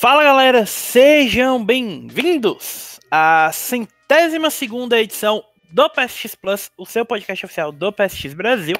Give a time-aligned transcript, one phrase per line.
[0.00, 7.70] Fala galera, sejam bem-vindos à centésima segunda edição do PSX Plus, o seu podcast oficial
[7.70, 8.76] do PSX Brasil.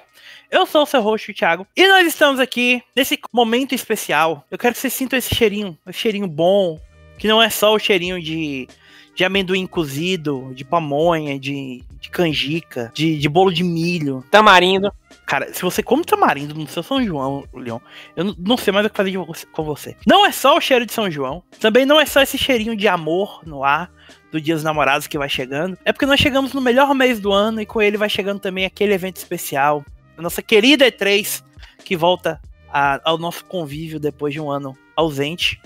[0.51, 4.47] Eu sou o seu host, o Thiago, e nós estamos aqui nesse momento especial.
[4.51, 6.81] Eu quero que vocês sintam esse cheirinho, esse cheirinho bom,
[7.19, 8.67] que não é só o cheirinho de,
[9.15, 14.25] de amendoim cozido, de pamonha, de, de canjica, de, de bolo de milho.
[14.31, 14.91] Tamarindo.
[15.31, 17.79] Cara, se você come tamarindo no seu São João, Leon,
[18.17, 19.97] eu não- sei mais o que fazer você- com você.
[20.05, 22.89] Não é só o cheiro de São João, também não é só esse cheirinho de
[22.89, 23.93] amor no ar
[24.33, 25.79] do Dia dos Namorados que vai chegando.
[25.85, 28.65] É porque nós chegamos no melhor mês do ano e com ele vai chegando também
[28.65, 29.85] aquele evento especial,
[30.19, 31.45] a nossa querida E3,
[31.85, 35.61] que volta a- ao nosso convívio depois de um ano ausente.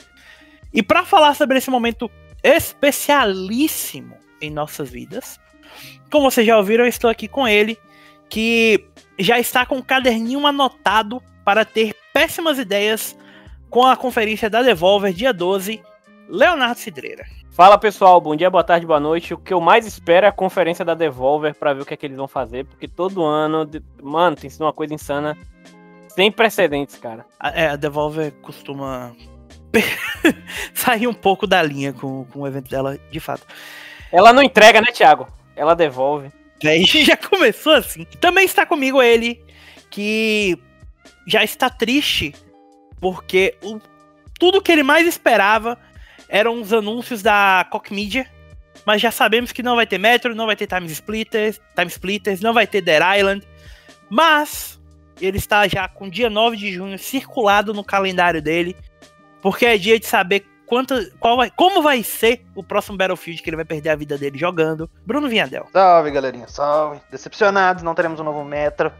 [0.74, 2.10] E para falar sobre esse momento
[2.42, 5.40] especialíssimo em nossas vidas,
[6.10, 7.78] como vocês já ouviram, eu estou aqui com ele,
[8.28, 8.84] que
[9.18, 13.16] já está com o caderninho anotado para ter péssimas ideias
[13.70, 15.82] com a conferência da Devolver dia 12,
[16.28, 17.24] Leonardo Cidreira.
[17.50, 19.34] Fala pessoal, bom dia, boa tarde, boa noite.
[19.34, 21.96] O que eu mais espero é a conferência da Devolver pra ver o que é
[21.96, 23.68] que eles vão fazer, porque todo ano,
[24.02, 25.36] mano, tem sido uma coisa insana,
[26.08, 27.24] sem precedentes, cara.
[27.38, 29.14] A, é, a Devolver costuma
[30.74, 33.46] sair um pouco da linha com, com o evento dela, de fato.
[34.12, 35.28] Ela não entrega, né, Thiago?
[35.56, 36.30] Ela devolve.
[36.62, 38.04] Aí já começou assim.
[38.20, 39.42] Também está comigo ele,
[39.90, 40.58] que
[41.26, 42.34] já está triste,
[43.00, 43.80] porque o-
[44.38, 45.78] tudo que ele mais esperava
[46.28, 48.30] eram os anúncios da Koch Media,
[48.84, 52.40] mas já sabemos que não vai ter Metro, não vai ter Time Splitters, Time Splitters,
[52.40, 53.46] não vai ter Dead Island,
[54.10, 54.80] mas
[55.20, 58.76] ele está já com dia 9 de junho circulado no calendário dele,
[59.40, 63.50] porque é dia de saber quanto, qual vai, como vai ser o próximo Battlefield que
[63.50, 64.90] ele vai perder a vida dele jogando.
[65.04, 65.66] Bruno Vinhadel.
[65.72, 67.00] Salve, galerinha, salve.
[67.10, 68.92] Decepcionados, não teremos um novo Metro,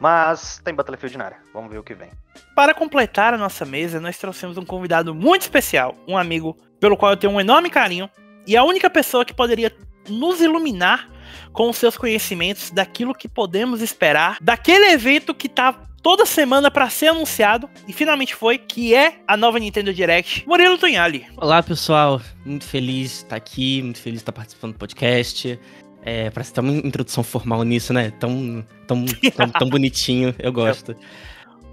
[0.00, 1.38] mas tem Battlefield na área.
[1.52, 2.10] Vamos ver o que vem.
[2.54, 7.12] Para completar a nossa mesa, nós trouxemos um convidado muito especial, um amigo pelo qual
[7.12, 8.08] eu tenho um enorme carinho,
[8.46, 9.74] e a única pessoa que poderia
[10.08, 11.08] nos iluminar
[11.52, 15.74] com os seus conhecimentos daquilo que podemos esperar daquele evento que tá
[16.04, 20.46] toda semana para ser anunciado e finalmente foi, que é a nova Nintendo Direct.
[20.46, 21.26] Murilo Tunhali.
[21.34, 22.20] Olá, pessoal.
[22.44, 25.58] Muito feliz de estar aqui, muito feliz de estar participando do podcast.
[26.02, 28.12] É, parece tá uma introdução formal nisso, né?
[28.20, 30.94] Tão, tão, tão, tão bonitinho, eu gosto.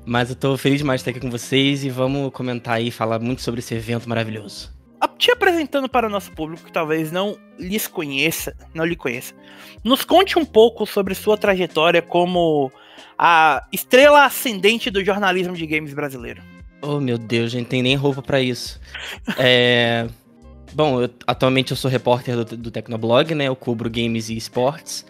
[0.06, 3.20] Mas eu tô feliz demais de estar aqui com vocês e vamos comentar aí, falar
[3.20, 4.72] muito sobre esse evento maravilhoso.
[5.18, 9.36] Te apresentando para o nosso público que talvez não lhes conheça, não lhe conheça.
[9.84, 12.72] Nos conte um pouco sobre sua trajetória como
[13.18, 16.42] a estrela ascendente do jornalismo de games brasileiro.
[16.82, 18.80] Oh, meu Deus, gente, tem nem roupa pra isso.
[19.38, 20.08] É,
[20.74, 23.46] Bom, eu- atualmente eu sou repórter do, do Tecnoblog, né?
[23.48, 25.06] Eu cubro games e esportes.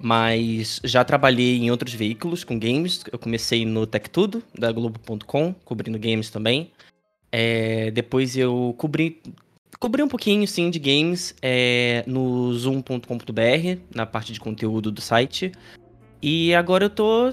[0.00, 3.02] Mas já trabalhei em outros veículos com games.
[3.10, 6.70] Eu comecei no Tech Tudo, da Globo.com, cobrindo games também.
[7.32, 9.22] É, depois eu cobri,
[9.78, 15.52] cobri um pouquinho, sim, de games é, no zoom.com.br, na parte de conteúdo do site.
[16.20, 17.32] E agora eu tô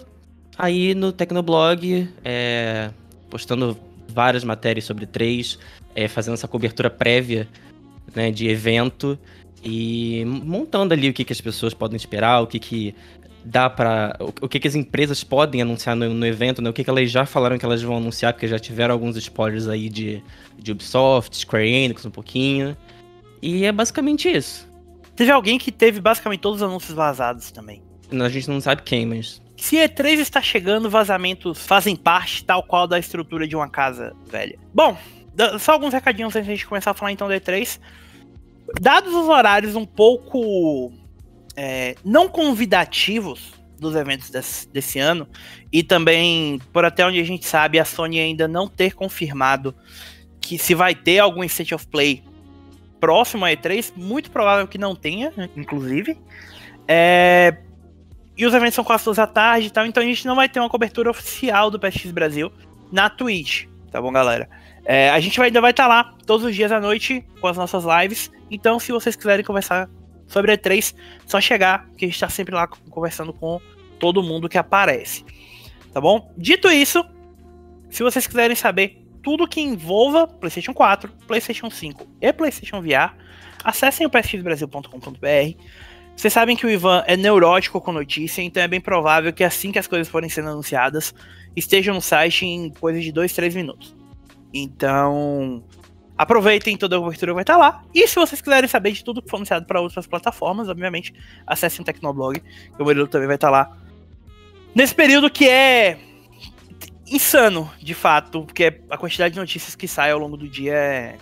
[0.58, 2.92] aí no Tecnoblog, é,
[3.30, 3.78] postando
[4.08, 5.58] várias matérias sobre três,
[5.96, 7.48] é, fazendo essa cobertura prévia
[8.16, 9.18] né, de evento
[9.64, 12.96] e montando ali o que, que as pessoas podem esperar, o que, que
[13.46, 16.84] dá para o, que, que as empresas podem anunciar no, no evento, né, o que,
[16.84, 20.24] que elas já falaram que elas vão anunciar, porque já tiveram alguns spoilers aí de,
[20.58, 22.76] de Ubisoft, Square Enix um pouquinho.
[23.42, 24.68] E é basicamente isso.
[25.16, 27.82] Teve alguém que teve basicamente todos os anúncios vazados também.
[28.22, 32.88] A gente não sabe quem, mas Se E3 está chegando, vazamentos fazem parte tal qual
[32.88, 34.58] da estrutura de uma casa velha.
[34.74, 34.98] Bom,
[35.60, 37.80] só alguns recadinhos antes de a gente começar a falar então da E3.
[38.80, 40.92] Dados os horários um pouco
[41.56, 45.28] é, não convidativos dos eventos desse, desse ano,
[45.72, 49.76] e também, por até onde a gente sabe, a Sony ainda não ter confirmado
[50.40, 52.24] que se vai ter algum State of Play
[53.00, 56.18] próximo à E3, muito provável que não tenha, inclusive.
[56.88, 57.58] É,
[58.38, 60.50] e os eventos são quase duas da tarde e tal, então a gente não vai
[60.50, 62.52] ter uma cobertura oficial do PSX Brasil
[62.92, 64.50] na Twitch, tá bom, galera?
[64.86, 67.58] É, a gente vai- ainda vai estar lá todos os dias à noite com as
[67.58, 69.90] nossas lives, então se vocês quiserem conversar
[70.28, 70.96] sobre a E3,
[71.26, 73.62] só chegar, que a gente tá sempre lá conversando com
[74.00, 75.24] todo mundo que aparece,
[75.94, 76.32] tá bom?
[76.38, 77.06] Dito isso,
[77.90, 83.14] se vocês quiserem saber tudo que envolva PlayStation 4, PlayStation 5 e PlayStation VR,
[83.64, 85.58] acessem o psxbrasil.com.br.
[86.16, 89.72] Vocês sabem que o Ivan é neurótico com notícia, então é bem provável que assim
[89.72, 91.14] que as coisas forem sendo anunciadas,
[91.56, 93.96] estejam no site em coisa de 2, 3 minutos.
[94.54, 95.64] Então,
[96.18, 97.84] aproveitem toda a cobertura vai estar lá.
[97.94, 101.14] E se vocês quiserem saber de tudo que for anunciado para outras plataformas, obviamente,
[101.46, 103.76] acessem o Tecnoblog, que o Murilo também vai estar lá.
[104.76, 106.00] Nesse período que é
[107.08, 111.18] insano, de fato, porque a quantidade de notícias que sai ao longo do dia é,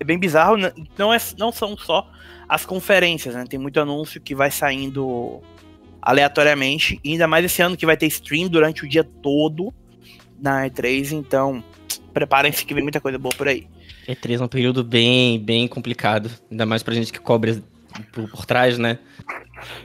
[0.00, 0.56] é bem bizarro.
[0.56, 2.10] N- Não, é, não são só
[2.48, 3.44] as conferências, né?
[3.48, 5.40] Tem muito anúncio que vai saindo
[6.00, 9.74] aleatoriamente, e ainda mais esse ano que vai ter stream durante o dia todo
[10.40, 11.64] na E3, então
[12.14, 13.66] preparem-se que vem muita coisa boa por aí.
[14.08, 16.30] E3 é um período bem, bem complicado.
[16.50, 17.60] Ainda mais pra gente que cobre
[18.12, 19.00] por, por trás, né?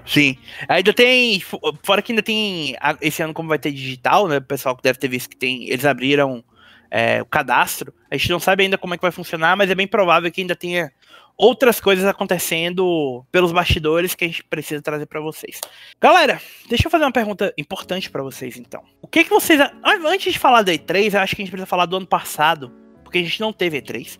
[0.06, 0.38] Sim.
[0.68, 1.40] Ainda tem.
[1.40, 2.76] fo- Fora que ainda tem.
[3.02, 4.38] Esse ano, como vai ter digital, né?
[4.38, 5.68] O pessoal que deve ter visto que tem.
[5.70, 6.44] Eles abriram
[6.92, 7.94] é, o cadastro.
[8.12, 10.42] A gente não sabe ainda como é que vai funcionar, mas é bem provável que
[10.42, 10.92] ainda tenha
[11.38, 15.60] outras coisas acontecendo pelos bastidores que a gente precisa trazer pra vocês.
[16.00, 16.40] Galera,
[16.70, 18.84] deixa eu fazer uma pergunta importante pra vocês, então.
[19.02, 19.60] O que que vocês.
[19.84, 22.72] Antes de falar da E3, eu acho que a gente precisa falar do ano passado,
[23.04, 24.20] porque a gente não teve E3.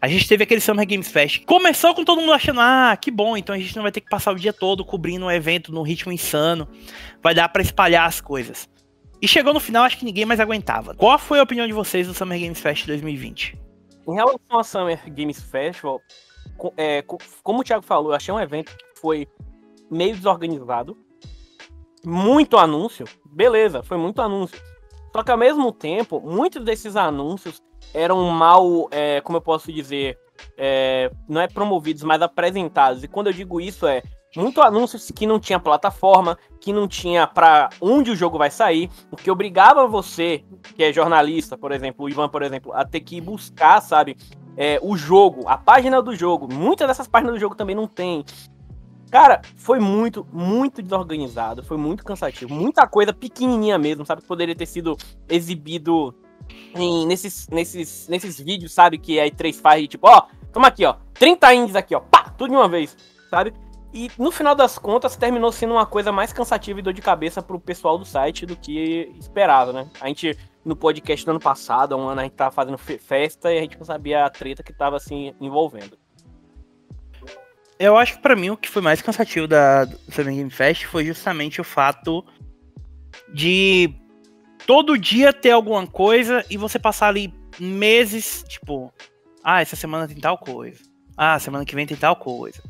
[0.00, 1.44] A gente teve aquele Summer Games Fest.
[1.46, 4.10] Começou com todo mundo achando, ah, que bom, então a gente não vai ter que
[4.10, 6.68] passar o dia todo cobrindo um evento num ritmo insano.
[7.22, 8.68] Vai dar pra espalhar as coisas.
[9.24, 10.94] E chegou no final, acho que ninguém mais aguentava.
[10.94, 13.58] Qual foi a opinião de vocês do Summer Games Fest 2020?
[14.06, 15.98] Em relação ao Summer Games Festival,
[16.76, 19.26] é, co- como o Thiago falou, eu achei um evento que foi
[19.90, 20.94] meio desorganizado.
[22.04, 23.06] Muito anúncio.
[23.24, 24.60] Beleza, foi muito anúncio.
[25.10, 27.62] Só que ao mesmo tempo, muitos desses anúncios
[27.94, 30.18] eram mal, é, como eu posso dizer,
[30.58, 33.02] é, não é promovidos, mas apresentados.
[33.02, 34.02] E quando eu digo isso é
[34.36, 38.90] muito anúncios que não tinha plataforma, que não tinha pra onde o jogo vai sair,
[39.10, 40.44] o que obrigava você,
[40.76, 44.16] que é jornalista, por exemplo, o Ivan, por exemplo, a ter que ir buscar, sabe,
[44.56, 46.52] é, o jogo, a página do jogo.
[46.52, 48.24] Muitas dessas páginas do jogo também não tem.
[49.10, 52.52] Cara, foi muito, muito desorganizado, foi muito cansativo.
[52.52, 54.22] Muita coisa pequenininha mesmo, sabe?
[54.22, 54.96] Que poderia ter sido
[55.28, 56.12] exibido
[56.74, 58.98] em- nesses, nesses, nesses vídeos, sabe?
[58.98, 60.22] Que a E3 faz, tipo, ó,
[60.52, 62.96] toma aqui, ó, 30 indies aqui, ó, pá, tudo de uma vez,
[63.30, 63.52] sabe?
[63.96, 67.40] E no final das contas, terminou sendo uma coisa mais cansativa e dor de cabeça
[67.40, 69.88] pro pessoal do site do que esperava, né?
[70.00, 72.98] A gente, no podcast do ano passado, há um ano, a gente tava fazendo fe-
[72.98, 75.96] festa e a gente não sabia a treta que tava, assim, envolvendo.
[77.78, 81.04] Eu acho que pra mim o que foi mais cansativo da Summer Game Fest foi
[81.04, 82.24] justamente o fato
[83.32, 83.94] de
[84.66, 88.92] todo dia ter alguma coisa e você passar ali meses, tipo,
[89.44, 90.82] ah, essa semana tem tal coisa.
[91.16, 92.62] Ah, semana que vem tem tal coisa.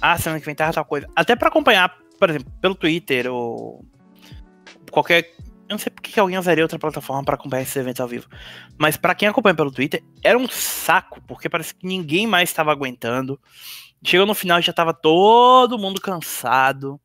[0.00, 1.08] Ah, semana que vem tem tal coisa.
[1.14, 3.84] Até pra acompanhar, por exemplo, pelo Twitter ou
[4.90, 5.30] qualquer
[5.72, 8.28] eu não sei porque que alguém usaria outra plataforma pra acompanhar esses eventos ao vivo.
[8.76, 12.70] Mas pra quem acompanha pelo Twitter, era um saco, porque parece que ninguém mais estava
[12.70, 13.40] aguentando.
[14.04, 17.00] Chegou no final já tava todo mundo cansado.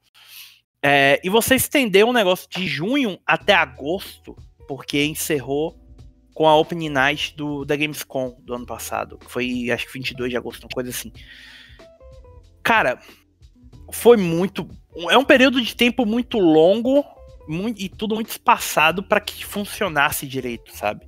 [0.83, 4.35] É, e você estendeu o negócio de junho até agosto,
[4.67, 5.79] porque encerrou
[6.37, 9.17] com a Opening Night do, da Gamescom do ano passado.
[9.17, 11.11] Que foi, acho que 22 de agosto, uma coisa assim.
[12.61, 13.01] Cara,
[13.91, 14.69] foi muito.
[15.09, 17.03] É um período de tempo muito longo
[17.47, 21.07] muito, e tudo muito espaçado para que funcionasse direito, sabe?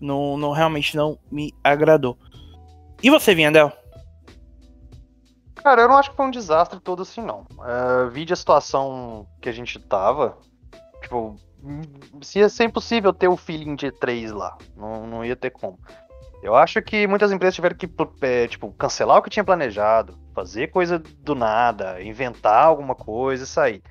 [0.00, 2.18] Não, não realmente não me agradou.
[3.00, 3.70] E você, Viandel?
[5.54, 7.46] Cara, eu não acho que foi um desastre todo assim, não.
[7.64, 10.36] É, vide a situação que a gente tava.
[11.02, 11.36] Tipo,
[12.34, 14.56] ia ser impossível ter o feeling de E3 lá.
[14.76, 15.78] Não, não ia ter como.
[16.42, 17.88] Eu acho que muitas empresas tiveram que,
[18.20, 23.46] é, tipo, cancelar o que tinha planejado, fazer coisa do nada, inventar alguma coisa e
[23.46, 23.82] sair.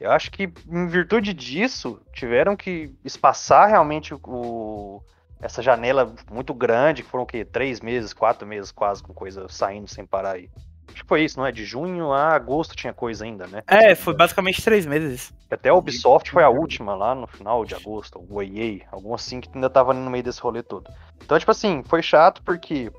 [0.00, 5.02] Eu acho que, em virtude disso, tiveram que espaçar realmente o-
[5.42, 7.44] essa janela muito grande, que foram o quê?
[7.44, 10.50] Três meses, quatro meses quase, com coisa saindo sem parar aí.
[11.00, 11.52] Acho que foi isso, não é?
[11.52, 13.62] De junho a agosto tinha coisa ainda, né?
[13.66, 15.32] É, foi basicamente três meses.
[15.50, 19.40] Até a Ubisoft foi a última lá no final de agosto, o EA, algum assim
[19.40, 20.90] que ainda tava no meio desse rolê todo.
[21.24, 22.92] Então, tipo assim, foi chato porque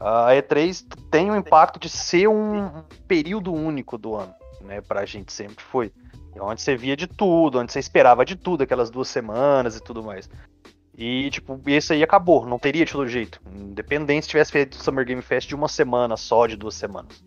[0.00, 4.80] a E3 tem o impacto de ser um período único do ano, né?
[4.80, 5.92] Pra gente sempre foi.
[6.40, 10.02] Onde você via de tudo, onde você esperava de tudo, aquelas duas semanas e tudo
[10.02, 10.28] mais.
[10.96, 13.40] E, tipo, esse aí acabou, não teria de todo jeito.
[13.52, 17.22] Independente se tivesse feito o Summer Game Fest de uma semana só, de duas semanas.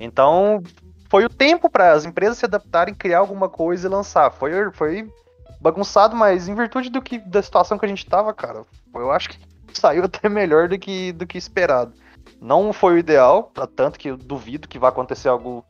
[0.00, 0.62] Então,
[1.10, 4.30] foi o tempo para as empresas se adaptarem, criar alguma coisa e lançar.
[4.32, 5.12] Foi, foi
[5.60, 8.64] bagunçado, mas em virtude do que, da situação que a gente tava, cara,
[8.94, 9.38] eu acho que
[9.78, 11.92] saiu até melhor do que, do que esperado.
[12.40, 15.64] Não foi o ideal, tanto que eu duvido que vai acontecer algo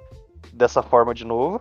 [0.53, 1.61] dessa forma de novo,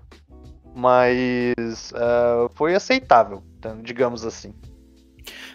[0.76, 3.44] mas uh, foi aceitável,
[3.82, 4.54] digamos assim.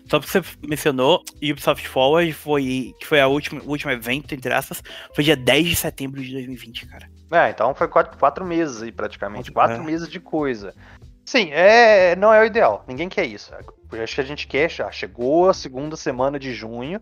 [0.06, 4.52] Só porque você mencionou, Ubisoft Forward foi, que foi a última, o último evento, entre
[4.52, 4.82] aspas,
[5.14, 7.08] foi dia 10 de setembro de 2020, cara.
[7.32, 9.50] É, então foi quatro, quatro meses aí, praticamente.
[9.50, 9.84] Quatro- é.
[9.84, 10.74] meses de coisa.
[11.24, 12.84] Sim, é, não é o ideal.
[12.86, 13.52] Ninguém quer isso.
[13.54, 14.90] Acho que a gente quer já.
[14.90, 17.00] Chegou a segunda semana de junho.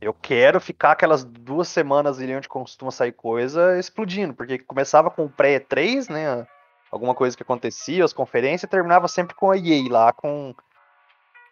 [0.00, 4.34] Eu quero ficar aquelas duas semanas ali onde costuma sair coisa explodindo.
[4.34, 6.46] Porque começava com o pré-3, né?
[6.92, 10.54] Alguma coisa que acontecia, as conferências, e terminava sempre com a EA lá, com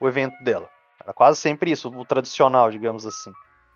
[0.00, 0.68] o evento dela.
[1.04, 3.30] Era quase sempre isso, o tradicional, digamos assim.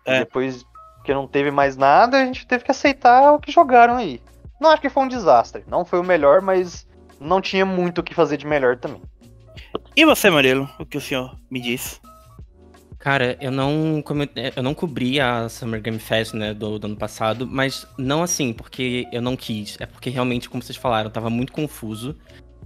[0.05, 0.19] E É.
[0.19, 0.65] depois
[1.03, 4.21] que não teve mais nada, a gente teve que aceitar o que jogaram aí.
[4.59, 5.63] Não acho que foi um desastre.
[5.67, 6.87] Não foi o melhor, mas
[7.19, 9.01] não tinha muito o que fazer de melhor também.
[9.95, 10.69] E você, Murilo?
[10.79, 12.01] O que o senhor me diz?
[12.97, 14.03] Cara, eu não,
[14.35, 18.21] eu, eu não cobri a Summer Game Fest, né, do, do ano passado, mas não
[18.21, 19.77] assim, porque eu não quis.
[19.79, 22.15] É porque realmente, como vocês falaram, tava muito confuso.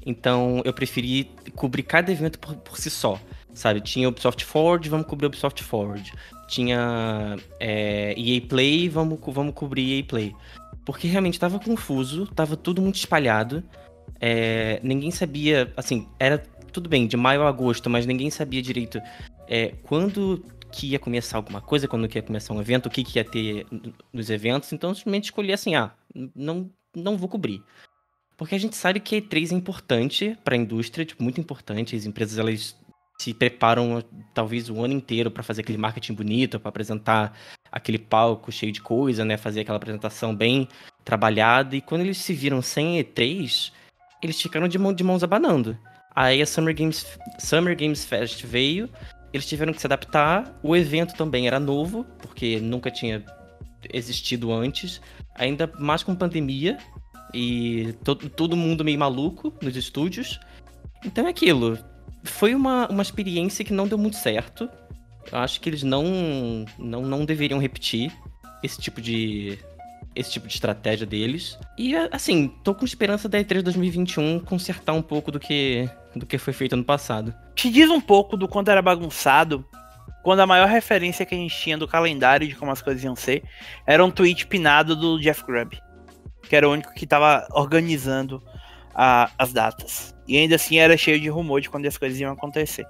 [0.05, 3.19] Então eu preferi cobrir cada evento por, por si só.
[3.53, 3.81] Sabe?
[3.81, 6.11] Tinha Ubisoft Forward, vamos cobrir Ubisoft Forward.
[6.47, 10.35] Tinha é, EA Play, vamos, vamos cobrir EA Play.
[10.85, 13.63] Porque realmente tava confuso, tava tudo muito espalhado.
[14.19, 16.39] é, ninguém sabia, assim, era
[16.71, 18.99] tudo bem, de maio a agosto, mas ninguém sabia direito
[19.47, 23.03] é, quando que ia começar alguma coisa, quando que ia começar um evento, o que,
[23.03, 23.67] que ia ter
[24.11, 24.73] nos eventos.
[24.73, 25.91] Então simplesmente escolhi assim, ah,
[26.35, 27.61] não, não vou cobrir.
[28.35, 31.95] Porque a gente sabe que a E3 é importante para a indústria, tipo, muito importante.
[31.95, 32.75] As empresas elas
[33.19, 34.03] se preparam
[34.33, 37.37] talvez o ano inteiro para fazer aquele marketing bonito, para apresentar
[37.71, 39.37] aquele palco cheio de coisa, né?
[39.37, 40.67] Fazer aquela apresentação bem
[41.03, 41.75] trabalhada.
[41.75, 43.71] E quando eles se viram sem E3,
[44.21, 45.77] eles ficaram de, mão, de mãos abanando.
[46.15, 48.89] Aí a Summer Games, Summer Games Fest veio,
[49.31, 50.59] eles tiveram que se adaptar.
[50.61, 53.23] O evento também era novo, porque nunca tinha
[53.91, 55.01] existido antes.
[55.35, 56.77] Ainda mais com pandemia
[57.33, 60.39] e to todo mundo meio maluco nos estúdios.
[61.03, 61.79] Então é aquilo.
[62.23, 64.69] Foi uma, uma experiência que não deu muito certo.
[65.31, 68.11] Eu acho que eles não, não, não deveriam repetir
[68.61, 69.57] esse tipo de
[70.15, 71.57] esse tipo de estratégia deles.
[71.75, 76.37] E assim, tô com esperança da E3 2021 consertar um pouco do que do que
[76.37, 77.33] foi feito ano passado.
[77.55, 79.65] Te diz um pouco do quanto era bagunçado
[80.21, 83.15] quando a maior referência que a gente tinha do calendário de como as coisas iam
[83.15, 83.43] ser
[83.87, 85.77] era um tweet pinado do Jeff Grubb,
[86.47, 88.41] que era o único que tava organizando
[88.93, 90.12] a- as datas.
[90.27, 92.85] E ainda assim era cheio de rumor de quando as coisas iam acontecer.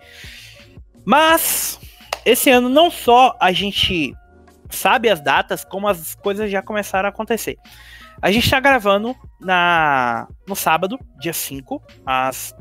[1.05, 1.79] Mas
[2.25, 4.13] esse ano não só a gente
[4.69, 7.57] sabe as datas, como as coisas já começaram a acontecer.
[8.21, 12.53] A gente tá gravando na no sábado, dia 5, às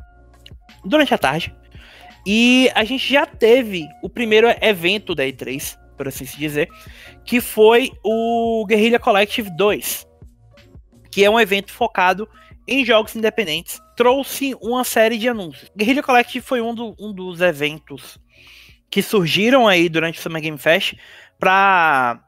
[0.84, 1.54] durante a tarde.
[2.26, 6.68] E a gente já teve o primeiro evento da E3, por assim se dizer,
[7.24, 10.06] que foi o Guerrilla Collective 2,
[11.10, 12.28] que é um evento focado
[12.66, 13.80] em jogos independentes.
[13.96, 15.70] Trouxe uma série de anúncios.
[15.76, 18.18] Guerrilla Collective foi um, do- um dos eventos
[18.90, 20.94] que surgiram aí durante o Summer Game Fest
[21.38, 22.24] para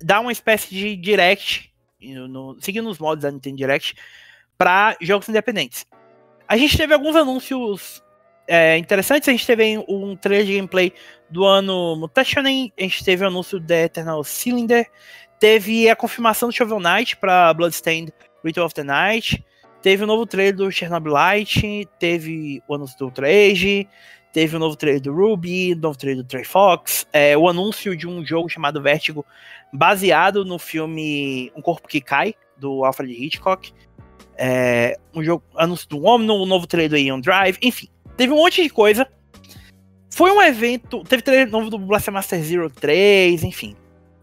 [0.00, 3.94] dar uma espécie de direct, no- seguindo os modos da Nintendo Direct,
[4.56, 5.86] para jogos independentes.
[6.46, 8.02] A gente teve alguns anúncios
[8.46, 9.28] é, interessantes.
[9.28, 10.92] A gente teve um trailer de gameplay
[11.28, 14.90] do ano Mutationen, a gente teve o anúncio da Eternal Cylinder,
[15.38, 19.44] teve a confirmação do Shovel Knight para Bloodstained Ritual of the Night,
[19.82, 23.28] teve o novo trailer do Chernobyl Light, teve o anúncio do Ultra
[24.32, 27.96] teve o novo trailer do Ruby, o novo trailer do Trey Fox, é, o anúncio
[27.96, 29.24] de um jogo chamado Vertigo,
[29.72, 33.72] baseado no filme Um Corpo que Cai, do Alfred Hitchcock.
[34.36, 38.36] É, um jogo, anúncio do Omno, o novo trailer do Ion Drive, enfim, teve um
[38.36, 39.08] monte de coisa.
[40.10, 41.02] Foi um evento.
[41.04, 43.76] Teve trailer novo do Blaster Master Zero 3, enfim.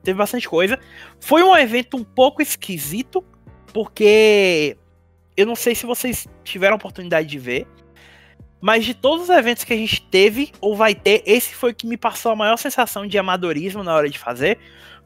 [0.04, 0.80] Teve bastante coisa.
[1.20, 3.24] Foi um evento um pouco esquisito,
[3.74, 4.78] porque
[5.38, 7.68] eu não sei se vocês tiveram a oportunidade de ver.
[8.62, 11.76] Mas de todos os eventos que a gente teve ou vai ter, esse foi o
[11.76, 14.58] que me passou a maior sensação de amadorismo na hora de fazer.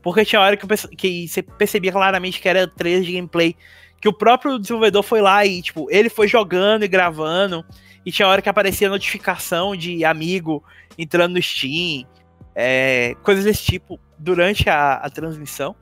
[0.02, 3.56] Porque tinha hora que, eu que você percebia claramente que era trailer de gameplay.
[4.00, 7.66] Que o próprio desenvolvedor foi lá e, tipo, ele foi jogando e gravando.
[8.06, 10.64] E tinha hora que aparecia notificação de amigo
[10.98, 12.08] entrando no Steam.
[12.56, 15.76] é, coisas desse tipo durante a, a transmissão.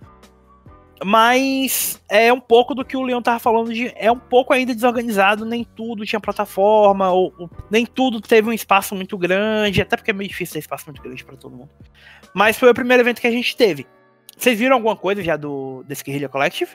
[1.04, 3.94] Mas é um pouco do que o Leon tava falando de.
[3.96, 8.54] É um pouco ainda desorganizado, nem tudo tinha plataforma, ou, ou nem tudo teve um
[8.54, 11.70] espaço muito grande, até porque é meio difícil ter espaço muito grande para todo mundo.
[12.34, 13.86] Mas foi o primeiro evento que a gente teve.
[14.36, 16.72] Vocês viram alguma coisa já do desse Guerrilla Collective?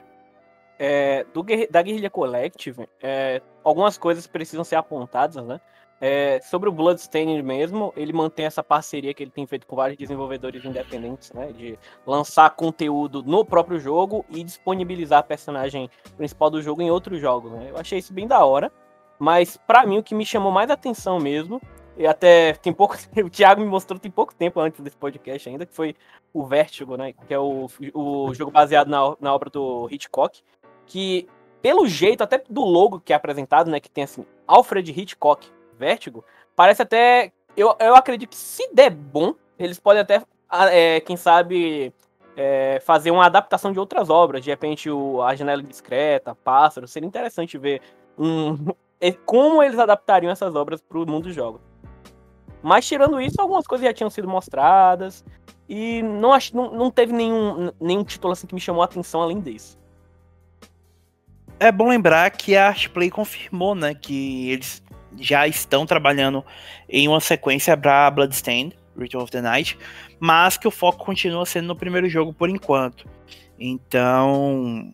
[0.78, 5.60] É, do, da Guerrilla Collective, é, algumas coisas precisam ser apontadas, né?
[6.04, 9.96] É, sobre o Bloodstained mesmo, ele mantém essa parceria que ele tem feito com vários
[9.96, 11.52] desenvolvedores independentes, né?
[11.52, 17.20] De lançar conteúdo no próprio jogo e disponibilizar a personagem principal do jogo em outros
[17.20, 17.68] jogos, né?
[17.70, 18.72] Eu achei isso bem da hora.
[19.16, 21.62] Mas pra mim o que me chamou mais atenção mesmo,
[21.96, 25.64] e até tem pouco o Thiago me mostrou tem pouco tempo antes desse podcast ainda,
[25.64, 25.94] que foi
[26.34, 27.12] o Vertigo, né?
[27.12, 30.42] Que é o, o jogo baseado na, na obra do Hitchcock.
[30.84, 31.28] Que,
[31.62, 33.78] pelo jeito, até do logo que é apresentado, né?
[33.78, 35.48] Que tem assim, Alfred Hitchcock
[35.82, 36.24] Vertigo,
[36.54, 37.32] parece até.
[37.56, 40.22] Eu, eu acredito que se der bom, eles podem até,
[40.70, 41.92] é, quem sabe,
[42.36, 44.44] é, fazer uma adaptação de outras obras.
[44.44, 46.86] De repente, o, A Janela Discreta, Pássaro.
[46.86, 47.82] Seria interessante ver
[48.16, 48.56] um,
[49.26, 51.60] como eles adaptariam essas obras para o mundo dos jogos.
[52.62, 55.24] Mas tirando isso, algumas coisas já tinham sido mostradas.
[55.68, 59.20] E não, ach, não, não teve nenhum, nenhum título assim que me chamou a atenção
[59.20, 59.76] além desse.
[61.58, 64.81] É bom lembrar que a Artplay confirmou, né, que eles
[65.18, 66.44] já estão trabalhando
[66.88, 69.78] em uma sequência para Bloodstained, Return of the Night,
[70.18, 73.08] mas que o foco continua sendo no primeiro jogo por enquanto.
[73.58, 74.92] Então,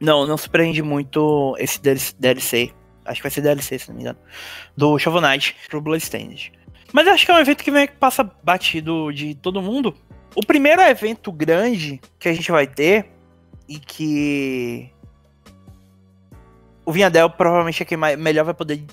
[0.00, 1.80] não, não surpreende muito esse
[2.18, 2.72] DLC.
[3.04, 4.18] Acho que vai ser DLC, se não me engano.
[4.76, 6.52] Do Shovel Knight pro Bloodstained.
[6.92, 9.94] Mas acho que é um evento que vem que passa batido de todo mundo.
[10.34, 13.10] O primeiro evento grande que a gente vai ter
[13.68, 14.90] e que
[16.84, 18.84] o Vinhadel provavelmente é quem melhor vai poder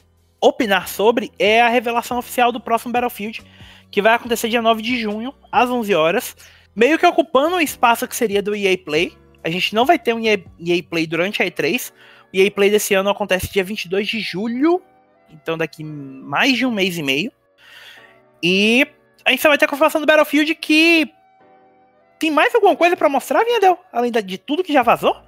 [0.41, 3.41] opinar sobre é a revelação oficial do próximo Battlefield,
[3.89, 6.35] que vai acontecer dia 9 de junho, às 11 horas,
[6.75, 9.17] meio que ocupando o espaço que seria do EA Play.
[9.43, 11.91] A gente não vai ter um EA, EA Play durante a E3.
[12.33, 14.81] O EA Play desse ano acontece dia 22 de julho,
[15.29, 17.31] então daqui mais de um mês e meio.
[18.43, 18.85] E
[19.25, 21.11] a gente só vai ter a confirmação do Battlefield que
[22.19, 23.79] tem mais alguma coisa para mostrar, Vinhadel?
[23.91, 25.26] Além de tudo que já vazou?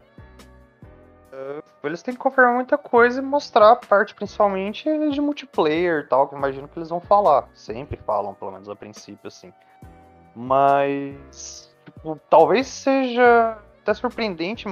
[1.83, 6.27] Eles têm que confirmar muita coisa e mostrar a parte principalmente de multiplayer e tal,
[6.27, 7.47] que imagino que eles vão falar.
[7.53, 9.53] Sempre falam, pelo menos a princípio, assim.
[10.35, 11.69] Mas.
[11.85, 14.67] Tipo, talvez seja até surpreendente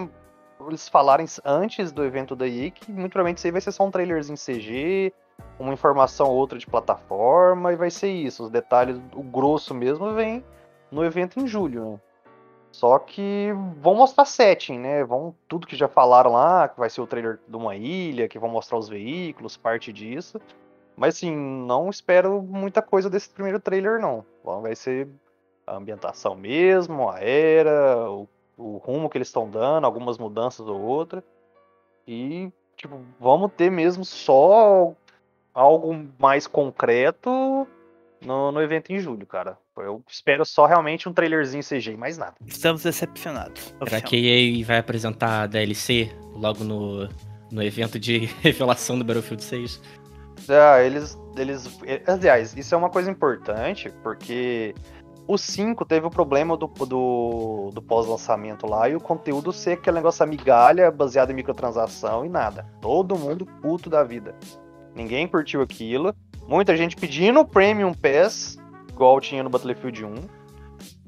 [0.66, 3.86] eles falarem antes do evento da EA que muito provavelmente isso aí vai ser só
[3.86, 5.14] um trailerzinho CG,
[5.60, 8.44] uma informação ou outra de plataforma, e vai ser isso.
[8.44, 10.44] Os detalhes, o grosso mesmo, vem
[10.92, 12.00] no evento em julho, né?
[12.78, 15.04] Só que vão mostrar setting, né?
[15.04, 18.38] Vão tudo que já falaram lá, que vai ser o trailer de uma ilha, que
[18.38, 20.40] vão mostrar os veículos, parte disso.
[20.96, 24.24] Mas assim, não espero muita coisa desse primeiro trailer, não.
[24.44, 25.08] Vai ser
[25.66, 30.80] a ambientação mesmo, a era, o, o rumo que eles estão dando, algumas mudanças ou
[30.80, 31.24] outra.
[32.08, 34.94] E, tipo, vamos ter mesmo só
[35.52, 37.68] algo mais concreto
[38.22, 39.58] no, no evento em julho, cara.
[39.78, 42.36] Eu espero só realmente um trailerzinho CG, mais nada.
[42.46, 43.74] Estamos decepcionados.
[43.88, 47.08] Será que EA vai apresentar a DLC logo no,
[47.52, 49.82] no evento de revelação do Battlefield 6?
[50.50, 51.70] Ah, eles, eles.
[52.06, 54.74] Aliás, isso é uma coisa importante, porque
[55.28, 59.98] o 5 teve o problema do, do, do pós-lançamento lá e o conteúdo ser aquele
[59.98, 62.66] negócio amigalha, baseado em microtransação e nada.
[62.82, 64.36] Todo mundo puto da vida.
[64.96, 66.16] Ninguém curtiu aquilo.
[66.48, 68.58] Muita gente pedindo Premium Pass
[68.90, 70.14] igual tinha no Battlefield 1.
[70.16, 70.28] De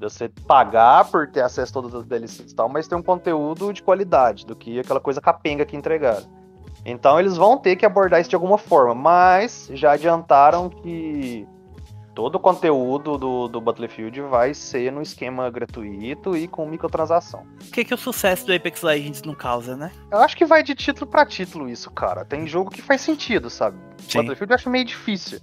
[0.00, 3.72] você pagar por ter acesso a todas as DLCs e tal, mas ter um conteúdo
[3.72, 6.26] de qualidade, do que aquela coisa capenga que entregaram.
[6.84, 11.46] Então eles vão ter que abordar isso de alguma forma, mas já adiantaram que
[12.20, 17.46] todo o conteúdo do, do Battlefield vai ser no esquema gratuito e com microtransação.
[17.66, 19.90] O que, que o sucesso do Apex Legends não causa, né?
[20.12, 22.22] Eu acho que vai de título para título isso, cara.
[22.22, 23.78] Tem jogo que faz sentido, sabe?
[24.06, 24.18] Sim.
[24.18, 25.40] Battlefield eu acho meio difícil.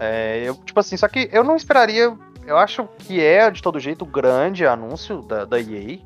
[0.00, 2.12] É, eu, tipo assim, só que eu não esperaria.
[2.44, 6.00] Eu acho que é de todo jeito grande anúncio da, da EA,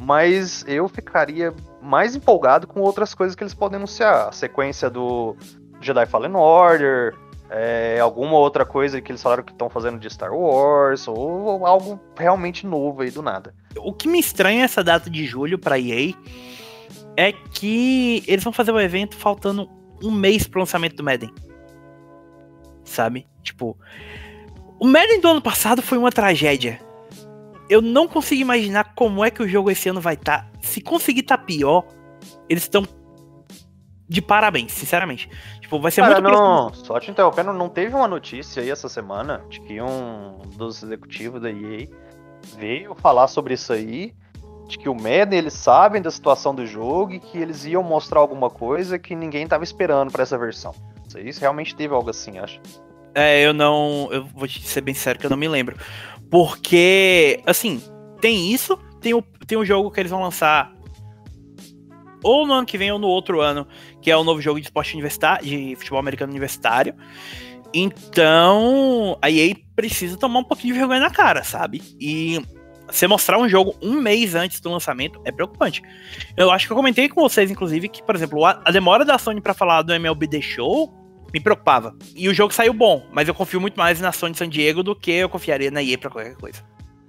[0.00, 4.28] mas eu ficaria mais empolgado com outras coisas que eles podem anunciar.
[4.28, 5.34] A sequência do
[5.80, 7.16] Jedi Fallen Order,
[7.50, 11.66] é, alguma outra coisa que eles falaram que estão fazendo de Star Wars, ou, ou,
[11.66, 13.54] algo realmente novo aí do nada.
[13.78, 16.14] O que me estranha essa data de julho pra EA
[17.16, 19.68] é que eles vão fazer o evento faltando
[20.02, 21.32] um mês pro lançamento do Madden
[22.88, 23.26] sabe?
[23.42, 23.76] Tipo,
[24.80, 26.80] o Madden do ano passado foi uma tragédia.
[27.68, 30.42] Eu não consigo imaginar como é que o jogo esse ano vai estar.
[30.42, 30.50] Tá.
[30.62, 31.86] Se conseguir tá pior,
[32.48, 32.84] eles estão
[34.08, 35.28] de parabéns, sinceramente.
[35.60, 38.88] Tipo, vai ser Cara, muito não, Só te interrompendo, não teve uma notícia aí essa
[38.88, 41.86] semana de que um dos executivos da EA
[42.56, 44.14] veio falar sobre isso aí,
[44.66, 48.20] de que o Madden eles sabem da situação do jogo e que eles iam mostrar
[48.20, 50.74] alguma coisa que ninguém tava esperando para essa versão.
[51.18, 52.60] Isso realmente teve algo assim, acho.
[53.14, 54.08] É, eu não.
[54.10, 55.76] Eu vou te ser bem sério que eu não me lembro.
[56.30, 57.82] Porque, assim,
[58.20, 60.78] tem isso, tem o, tem o jogo que eles vão lançar
[62.22, 63.66] ou no ano que vem ou no outro ano,
[64.00, 66.94] que é o novo jogo de esporte universitário, de futebol americano universitário.
[67.72, 71.82] Então, a EA precisa tomar um pouquinho de vergonha na cara, sabe?
[72.00, 72.40] E
[72.86, 75.82] você mostrar um jogo um mês antes do lançamento é preocupante.
[76.36, 79.40] Eu acho que eu comentei com vocês, inclusive, que, por exemplo, a, demora da Sony
[79.40, 80.94] para falar do MLB The Show
[81.32, 81.94] me preocupava.
[82.16, 84.96] E o jogo saiu bom, mas eu confio muito mais na Sony San Diego do
[84.96, 86.64] que eu confiaria na EA pra qualquer coisa.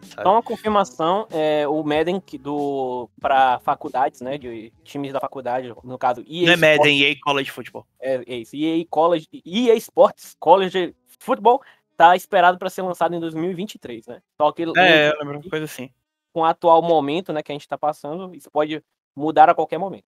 [0.09, 0.23] Sabe?
[0.23, 5.97] Só uma confirmação, é, o Madden do para faculdades, né, de times da faculdade, no
[5.97, 7.85] caso EA Não é Madden, EA College Football.
[7.99, 11.61] É, é isso, EA College, EA Sports College Football
[11.95, 14.21] tá esperado para ser lançado em 2023, né?
[14.39, 15.89] Só que é, eu lembro uma coisa assim.
[16.31, 18.83] Com o atual momento, né, que a gente tá passando, isso pode
[19.15, 20.05] mudar a qualquer momento.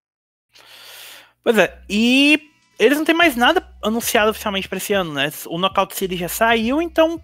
[1.43, 5.29] Pois é, e eles não têm mais nada anunciado oficialmente pra esse ano, né?
[5.47, 7.21] O Knockout City já saiu, então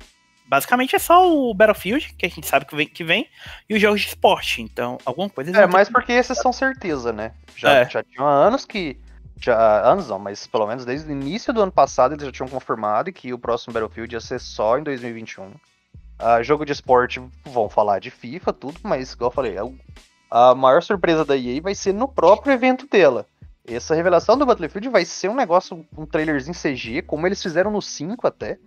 [0.48, 3.28] basicamente é só o Battlefield, que a gente sabe que vem, que vem
[3.70, 4.62] e os jogos de esporte.
[4.62, 5.52] Então, alguma coisa.
[5.60, 7.32] É, mas que- porque esses são certeza, né?
[7.56, 7.90] Já, É.
[7.90, 8.98] já tinha anos que.
[9.40, 12.48] Já, anos não, mas pelo menos desde o início do ano passado eles já tinham
[12.50, 15.52] confirmado que o próximo Battlefield ia ser só em 2021.
[16.18, 19.62] Ah, jogo de esporte, vão falar de FIFA, tudo, mas igual eu falei, é
[20.32, 23.28] a maior surpresa da EA vai ser no próprio evento dela.
[23.68, 27.82] Essa revelação do Battlefield vai ser um negócio, um trailerzinho CG, como eles fizeram no
[27.82, 28.58] 5 até.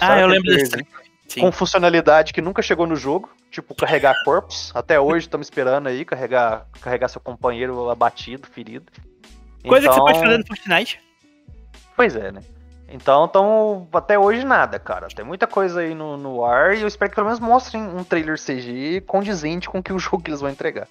[0.00, 0.86] Ah, eu lembro desse.
[1.28, 1.40] Sim.
[1.40, 4.70] com funcionalidade que nunca chegou no jogo, tipo carregar corpos.
[4.74, 8.86] Até hoje estamos esperando aí carregar, carregar seu companheiro abatido, ferido.
[9.66, 11.00] Coisa que você pode Então, fazer no Fortnite.
[11.96, 12.40] Pois é, né?
[12.88, 15.08] Então, então, até hoje nada, cara.
[15.08, 18.04] Tem muita coisa aí no, no ar e eu espero que pelo menos mostrem um
[18.04, 20.86] trailer CG condizente com que o jogo que eles vão entregar.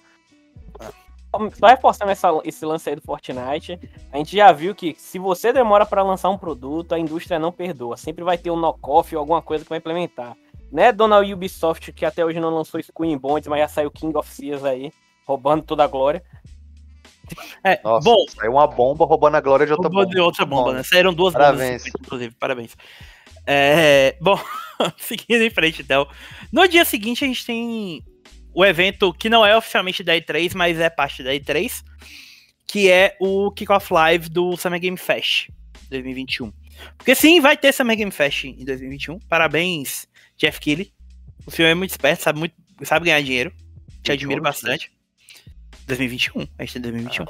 [1.58, 3.78] Só reforçando essa- esse lance aí do Fortnite,
[4.12, 7.52] a gente já viu que se você demora pra lançar um produto, a indústria não
[7.52, 7.96] perdoa.
[7.96, 10.36] Sempre vai ter um knock-off ou alguma coisa que vai implementar.
[10.72, 14.28] Né, dona Ubisoft, que até hoje não lançou in Bonds, mas já saiu King of
[14.28, 14.92] Seas aí,
[15.24, 16.22] roubando toda a glória.
[17.62, 20.14] É, Nossa, bom, saiu uma bomba roubando a glória de outra roubou bomba.
[20.14, 20.82] de outra bomba, Bom, né?
[20.82, 21.82] Saíram duas Parabéns.
[21.84, 22.76] bombas, inclusive, parabéns.
[23.46, 24.38] É, bom,
[24.98, 26.06] seguindo em frente, então.
[26.52, 28.02] No dia seguinte, a gente tem
[28.56, 31.84] o evento que não é oficialmente da E3, mas é parte da E3,
[32.66, 35.48] que é o Kickoff Live do Summer Game Fest
[35.90, 36.50] 2021.
[36.96, 39.18] Porque sim, vai ter Summer Game Fest em 2021.
[39.28, 40.90] Parabéns, Jeff Keighley.
[41.46, 43.50] O senhor é muito esperto, sabe, muito, sabe ganhar dinheiro.
[44.02, 44.90] Te 21, admiro bastante.
[45.86, 47.26] 2021, a gente tem 2021.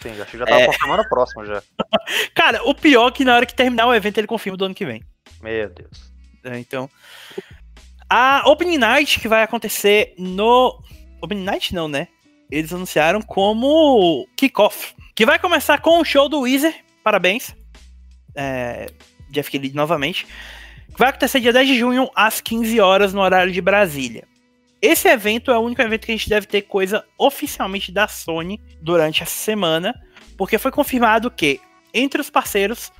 [0.00, 0.66] Sim, acho que já tava É.
[0.66, 1.62] confirmando o próximo já.
[2.34, 4.74] Cara, o pior é que na hora que terminar o evento ele confirma do ano
[4.74, 5.02] que vem.
[5.42, 6.12] Meu Deus.
[6.44, 6.58] né?
[6.58, 6.88] Então.
[8.14, 10.78] A Opening Night que vai acontecer no.
[11.22, 12.08] Opening Night não, né?
[12.50, 14.94] Eles anunciaram como kickoff.
[15.14, 16.74] Que vai começar com o show do Weezer.
[17.02, 17.56] Parabéns.
[18.34, 18.90] É,
[19.30, 20.26] Jeff Kelly novamente.
[20.92, 24.28] Que vai acontecer dia 10 de junho, às 15 horas, no horário de Brasília.
[24.82, 28.60] Esse evento é o único evento que a gente deve ter coisa oficialmente da Sony
[28.82, 29.98] durante essa semana.
[30.36, 31.62] Porque foi confirmado que,
[31.94, 32.92] entre os parceiros,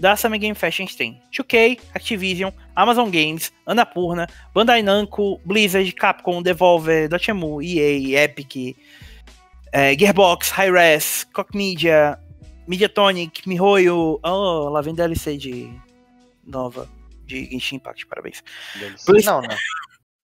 [0.00, 5.92] da Summer Game Fest a gente tem 2K, Activision, Amazon Games, Annapurna, Bandai Namco, Blizzard,
[5.92, 8.76] Capcom, Devolver, Dotemu, EA, Epic,
[9.70, 12.18] é, Gearbox, Hi-Res, Koch Media,
[12.66, 15.70] Mediatonic, MiHoYo, oh, lá vem DLC de
[16.46, 16.88] nova,
[17.26, 18.42] de Genshin Impact, parabéns.
[18.76, 19.54] DLC Não, né?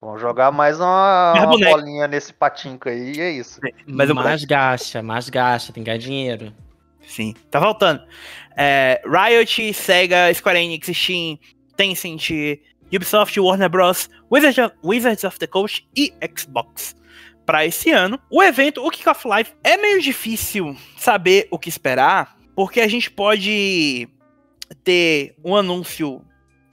[0.01, 3.59] Vamos jogar mais uma, uma bolinha nesse patinco aí e é isso.
[3.85, 6.53] Mas mais gasta, mais gasta, tem que ganhar dinheiro.
[7.07, 8.03] Sim, tá faltando.
[8.55, 11.39] É, Riot, Sega, Square Enix, Steam,
[11.75, 12.29] Tencent,
[12.93, 16.95] Ubisoft, Warner Bros, Wizards of, Wizards of the Coast e Xbox.
[17.45, 22.35] Para esse ano, o evento, o Kickoff Live, é meio difícil saber o que esperar,
[22.53, 24.09] porque a gente pode
[24.83, 26.21] ter um anúncio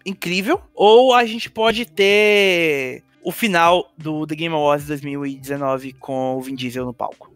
[0.04, 6.42] incrível, ou a gente pode ter o final do The Game Awards 2019 com o
[6.42, 7.33] Vin Diesel no palco.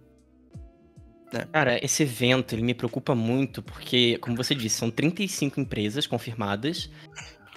[1.53, 6.91] Cara, esse evento, ele me preocupa muito, porque, como você disse, são 35 empresas confirmadas,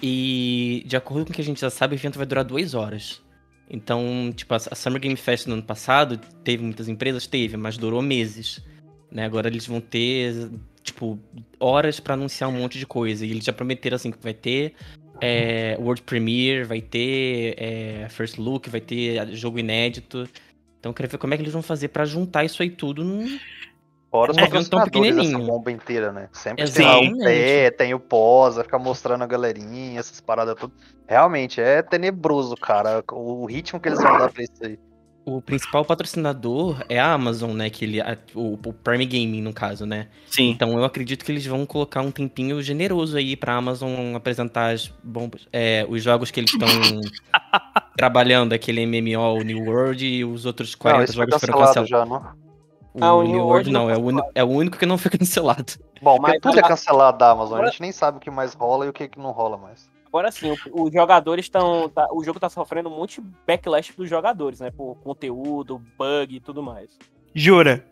[0.02, 2.74] e de acordo com o que a gente já sabe, o evento vai durar duas
[2.74, 3.22] horas.
[3.70, 7.26] Então, tipo, a Summer Game Fest no ano passado, teve muitas empresas?
[7.26, 8.62] Teve, mas durou meses.
[9.10, 9.24] Né?
[9.24, 10.50] Agora eles vão ter,
[10.82, 11.18] tipo,
[11.58, 13.24] horas pra anunciar um monte de coisa.
[13.24, 14.74] E eles já prometeram, assim, que vai ter
[15.22, 20.28] é, World Premiere, vai ter é, First Look, vai ter jogo inédito.
[20.82, 23.04] Então eu quero ver como é que eles vão fazer pra juntar isso aí tudo
[23.04, 23.38] num,
[24.10, 26.28] Fora os É, patrocinadores dessa bomba inteira, né?
[26.32, 27.24] Sempre tem lá o Exatamente.
[27.24, 30.72] pé, tem o pós, vai ficar mostrando a galerinha, essas paradas tudo.
[31.08, 34.76] Realmente, é tenebroso, cara, o ritmo que eles vão dar pra isso aí.
[35.24, 37.70] O principal patrocinador é a Amazon, né?
[37.70, 40.08] Que ele, a- o, o Prime Gaming, no caso, né?
[40.26, 40.50] Sim.
[40.50, 44.88] Então eu acredito que eles vão colocar um tempinho generoso aí pra Amazon apresentar as
[45.02, 46.68] bombas, é, os jogos que eles estão
[47.96, 51.88] trabalhando, aquele MMO, o New World e os outros 40 Não, jogos foram cancelado cancelados.
[51.90, 52.42] já, não?
[52.94, 54.98] O, Ah, o New New World World não, é o, é o único que não
[54.98, 55.72] foi cancelado.
[56.02, 58.84] Bom, Mas tudo é cancelado da Amazon, a gente nem sabe o que mais rola
[58.86, 59.90] e o que, que não rola mais.
[60.06, 61.88] Agora sim, o- os jogadores estão.
[61.88, 64.70] tá- o jogo tá sofrendo um monte de backlash dos jogadores, né?
[64.70, 66.90] Por conteúdo, bug e tudo mais.
[67.34, 67.82] Jura?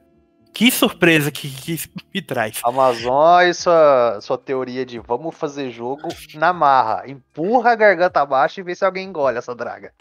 [0.52, 2.60] Que surpresa que, que isso me traz.
[2.64, 7.04] Amazon e sua, sua teoria de vamos fazer jogo na marra.
[7.08, 9.92] Empurra a garganta abaixo e vê se alguém engole essa draga.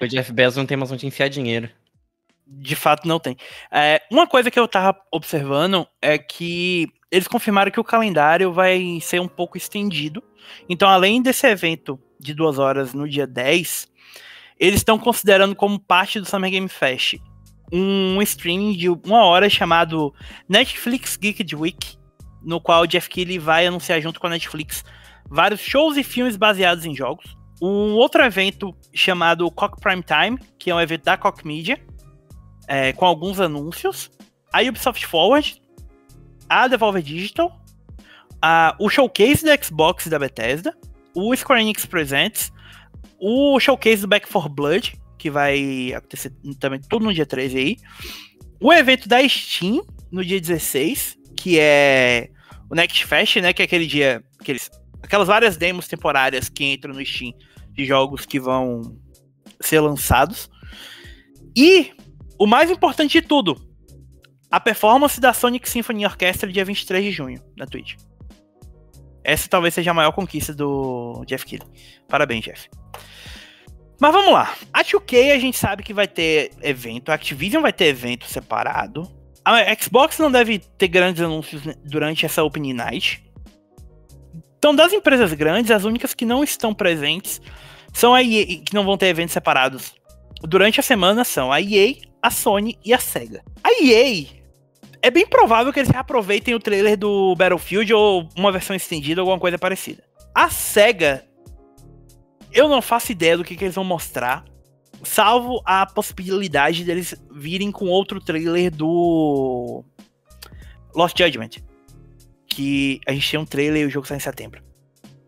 [0.00, 1.70] O Jeff Bezos não tem mais onde enfiar dinheiro.
[2.46, 3.36] De fato, não tem.
[3.70, 8.98] É, uma coisa que eu tava observando é que eles confirmaram que o calendário vai
[9.00, 10.22] ser um pouco estendido.
[10.68, 13.86] Então, além desse evento de duas horas no dia 10,
[14.58, 17.16] eles estão considerando como parte do Summer Game Fest
[17.72, 20.14] um streaming de uma hora chamado
[20.48, 21.98] Netflix Geeked Week
[22.42, 24.84] no qual o Jeff Keighley vai anunciar junto com a Netflix
[25.28, 27.36] vários shows e filmes baseados em jogos.
[27.60, 31.78] Um outro evento chamado Cock Prime Time, que é um evento da Cock Media,
[32.66, 34.10] é, com alguns anúncios.
[34.52, 35.60] A Ubisoft Forward,
[36.48, 37.52] a Devolver Digital,
[38.40, 40.74] a, o showcase da Xbox da Bethesda,
[41.14, 42.50] o Square Enix Presents,
[43.20, 47.76] o showcase do Back 4 Blood, que vai acontecer também tudo no dia 13 aí.
[48.60, 52.30] O evento da Steam, no dia 16, que é
[52.70, 53.52] o Next Fest, né?
[53.52, 54.22] Que é aquele dia.
[54.40, 54.70] Aqueles,
[55.02, 57.32] aquelas várias demos temporárias que entram no Steam
[57.72, 58.96] de jogos que vão
[59.60, 60.50] ser lançados.
[61.56, 61.92] E
[62.38, 63.60] o mais importante de tudo,
[64.50, 67.96] a performance da Sonic Symphony Orchestra dia 23 de junho na Twitch.
[69.22, 71.68] Essa talvez seja a maior conquista do Jeff Keighley.
[72.08, 72.68] Parabéns, Jeff.
[74.00, 74.54] Mas vamos lá.
[74.72, 79.10] A 2K a gente sabe que vai ter evento, a Activision vai ter evento separado.
[79.44, 83.24] A Xbox não deve ter grandes anúncios durante essa Open Night.
[84.58, 87.40] Então, das empresas grandes, as únicas que não estão presentes
[87.92, 89.94] são a EA, que não vão ter eventos separados
[90.42, 93.42] durante a semana são a EA, a Sony e a SEGA.
[93.62, 94.26] A EA
[95.02, 99.38] é bem provável que eles reaproveitem o trailer do Battlefield ou uma versão estendida alguma
[99.38, 100.02] coisa parecida.
[100.34, 101.24] A SEGA,
[102.52, 104.44] eu não faço ideia do que, que eles vão mostrar,
[105.02, 109.84] salvo a possibilidade deles virem com outro trailer do
[110.94, 111.62] Lost Judgment.
[112.46, 114.62] Que a gente tem um trailer e o jogo sai em setembro.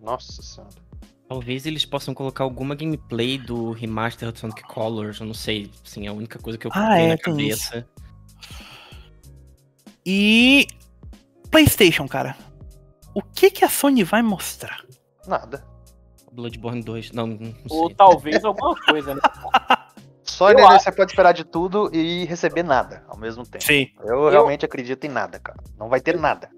[0.01, 0.75] Nossa senhora.
[1.29, 6.07] Talvez eles possam colocar alguma gameplay do remaster do Sonic Colors, eu não sei, assim,
[6.07, 7.87] é a única coisa que eu ah, é, na cabeça.
[10.05, 10.67] E
[11.51, 12.37] PlayStation, cara.
[13.15, 14.85] O que que a Sony vai mostrar?
[15.27, 15.70] Nada.
[16.33, 17.55] Bloodborne 2, não, não sei.
[17.71, 19.21] Ou talvez alguma coisa, né?
[20.23, 20.85] Só ele, acho...
[20.85, 23.65] você pode esperar de tudo e receber nada ao mesmo tempo.
[23.65, 23.89] Sim.
[24.01, 25.59] Eu, eu realmente acredito em nada, cara.
[25.79, 26.51] Não vai ter nada.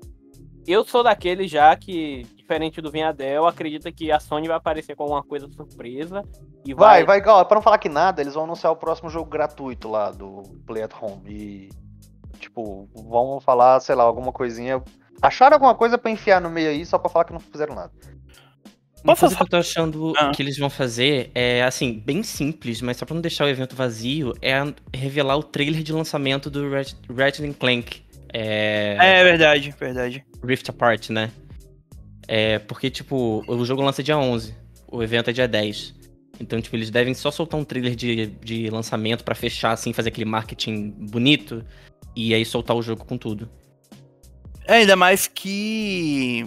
[0.67, 5.05] Eu sou daquele já que diferente do Vinhadel, acredita que a Sony vai aparecer com
[5.05, 6.23] alguma coisa surpresa.
[6.65, 9.09] E vai, vai, vai ó, pra não falar que nada, eles vão anunciar o próximo
[9.09, 11.23] jogo gratuito lá do Play at Home.
[11.27, 11.69] E,
[12.39, 14.83] tipo, vão falar, sei lá, alguma coisinha.
[15.21, 17.93] Acharam alguma coisa para enfiar no meio aí só pra falar que não fizeram nada.
[19.05, 20.31] Uma coisa que eu tô achando ah.
[20.31, 23.75] que eles vão fazer é, assim, bem simples, mas só pra não deixar o evento
[23.75, 24.55] vazio, é
[24.95, 28.03] revelar o trailer de lançamento do Ratchet Clank.
[28.33, 28.97] É...
[28.99, 30.25] é verdade, verdade.
[30.45, 31.31] Rift Apart, né?
[32.29, 34.55] É, porque, tipo, o jogo lança dia 11,
[34.89, 35.95] o evento é dia 10.
[36.41, 40.09] Então, tipo, eles devem só soltar um trailer de, de lançamento para fechar, assim, fazer
[40.09, 41.65] aquele marketing bonito
[42.17, 43.51] e aí soltar o jogo com tudo.
[44.67, 46.47] É, ainda mais que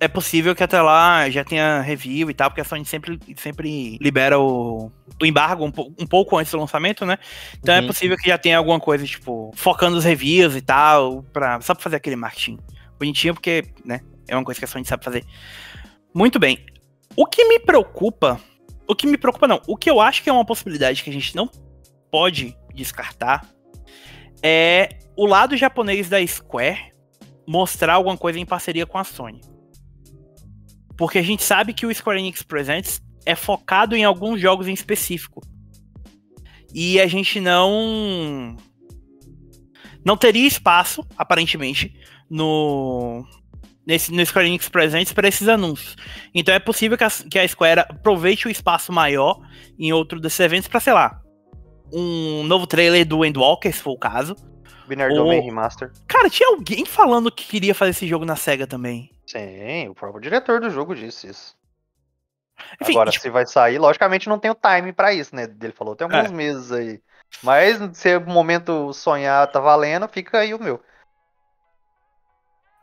[0.00, 3.98] é possível que até lá já tenha review e tal, porque a Sony sempre, sempre
[4.00, 7.18] libera o, o embargo um, um pouco antes do lançamento, né?
[7.58, 7.84] Então é uhum.
[7.84, 11.74] é possível que já tenha alguma coisa, tipo, focando os reviews e tal, pra, só
[11.74, 12.58] pra fazer aquele marketing
[12.98, 15.22] bonitinho, porque, né, é uma coisa que a Sony sabe fazer.
[16.14, 16.64] Muito bem.
[17.14, 18.40] O que me preocupa.
[18.88, 19.60] O que me preocupa não.
[19.66, 21.50] O que eu acho que é uma possibilidade que a gente não
[22.10, 23.46] pode descartar
[24.42, 26.90] é o lado japonês da Square
[27.46, 29.40] mostrar alguma coisa em parceria com a Sony.
[31.00, 34.74] Porque a gente sabe que o Square Enix Presents é focado em alguns jogos em
[34.74, 35.40] específico.
[36.74, 38.54] E a gente não
[40.04, 43.24] não teria espaço, aparentemente, no
[43.86, 45.96] nesse, no Square Enix Presents para esses anúncios.
[46.34, 49.40] Então é possível que a, que a Square aproveite o espaço maior
[49.78, 51.18] em outro desses eventos para, sei lá,
[51.90, 54.36] um novo trailer do Endwalker, se for o caso.
[54.86, 55.24] Binary Ou...
[55.24, 55.92] Domain Remaster.
[56.06, 59.10] Cara, tinha alguém falando que queria fazer esse jogo na SEGA também.
[59.26, 61.54] Sim, o próprio diretor do jogo disse isso.
[62.80, 63.22] Enfim, Agora, tipo...
[63.22, 65.44] se vai sair, logicamente não tem o time para isso, né?
[65.44, 66.34] Ele falou, tem alguns é.
[66.34, 67.00] meses aí.
[67.42, 70.76] Mas se o momento sonhar tá valendo, fica aí o meu.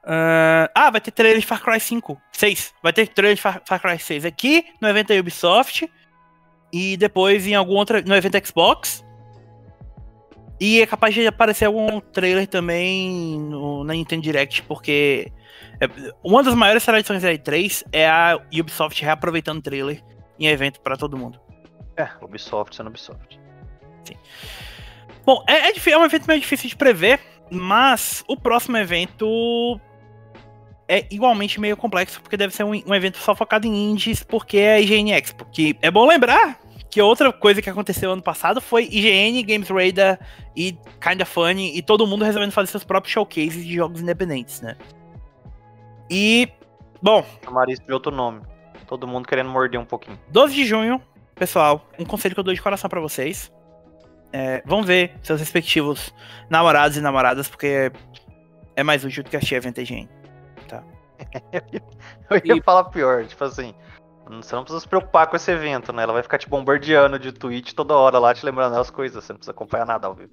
[0.03, 2.73] Uh, ah, vai ter trailer de Far Cry 5, 6.
[2.81, 5.91] Vai ter trailer de Far, Far Cry 6 aqui no evento da Ubisoft.
[6.71, 8.01] E depois em algum outro.
[8.05, 9.03] no evento Xbox.
[10.59, 15.31] E é capaz de aparecer algum trailer também no, na Nintendo Direct, porque
[15.79, 15.87] é,
[16.23, 20.03] uma das maiores tradições da E3 é a Ubisoft reaproveitando trailer
[20.39, 21.39] em evento para todo mundo.
[21.95, 23.39] É, Ubisoft sendo Ubisoft.
[24.03, 24.15] Sim.
[25.25, 27.19] Bom, é, é, é um evento meio difícil de prever,
[27.51, 29.79] mas o próximo evento
[30.87, 34.57] é igualmente meio complexo, porque deve ser um, um evento só focado em indies, porque
[34.57, 35.45] é a IGN Expo.
[35.51, 36.59] Que é bom lembrar
[36.97, 40.19] que outra coisa que aconteceu ano passado foi IGN, Games Radar
[40.55, 44.75] e Kinda Funny, e todo mundo resolvendo fazer seus próprios showcases de jogos independentes, né?
[46.09, 46.49] E,
[46.99, 47.23] bom...
[47.43, 48.41] Chamar isso de outro nome.
[48.87, 50.17] Todo mundo querendo morder um pouquinho.
[50.29, 50.99] 12 de junho,
[51.35, 53.53] pessoal, um conselho que eu dou de coração para vocês.
[54.33, 56.11] É, vão ver seus respectivos
[56.49, 57.91] namorados e namoradas, porque
[58.75, 60.09] é mais útil do que assistir evento IGN
[60.67, 60.83] tá?
[62.31, 63.75] Eu ia falar pior, tipo assim.
[64.29, 66.03] Você não precisa se preocupar com esse evento, né?
[66.03, 69.23] Ela vai ficar te bombardeando de tweet toda hora lá, te lembrando as coisas.
[69.23, 70.31] Você não precisa acompanhar nada ao vivo.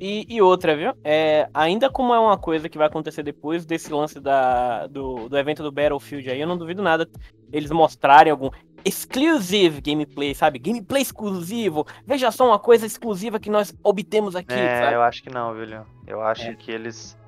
[0.00, 0.94] E, e outra, viu?
[1.04, 5.36] É, ainda como é uma coisa que vai acontecer depois desse lance da, do, do
[5.36, 7.06] evento do Battlefield aí, eu não duvido nada
[7.52, 8.48] eles mostrarem algum
[8.82, 10.58] exclusive gameplay, sabe?
[10.58, 11.86] Gameplay exclusivo.
[12.06, 14.54] Veja só uma coisa exclusiva que nós obtemos aqui.
[14.54, 14.94] É, sabe?
[14.94, 16.54] eu acho que não, viu, Eu acho É.
[16.54, 17.18] que eles.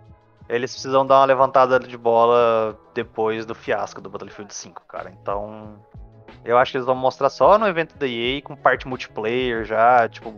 [0.52, 5.10] Eles precisam dar uma levantada de bola depois do fiasco do Battlefield 5, cara.
[5.10, 5.76] Então.
[6.44, 10.06] Eu acho que eles vão mostrar só no evento da EA com parte multiplayer já,
[10.08, 10.34] tipo.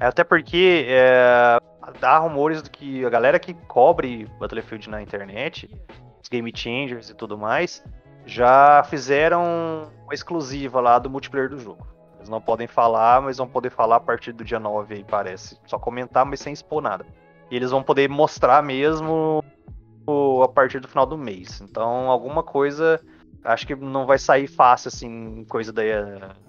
[0.00, 1.58] é, Até porque é,
[2.00, 5.70] há rumores de que a galera que cobre Battlefield na internet,
[6.20, 7.84] os game changers e tudo mais,
[8.26, 11.86] já fizeram uma exclusiva lá do multiplayer do jogo.
[12.16, 15.58] Eles não podem falar, mas vão poder falar a partir do dia 9 aí, parece.
[15.66, 17.04] Só comentar, mas sem expor nada.
[17.52, 19.44] E eles vão poder mostrar mesmo
[20.42, 21.60] a partir do final do mês.
[21.60, 22.98] Então, alguma coisa.
[23.44, 25.82] Acho que não vai sair fácil, assim, coisa da,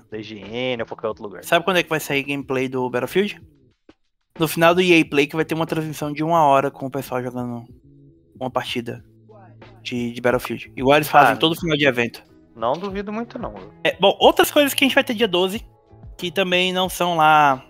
[0.10, 1.44] da IGN ou qualquer outro lugar.
[1.44, 3.42] Sabe quando é que vai sair gameplay do Battlefield?
[4.40, 6.92] No final do EA Play, que vai ter uma transmissão de uma hora com o
[6.92, 7.66] pessoal jogando
[8.40, 9.04] uma partida
[9.82, 10.72] de, de Battlefield.
[10.74, 12.24] Igual eles fazem Ah, todo final de evento.
[12.56, 13.54] Não duvido muito, não.
[13.84, 15.66] É, bom, outras coisas que a gente vai ter dia 12,
[16.18, 17.62] que também não são lá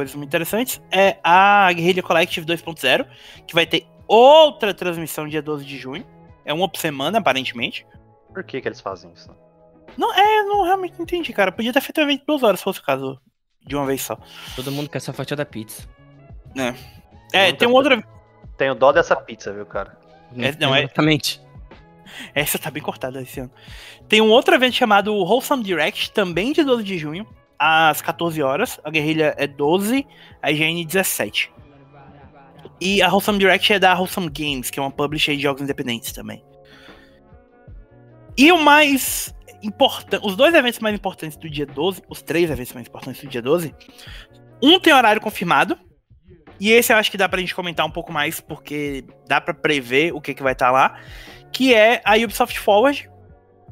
[0.00, 3.06] coisas muito interessantes, é a Guerrilla Collective 2.0,
[3.46, 6.06] que vai ter outra transmissão dia 12 de junho.
[6.42, 7.86] É uma por semana, aparentemente.
[8.32, 9.28] Por que, que eles fazem isso?
[9.98, 11.52] Não, é, eu não realmente entendi, cara.
[11.52, 13.20] Podia ter feito um evento de duas horas, se fosse o caso,
[13.66, 14.18] de uma vez só.
[14.56, 15.86] Todo mundo quer essa fatia da pizza.
[16.56, 18.02] É, Muita tem um outro.
[18.56, 19.98] Tenho dó dessa pizza, viu, cara?
[20.36, 21.40] É, não, é- Exatamente.
[22.34, 23.50] Essa tá bem cortada esse ano.
[24.08, 27.26] Tem um outro evento chamado Wholesome Direct, também de 12 de junho,
[27.60, 28.80] às 14 horas.
[28.82, 30.06] A guerrilha é 12,
[30.42, 31.52] a IGN 17.
[32.80, 36.12] E a Wholesome Direct é da Wholesome Games, que é uma publisher de jogos independentes
[36.12, 36.42] também.
[38.36, 42.72] E o mais importante, os dois eventos mais importantes do dia 12, os três eventos
[42.72, 43.74] mais importantes do dia 12,
[44.62, 45.78] um tem horário confirmado,
[46.58, 49.52] e esse eu acho que dá pra gente comentar um pouco mais, porque dá pra
[49.52, 50.98] prever o que, que vai estar lá
[51.52, 53.10] que é a Ubisoft Forward,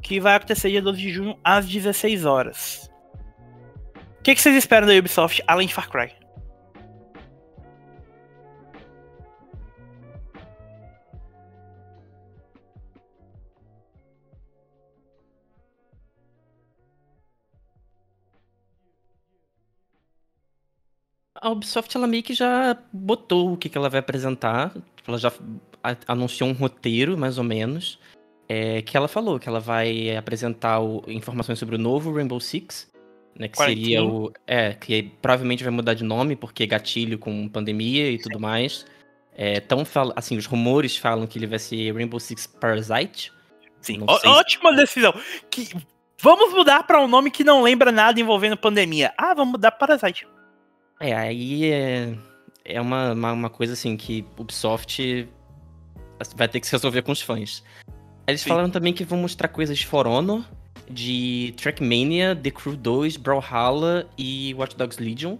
[0.01, 2.88] que vai acontecer dia 12 de junho às 16 horas.
[4.19, 6.11] O que, que vocês esperam da Ubisoft além de Far Cry?
[21.35, 24.73] A Ubisoft ela meio que já botou o que, que ela vai apresentar.
[25.07, 25.31] Ela já
[26.07, 27.99] anunciou um roteiro, mais ou menos.
[28.51, 32.88] é, que ela falou que ela vai apresentar o- informações sobre o novo Rainbow Six.
[33.39, 34.19] Né, que seria Quarantine.
[34.27, 34.33] o.
[34.45, 38.85] É, que provavelmente vai mudar de nome, porque gatilho com pandemia e tudo mais.
[39.33, 43.31] É, tão fal- assim, os rumores falam que ele vai ser Rainbow Six Parasite.
[43.79, 45.13] Sim, ó- se- ótima decisão.
[45.49, 45.69] Que,
[46.21, 49.13] vamos mudar para um nome que não lembra nada envolvendo pandemia.
[49.17, 50.27] Ah, vamos mudar para Parasite.
[50.99, 52.13] É, aí é,
[52.65, 55.29] é uma, uma, uma coisa assim que Ubisoft
[56.35, 57.63] vai ter que se resolver com os fãs.
[58.27, 58.49] Eles Sim.
[58.49, 60.43] falaram também que vão mostrar coisas de For Honor,
[60.89, 65.37] de Trackmania, The Crew 2, Brawlhalla e Watch Dogs Legion.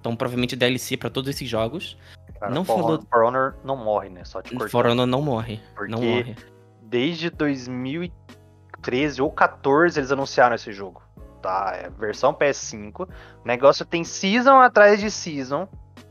[0.00, 1.96] Então, provavelmente DLC pra todos esses jogos.
[2.38, 4.24] Cara, Não For falou- For Honor não morre, né?
[4.24, 4.70] Só te cortando.
[4.70, 5.60] For Honor não morre.
[5.74, 6.36] Porque Não morre.
[6.82, 11.02] Desde 2013 ou 14 eles anunciaram esse jogo.
[11.42, 13.02] Tá, é versão PS5.
[13.04, 13.08] O
[13.46, 15.68] negócio tem season atrás de season.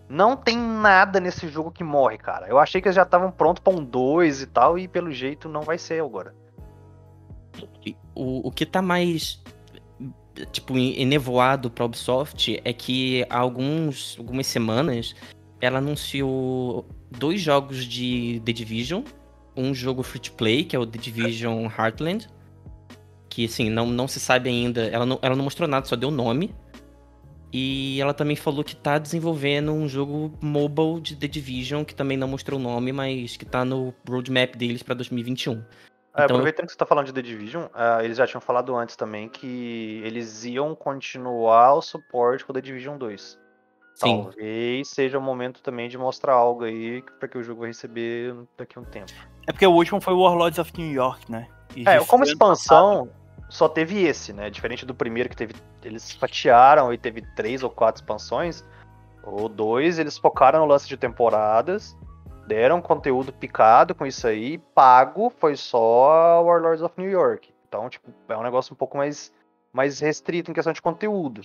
[0.10, 2.48] Não tem nada nesse jogo que morre, cara.
[2.48, 5.50] Eu achei que eles já estavam prontos pra um 2 e tal, e pelo jeito
[5.50, 6.34] não vai ser agora.
[8.16, 9.42] O, o que tá mais
[10.52, 15.16] tipo enevoado pra Ubisoft é que há alguns, algumas semanas
[15.60, 19.04] ela anunciou dois jogos de The Division,
[19.56, 22.28] um jogo free to play, que é o The Division Heartland,
[23.30, 26.12] que assim, não, não se sabe ainda, ela não, ela não mostrou nada, só deu
[26.12, 26.54] nome.
[27.52, 32.18] E ela também falou que tá desenvolvendo um jogo mobile de The Division, que também
[32.18, 35.64] não mostrou o nome, mas que tá no roadmap deles pra 2021.
[36.18, 38.76] É, Então- aproveitando que você tá falando de The Division, ah, eles já tinham falado
[38.76, 43.38] antes também que eles iam continuar o suporte com The Division 2.
[43.94, 44.24] Sim.
[44.24, 48.36] Talvez seja o momento também de mostrar algo aí para que o jogo vai receber
[48.58, 49.12] daqui a um tempo.
[49.48, 51.48] É porque o último foi Warlords of New York, né?
[51.76, 53.10] E É, como expansão,
[53.50, 54.50] só teve esse, né?
[54.50, 55.54] Diferente do primeiro que teve.
[55.84, 58.64] Eles fatiaram e teve três ou quatro expansões.
[59.24, 61.98] O dois, eles focaram no lance de temporadas.
[62.48, 64.58] Deram conteúdo picado com isso aí.
[64.74, 67.54] Pago foi só Warlords of New York.
[67.68, 69.34] Então, tipo, é um negócio um pouco mais,
[69.74, 71.42] mais restrito em questão de conteúdo.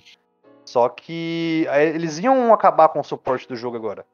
[0.65, 4.05] Só que aí eles iam acabar com o suporte do jogo agora.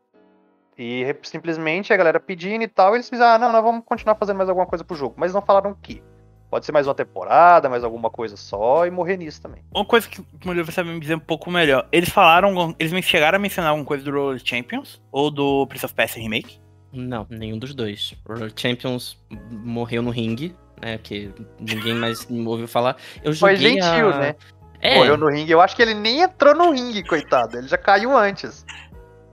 [0.76, 4.38] E simplesmente a galera pedindo e tal, eles fizeram, ah, não, nós vamos continuar fazendo
[4.38, 5.14] mais alguma coisa pro jogo.
[5.16, 6.02] Mas não falaram o que.
[6.50, 9.62] Pode ser mais uma temporada, mais alguma coisa só, e morrer nisso também.
[9.76, 11.88] Uma coisa que Murilo vai saber me dizer um pouco melhor.
[11.92, 15.94] Eles falaram, eles chegaram a mencionar alguma coisa do Roller Champions ou do Prince of
[15.94, 16.60] Persia Remake?
[16.92, 18.14] Não, nenhum dos dois.
[18.26, 19.18] O Champions
[19.52, 20.98] morreu no ringue, né?
[20.98, 22.98] Que ninguém mais ouviu falar.
[23.24, 24.20] Eu Foi gentil, a...
[24.20, 24.36] né?
[24.82, 25.52] É, Morreu no ringue.
[25.52, 27.58] Eu acho que ele nem entrou no ringue, coitado.
[27.58, 28.66] Ele já caiu antes.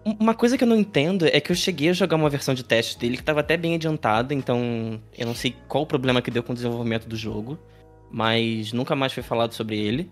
[0.04, 2.62] Uma coisa que eu não entendo é que eu cheguei a jogar uma versão de
[2.62, 6.30] teste dele que tava até bem adiantada, então eu não sei qual o problema que
[6.30, 7.58] deu com o desenvolvimento do jogo,
[8.08, 10.08] mas nunca mais foi falado sobre ele.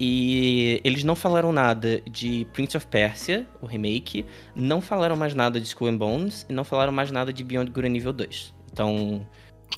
[0.00, 4.24] E eles não falaram nada de Prince of Persia, o remake,
[4.54, 7.70] não falaram mais nada de Skull and Bones e não falaram mais nada de Beyond
[7.72, 8.54] Good and Evil 2.
[8.72, 9.26] Então,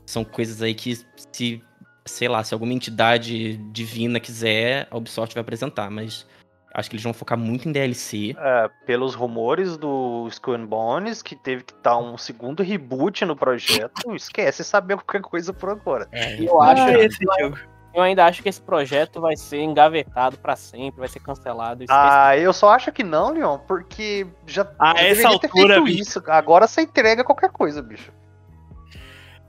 [0.05, 0.99] são coisas aí que
[1.33, 1.63] se,
[2.05, 6.27] sei lá, se alguma entidade divina quiser, a Ubisoft vai apresentar, mas
[6.75, 8.37] acho que eles vão focar muito em DLC.
[8.39, 13.35] É, pelos rumores do Skull and Bones, que teve que dar um segundo reboot no
[13.35, 16.09] projeto, esquece saber qualquer coisa por agora.
[16.13, 17.59] É, Eu acho, Ah, esse jogo.
[17.95, 21.85] Eu ainda acho que esse projeto vai ser engavetado pra sempre, vai ser cancelado.
[21.89, 25.85] Ah, eu só acho que não, Leon, porque já A deveria essa ter altura, feito
[25.85, 26.03] bicho.
[26.03, 26.23] isso.
[26.29, 28.13] Agora você entrega qualquer coisa, bicho.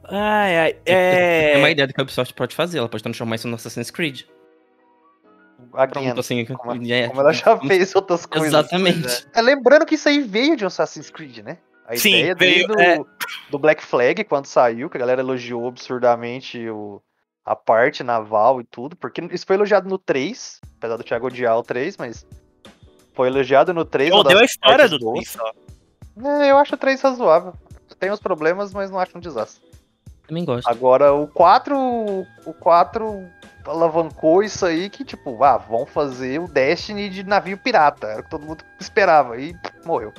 [0.09, 0.75] Ai, ai.
[0.85, 1.71] É uma É.
[1.71, 4.23] ideia do que a Ubisoft pode fazer, ela pode transformar isso no Assassin's Creed.
[5.73, 8.47] Again, Pronto, assim, como, é, como ela já fez outras coisas.
[8.49, 9.27] Exatamente.
[9.33, 11.59] É, lembrando que isso aí veio de um Assassin's Creed, né?
[11.87, 12.97] A Sim, ideia veio, desde é.
[12.97, 13.07] do,
[13.51, 17.01] do Black Flag, quando saiu, que a galera elogiou absurdamente o,
[17.51, 21.57] a parte naval e tudo, porque isso foi elogiado no 3, apesar do Thiago odiar
[21.57, 22.25] o 3, mas
[23.13, 24.09] foi elogiado no 3.
[24.09, 25.13] Eu odeio a história do boas.
[25.15, 25.51] Twin só.
[26.29, 27.53] É, eu acho o 3 razoável.
[27.99, 29.61] Tem os problemas, mas não acho um desastre.
[30.25, 30.65] Também gosto.
[30.67, 31.75] Agora, o 4,
[32.45, 33.29] o 4
[33.65, 38.07] alavancou isso aí que, tipo, ah, vão fazer o Destiny de navio pirata.
[38.07, 39.37] Era o que todo mundo esperava.
[39.37, 40.13] E pff, morreu.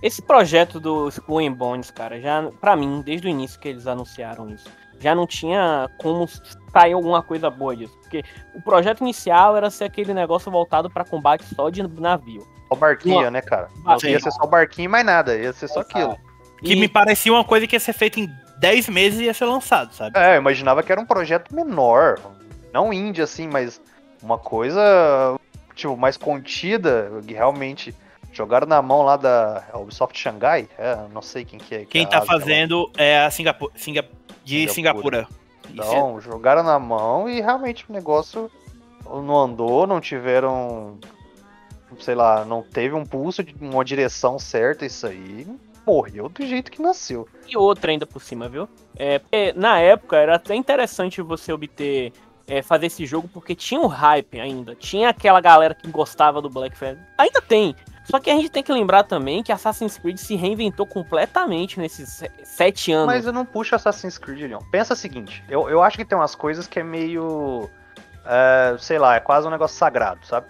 [0.00, 3.88] Esse projeto do Skull and Bones, cara, já, pra mim, desde o início que eles
[3.88, 4.70] anunciaram isso,
[5.02, 6.26] já não tinha como
[6.72, 7.96] sair alguma coisa boa disso.
[8.00, 8.22] Porque
[8.54, 12.40] o projeto inicial era ser aquele negócio voltado pra combate só de navio.
[12.68, 13.68] Só o barquinho, Uma- né, cara?
[13.84, 15.36] Não ia ser só o barquinho e mais nada.
[15.36, 16.16] Ia ser só aquilo.
[16.62, 19.34] Que E- me parecia uma coisa que ia ser feita em 10 meses e ia
[19.34, 20.16] ser lançado, sabe?
[20.18, 22.18] É, eu imaginava que era um projeto menor.
[22.72, 23.80] Não indie, assim, mas
[24.22, 24.80] uma coisa,
[25.74, 27.10] tipo, mais contida.
[27.26, 27.94] que Realmente
[28.32, 30.68] jogaram na mão lá da Ubisoft Xangai.
[30.78, 31.78] É, não sei quem que é.
[31.80, 32.24] que Quem é tá lá.
[32.26, 34.04] fazendo é a Singapura, Singa,
[34.44, 35.26] de Singapura.
[35.26, 35.42] Singapura.
[35.64, 38.50] Isso Então, jogaram na mão e realmente o negócio
[39.04, 40.98] não andou, não tiveram.
[42.00, 45.46] Sei lá, não teve um pulso de uma direção certa, isso aí.
[45.86, 47.28] Morreu do jeito que nasceu.
[47.46, 48.68] E outra ainda por cima, viu?
[48.96, 52.12] É, porque na época era até interessante você obter,
[52.46, 54.74] é, fazer esse jogo, porque tinha um hype ainda.
[54.74, 56.98] Tinha aquela galera que gostava do Black Flag.
[57.18, 57.74] Ainda tem.
[58.12, 62.10] Só que a gente tem que lembrar também que Assassin's Creed se reinventou completamente nesses
[62.10, 63.06] se- sete anos.
[63.06, 64.58] Mas eu não puxo Assassin's Creed, Leon.
[64.70, 67.70] Pensa o seguinte, eu, eu acho que tem umas coisas que é meio.
[68.26, 70.46] é, sei lá, é quase um negócio sagrado, sabe?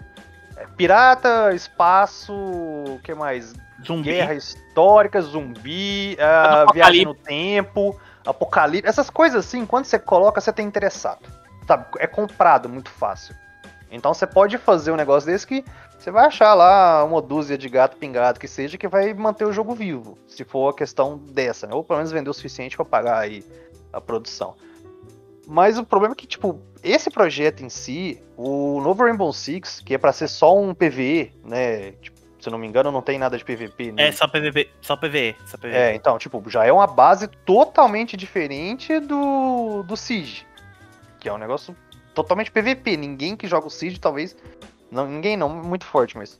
[0.57, 2.33] É pirata, espaço.
[2.33, 3.53] O que mais?
[3.87, 4.09] Zumbi.
[4.11, 8.89] Guerra histórica, zumbi, é, viagem no tempo, apocalipse.
[8.89, 11.21] Essas coisas assim, quando você coloca, você tem interessado.
[11.65, 11.85] Sabe?
[11.97, 13.33] É comprado muito fácil.
[13.89, 15.63] Então você pode fazer um negócio desse que
[16.03, 19.53] você vai achar lá uma dúzia de gato pingado que seja que vai manter o
[19.53, 20.17] jogo vivo.
[20.27, 21.73] Se for a questão dessa, né?
[21.73, 23.41] Ou pelo menos vender o suficiente pra pagar aí
[23.91, 24.53] a produção.
[25.47, 29.93] Mas o problema é que, tipo, esse projeto em si, o novo Rainbow Six, que
[29.93, 31.93] é pra ser só um PVE, né?
[31.93, 33.93] Tipo, se não me engano, não tem nada de PVP.
[33.93, 34.09] né?
[34.09, 35.73] É só PVP, só PVE, só PVE.
[35.73, 40.45] É, então, tipo, já é uma base totalmente diferente do, do Siege.
[41.17, 41.73] Que é um negócio
[42.13, 42.97] totalmente PVP.
[42.97, 44.35] Ninguém que joga o Siege, talvez.
[44.93, 46.39] Não, ninguém não, muito forte, mas.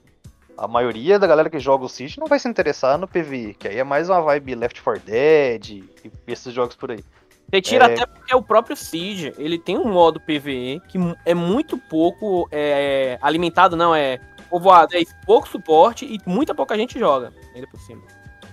[0.56, 3.68] A maioria da galera que joga o Siege não vai se interessar no PVE, que
[3.68, 7.04] aí é mais uma vibe Left 4 Dead e esses jogos por aí.
[7.50, 7.94] Você tira É.
[7.94, 13.18] até porque o próprio Siege, ele tem um modo PVE que é muito pouco é,
[13.20, 18.04] alimentado, não, é povoado, é pouco suporte e muita pouca gente joga, ainda por cima.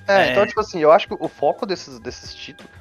[0.08, 0.30] É, É.
[0.32, 2.72] então, tipo assim, eu acho que o foco desses, desses títulos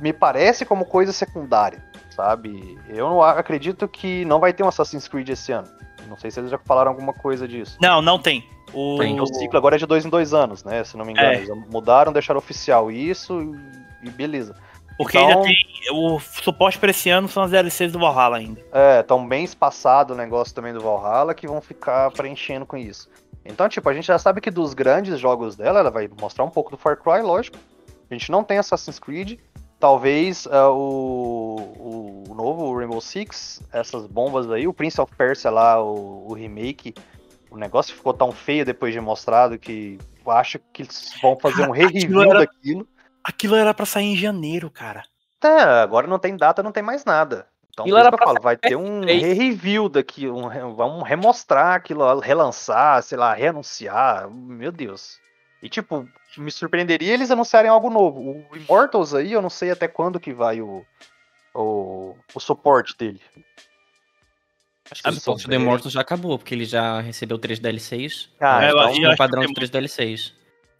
[0.00, 2.76] me parece como coisa secundária, sabe?
[2.88, 5.68] Eu acredito que não vai ter um Assassin's Creed esse ano.
[6.08, 7.76] Não sei se eles já falaram alguma coisa disso.
[7.80, 8.44] Não, não tem.
[8.72, 8.96] O...
[8.98, 9.20] Tem.
[9.20, 10.82] O ciclo agora é de dois em dois anos, né?
[10.84, 11.28] Se não me engano.
[11.28, 11.36] É.
[11.36, 13.54] Eles mudaram, deixaram oficial isso
[14.02, 14.54] e beleza.
[14.98, 15.56] Porque Então- ainda tem.
[15.92, 18.60] O suporte pra esse ano são as DLCs do Valhalla ainda.
[18.72, 23.08] É, tão bem espaçado o negócio também do Valhalla que vão ficar preenchendo com isso.
[23.44, 26.50] Então, tipo, a gente já sabe que dos grandes jogos dela, ela vai mostrar um
[26.50, 27.56] pouco do Far Cry, lógico.
[28.10, 29.38] A gente não tem Assassin's Creed.
[29.86, 35.80] Talvez ah, o, o novo Rainbow Six, essas bombas aí, o Prince of Persia lá,
[35.80, 36.92] o, o remake,
[37.48, 41.70] o negócio ficou tão feio depois de mostrado que acho que eles vão fazer um
[41.72, 42.88] Aquilo re-review era- daquilo.
[43.22, 45.04] Aquilo era pra sair em janeiro, cara.
[45.38, 47.46] Tá, agora não tem data, não tem mais nada.
[47.70, 49.20] Então, Aquilo era eu pra falo, vai ter um PS3.
[49.20, 54.28] re-review daqui, um, re- vamos remostrar aquilo, relançar, sei lá, reanunciar.
[54.28, 55.16] Meu Deus.
[55.62, 56.08] E tipo,
[56.38, 58.20] me surpreenderia eles anunciarem algo novo.
[58.50, 60.84] O Immortals aí, eu não sei até quando que vai o,
[61.54, 63.20] o, o suporte dele.
[64.90, 65.64] Acho que o Vocês suporte do souberem.
[65.64, 68.30] Immortal já acabou, porque ele já recebeu três DLCs.
[68.40, 70.32] Ah, É, eu então, acho- é eu um padrão de tem três DLCs.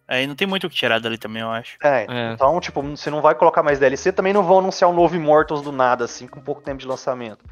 [0.07, 1.77] Aí não tem muito o que tirar dali também, eu acho.
[1.83, 2.31] é, É.
[2.33, 5.61] então, tipo, se não vai colocar mais DLC, também não vão anunciar um novo Immortals
[5.61, 7.43] do nada, assim, com pouco tempo de lançamento.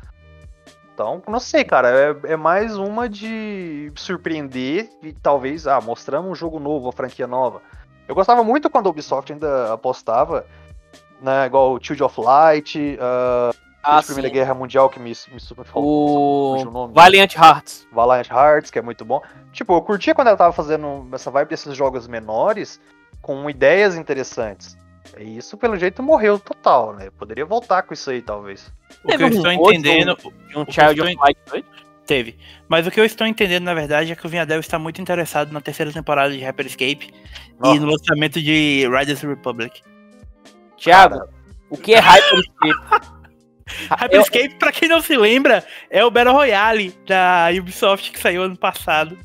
[0.93, 6.35] Então, não sei, cara, é, é mais uma de surpreender e talvez, ah, mostramos um
[6.35, 7.61] jogo novo, uma franquia nova.
[8.07, 10.45] Eu gostava muito quando a Ubisoft ainda apostava,
[11.21, 13.51] né, igual o Child of Light, a
[13.83, 14.33] Ah, Primeira sim.
[14.33, 16.93] Guerra Mundial, que me, me super fugiu O o nome.
[16.93, 17.87] Valiant Hearts.
[17.91, 19.21] Valiant Hearts, que é muito bom.
[19.51, 22.79] Tipo, eu curtia quando ela tava fazendo essa vibe desses jogos menores
[23.21, 24.75] com ideias interessantes.
[25.19, 27.09] E isso, pelo jeito, morreu total, né?
[27.17, 28.71] Poderia voltar com isso aí, talvez.
[29.03, 30.15] O que eu estou entendendo.
[30.47, 31.63] De um Child of Light 2.
[32.05, 32.37] Teve.
[32.67, 35.51] Mas o que eu estou entendendo, na verdade, é que o Vinhadel está muito interessado
[35.51, 37.11] na terceira temporada de Hyperscape
[37.61, 37.73] Ó.
[37.73, 39.81] e no lançamento de Riders Republic.
[40.77, 41.21] Thiago,
[41.69, 42.69] o que é Hyperscape?
[42.69, 42.75] Eu,
[43.97, 48.55] Hyperscape, pra quem não se lembra, é o Battle Royale da Ubisoft que saiu ano
[48.57, 49.17] passado.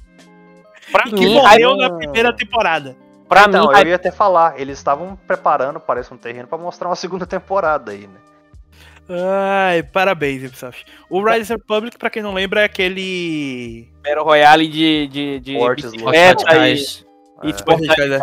[0.90, 2.96] pra E que mim, morreu Hyper- na primeira temporada.
[3.28, 6.88] pra Então, mim, eu ia até falar, eles estavam preparando, parece um terreno, pra mostrar
[6.88, 8.18] uma segunda temporada aí, né?
[9.12, 10.84] Ai, parabéns, Ubisoft.
[11.08, 13.88] O Riders Republic, pra quem não lembra, é aquele.
[14.04, 17.04] Battle Royale de, de, de Fortes bicicleta e, Radicais.
[17.42, 18.20] e É.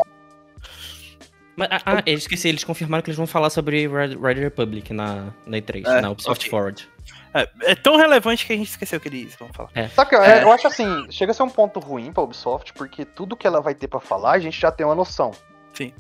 [1.55, 4.93] Mas, ah, ah, eu esqueci, eles confirmaram que eles vão falar sobre Red- Rider Republic
[4.93, 6.49] na, na E3, É, na Ubisoft ok.
[6.51, 6.89] Forward.
[7.33, 9.69] É, é tão relevante que a gente esqueceu que eles vão falar.
[9.95, 10.43] Só que eu- É.
[10.43, 13.59] eu acho assim, chega a ser um ponto ruim pra Ubisoft, porque tudo que ela
[13.59, 15.31] vai ter pra falar, a gente já tem uma noção.
[15.73, 15.91] Sim.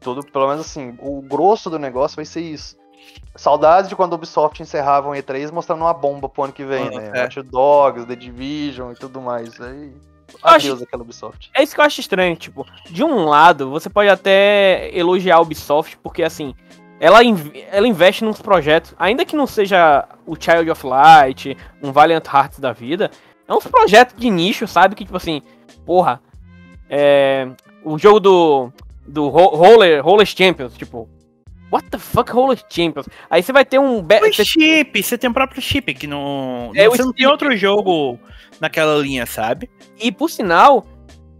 [0.00, 2.76] Tudo, pelo menos assim, o grosso do negócio vai ser isso.
[3.36, 6.88] Saudades de quando a Ubisoft encerrava um E3 mostrando uma bomba pro ano que vem,
[6.88, 7.10] Ah, né?
[7.14, 7.22] é.
[7.22, 9.60] Watch Dogs, The Division e tudo mais.
[9.60, 9.92] Aí,
[10.42, 11.50] acho- adeus aquela Ubisoft.
[11.54, 15.40] É isso que eu acho estranho, tipo, de um lado, você pode até elogiar a
[15.40, 16.52] Ubisoft, porque assim,
[16.98, 21.92] ela, inv- ela investe nos projetos, ainda que não seja o Child of Light, um
[21.92, 23.08] Valiant Hearts da vida,
[23.46, 24.96] é uns projetos de nicho, sabe?
[24.96, 25.42] Que tipo assim,
[25.86, 26.20] porra,
[26.90, 27.48] é,
[27.84, 28.72] o jogo do,
[29.06, 31.08] do Ro- Roller, Roller Champions, tipo,
[31.70, 33.08] what the fuck Roller Champions?
[33.28, 34.00] Aí você vai ter um...
[34.00, 36.72] O chip, você tem o próprio chip, que não.
[36.74, 38.18] É, você não tem outro jogo
[38.60, 39.70] naquela linha, sabe?
[39.98, 40.86] E por sinal,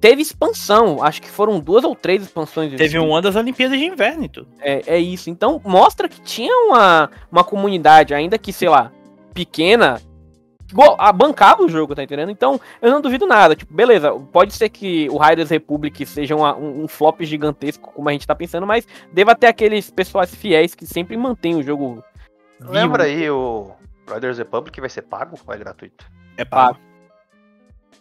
[0.00, 2.74] teve expansão, acho que foram duas ou três expansões.
[2.74, 4.48] Teve uma das Olimpíadas de Inverno e tudo.
[4.60, 5.30] É, é isso.
[5.30, 8.92] Então mostra que tinha uma, uma comunidade, ainda que, sei lá,
[9.34, 10.00] pequena,
[10.98, 12.30] a bancava o jogo, tá entendendo?
[12.30, 13.56] Então, eu não duvido nada.
[13.56, 18.08] Tipo, beleza, pode ser que o Riders Republic seja uma- um, um flop gigantesco, como
[18.08, 22.02] a gente tá pensando, mas deva ter aqueles pessoas fiéis que sempre mantêm o jogo.
[22.60, 22.72] vivo.
[22.72, 23.70] Lembra aí o
[24.12, 26.04] Riders Republic vai ser pago ou é gratuito?
[26.36, 26.78] É pago.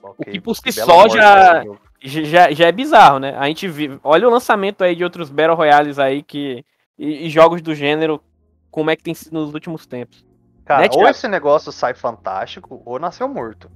[0.02, 1.64] Ok, que por si só já-.
[2.00, 3.36] Já, já é bizarro, né?
[3.38, 4.00] A gente vive.
[4.04, 6.64] Olha o lançamento aí de outros Battle Royales aí que.
[6.98, 8.22] E, e jogos do gênero,
[8.70, 10.24] como é que tem sido nos últimos tempos.
[10.68, 13.72] Cara, Né, ou esse negócio sai fantástico, ou nasceu morto.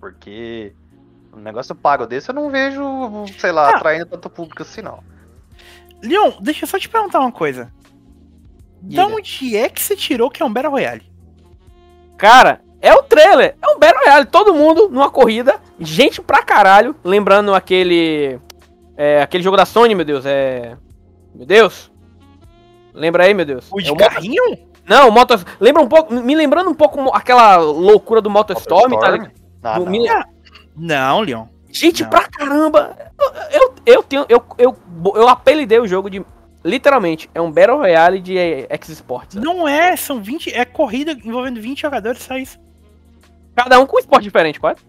[0.00, 0.74] Porque
[1.32, 2.82] um negócio pago desse eu não vejo,
[3.38, 3.76] sei lá, Ah.
[3.76, 4.98] atraindo tanto público assim, não.
[6.02, 7.72] Leon, deixa eu só te perguntar uma coisa.
[8.82, 9.02] Diga.
[9.02, 11.10] Da onde é que você tirou que é um Battle Royale?
[12.18, 13.56] Cara, é o trailer.
[13.62, 14.26] É um Battle Royale.
[14.26, 15.60] Todo mundo numa corrida.
[15.78, 16.94] Gente pra caralho.
[17.02, 18.38] Lembrando aquele.
[18.96, 20.24] É, aquele jogo da Sony, meu Deus.
[20.26, 20.76] É.
[21.34, 21.90] Meu Deus.
[22.92, 23.66] Lembra aí, meu Deus.
[23.70, 24.66] O de É Moto- carrinho?
[24.88, 25.44] Não, o Motos.
[25.60, 26.12] Lembra um pouco.
[26.14, 29.30] Me lembrando um pouco aquela loucura do Motostorm, tá ligado?
[29.62, 29.90] Ah, Do- não.
[29.92, 30.08] me-
[30.76, 31.46] Não, Leon.
[31.72, 32.10] Gente Não.
[32.10, 32.96] pra caramba.
[33.18, 34.24] Eu, eu, eu tenho.
[34.28, 34.76] Eu, eu,
[35.14, 36.24] eu apelidei o jogo de.
[36.64, 38.36] Literalmente, é um Battle Royale de
[38.70, 39.36] X-Sports.
[39.36, 40.52] Não é, são 20.
[40.52, 42.58] É corrida envolvendo 20 jogadores, só isso.
[43.54, 44.80] Cada um com um esporte diferente, quase.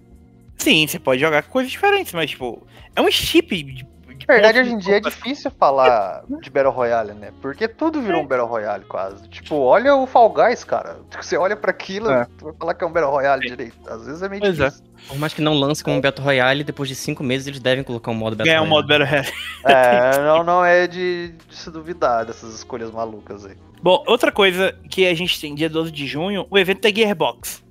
[0.57, 3.85] Sim, você pode jogar com coisas diferentes, mas, tipo, é um chip.
[4.27, 7.31] Verdade, hoje em dia é difícil falar de Battle Royale, né?
[7.41, 9.25] Porque tudo virou um Battle Royale quase.
[9.29, 10.97] Tipo, olha o Fall Guys, cara.
[11.21, 12.25] Você olha pra aquilo, É.
[12.37, 13.77] tu vai falar que é um Battle Royale direito.
[13.89, 14.65] Às vezes é meio Pois é.
[14.65, 14.85] difícil.
[15.07, 18.11] Por mais que não lance como Battle Royale, depois de cinco meses eles devem colocar
[18.11, 18.81] um modo Battle Ganhar um Royale.
[18.81, 19.33] modo Battle Royale.
[19.63, 23.55] É, não, não é de, de se duvidar dessas escolhas malucas aí.
[23.81, 27.63] Bom, outra coisa que a gente tem dia 12 de junho, o evento da Gearbox.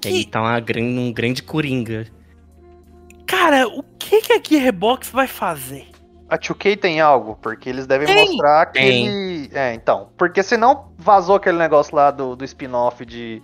[0.00, 2.06] Que aí tá uma um grande coringa.
[3.26, 5.88] Cara, o que, que a Gearbox vai fazer?
[6.28, 8.28] A 2K tem algo, porque eles devem Tem.
[8.28, 8.82] mostrar Tem.
[8.82, 9.50] aquele.
[9.52, 10.08] É, então.
[10.16, 13.42] Porque senão vazou aquele negócio lá do, do spin-off de,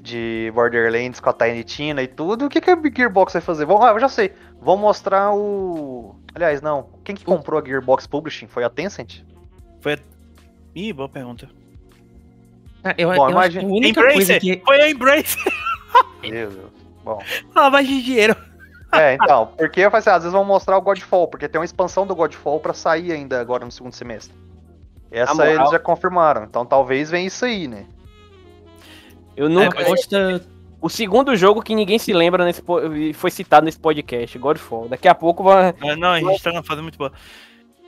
[0.00, 3.64] de Borderlands com a Tiny Tina e tudo, o que, que a Gearbox vai fazer?
[3.66, 4.32] Vão, ah, eu já sei.
[4.60, 6.14] Vão mostrar o.
[6.34, 6.88] Aliás, não.
[7.04, 8.46] Quem que comprou a Gearbox Publishing?
[8.46, 9.22] Foi a Tencent?
[9.80, 9.98] Foi a...
[10.74, 11.50] Ih, boa pergunta.
[12.84, 14.40] Ah, eu, Bom, eu que a única coisa Embracer!
[14.40, 14.62] que.
[14.64, 15.52] Foi a Embracer!
[16.22, 16.70] Meu Deus.
[17.04, 17.18] Bom.
[17.54, 18.51] Lavagem de dinheiro.
[18.94, 21.64] É, então, porque eu falei assim, às vezes vão mostrar o Godfall, porque tem uma
[21.64, 24.34] expansão do Godfall pra sair ainda agora no segundo semestre.
[25.10, 27.86] Essa moral- eles já confirmaram, então talvez venha isso aí, né?
[29.36, 29.78] Eu É, nunca.
[29.80, 30.44] mas- Gosta...
[30.80, 32.80] O segundo jogo que ninguém se lembra nesse po-
[33.14, 34.88] foi citado nesse podcast, Godfall.
[34.88, 35.72] Daqui a pouco vai.
[35.80, 37.12] Ah, não, a gente tá numa fase muito boa.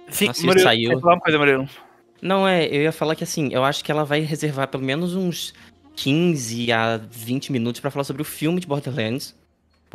[0.08, 0.90] Sim, Nossa, Murilo, saiu.
[0.90, 1.68] quer falar uma coisa, Murilo?
[2.22, 5.16] Não, é, eu ia falar que assim, eu acho que ela vai reservar pelo menos
[5.16, 5.52] uns
[5.96, 9.34] 15 a 20 minutos pra falar sobre o filme de Borderlands.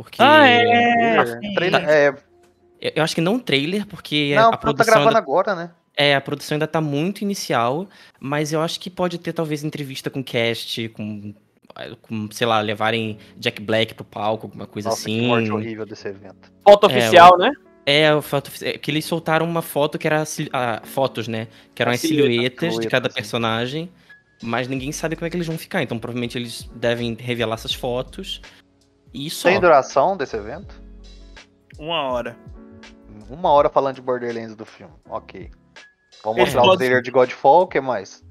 [0.03, 0.21] Porque.
[0.21, 1.17] Ah, é.
[1.17, 1.53] É, sim.
[1.53, 2.15] trailer- é,
[2.95, 4.85] Eu acho que não trailer, porque não, a tá produção.
[4.85, 5.71] gravando ainda, agora, né?
[5.97, 7.85] é, a produção ainda tá muito inicial,
[8.21, 11.33] mas eu acho que pode ter talvez entrevista com cast, com.
[12.01, 15.19] com sei lá, levarem Jack Black pro palco, alguma coisa Nossa, assim.
[15.19, 16.49] que morte horrível desse evento.
[16.63, 17.51] Foto É, oficial, né?
[17.85, 20.23] É, o foto, é que eles soltaram uma foto que era.
[20.53, 21.47] ah, fotos, né?
[21.75, 23.89] Que eram A as silhueta, silhuetas de cada personagem.
[24.41, 25.83] Mas ninguém sabe como é que eles vão ficar.
[25.83, 28.41] Então provavelmente eles devem revelar essas fotos.
[29.29, 29.49] Só.
[29.49, 30.81] Tem duração desse evento?
[31.77, 32.37] Uma hora.
[33.29, 34.93] Uma hora falando de Borderlands do filme.
[35.09, 35.49] Ok.
[36.23, 38.23] Vamos Eles mostrar o podem- trailer de Godfall, o que mais?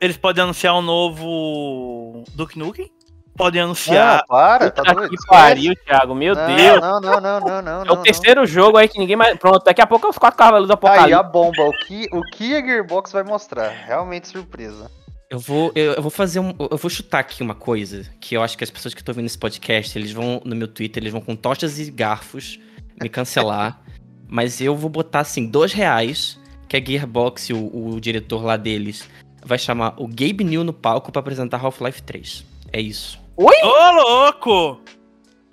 [0.00, 2.90] Eles podem anunciar um novo Duke Nukem?
[3.36, 4.20] Podem anunciar.
[4.20, 5.10] Ah, para, tá doido?
[5.10, 6.14] que pariu, Thiago.
[6.14, 6.80] Meu não, Deus.
[6.80, 7.82] Não, não, não, não, não.
[7.84, 9.38] É o terceiro jogo aí que ninguém mais.
[9.38, 11.14] Pronto, daqui a pouco é os quatro cavalos do Aí Apocalipse.
[11.14, 13.68] a bomba, o que, o que a Gearbox vai mostrar?
[13.68, 14.90] Realmente surpresa.
[15.30, 16.52] Eu vou, eu, eu vou fazer um.
[16.58, 19.26] Eu vou chutar aqui uma coisa que eu acho que as pessoas que estão vendo
[19.26, 22.58] esse podcast, eles vão no meu Twitter, eles vão com tochas e garfos
[23.00, 23.80] me cancelar.
[24.28, 26.36] mas eu vou botar assim, dois reais,
[26.68, 29.08] que a Gearbox, o, o diretor lá deles,
[29.44, 32.44] vai chamar o Gabe New no palco pra apresentar Half-Life 3.
[32.72, 33.16] É isso.
[33.36, 33.48] Ô,
[33.92, 34.80] louco!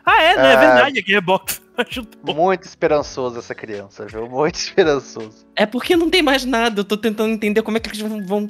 [0.04, 0.50] Ah, é, né?
[0.50, 0.58] É É.
[0.58, 1.62] verdade, aqui é box.
[1.88, 2.34] Chutou.
[2.34, 4.28] Muito esperançoso essa criança, viu?
[4.28, 5.46] Muito esperançoso.
[5.56, 6.80] É porque não tem mais nada.
[6.82, 8.48] Eu tô tentando entender como é que eles vão, vão,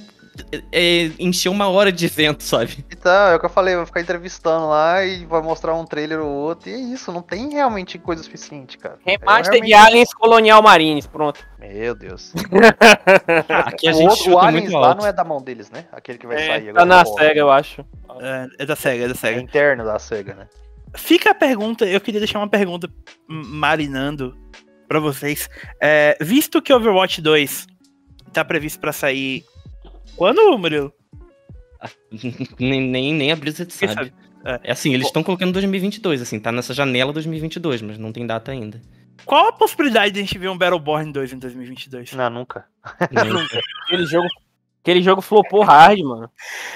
[0.71, 2.85] é, encher uma hora de evento, sabe?
[2.91, 6.19] Então, é o que eu falei, vai ficar entrevistando lá e vai mostrar um trailer
[6.19, 6.69] ou outro.
[6.69, 8.97] E é isso, não tem realmente coisa suficiente, cara.
[9.05, 11.39] Remaster É de realmente- Aliens Colonial Marines, pronto.
[11.59, 12.33] Meu Deus.
[13.65, 15.01] Aqui a o gente outro, o chuta Aliens muito lá alto.
[15.01, 15.85] não é da mão deles, né?
[15.91, 16.85] Aquele que vai É, sair Tá agora.
[16.85, 17.85] na do- SEGA, eu acho.
[18.19, 19.41] É, é da SEGA, é da É SEGA.
[19.41, 20.47] interno da SEGA, né?
[20.95, 22.89] Fica a pergunta, eu queria deixar uma pergunta
[23.27, 24.35] marinando
[24.87, 25.49] pra vocês.
[25.81, 27.67] É, visto que Overwatch 2
[28.33, 29.43] tá previsto pra sair.
[30.17, 30.91] Quando, Murilo?
[32.59, 33.93] nem, nem, nem a Blizzard sabe.
[33.93, 34.13] sabe?
[34.63, 38.51] É assim, eles estão colocando 2022, assim, tá nessa janela 2022, mas não tem data
[38.51, 38.81] ainda.
[39.25, 42.13] Qual a possibilidade de a gente ver um Battleborn 2 em 2022?
[42.13, 42.65] Não, nunca.
[43.11, 43.23] Nem-
[43.85, 44.27] Aquele jogo.
[44.81, 46.31] Aquele jogo flopou hard, mano.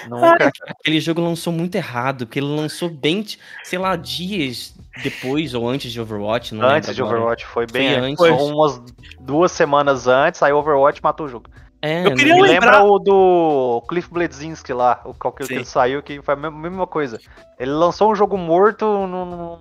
[0.10, 0.52] Nunca.
[0.68, 3.26] Aquele jogo lançou muito errado, porque ele lançou bem,
[3.64, 7.18] sei lá, dias depois ou antes de Overwatch, não antes de agora.
[7.20, 8.04] Overwatch, foi bem Foi antes.
[8.04, 8.18] antes.
[8.18, 8.84] Foi umas
[9.22, 11.50] duas semanas antes, aí Overwatch matou o jogo.
[11.82, 15.56] É, Eu queria lembrar- lembra o do Cliff Bledzinski lá, o qual que Sim.
[15.56, 17.20] ele saiu, que foi a mesma, coisa.
[17.60, 19.58] Ele lançou um jogo morto num- num-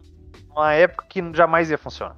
[0.48, 2.16] numa época que jamais ia funcionar.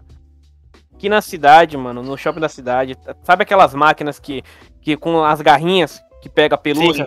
[0.95, 4.43] Aqui na cidade, mano, no shopping da cidade, sabe aquelas máquinas que,
[4.81, 7.07] que com as garrinhas que pega pelúcia?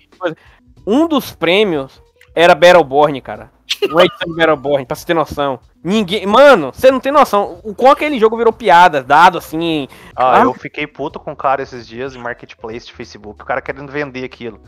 [0.87, 2.01] Um dos prêmios
[2.33, 3.51] era Battleborn, cara.
[3.81, 5.59] De Battleborn, pra você ter noção.
[5.83, 6.25] Ninguém.
[6.25, 7.59] Mano, você não tem noção.
[7.63, 9.87] O qual aquele jogo virou piada, dado assim.
[10.15, 10.43] Ah, Ah.
[10.43, 13.91] eu fiquei puto com o cara esses dias em marketplace de Facebook, o cara querendo
[13.91, 14.61] vender aquilo.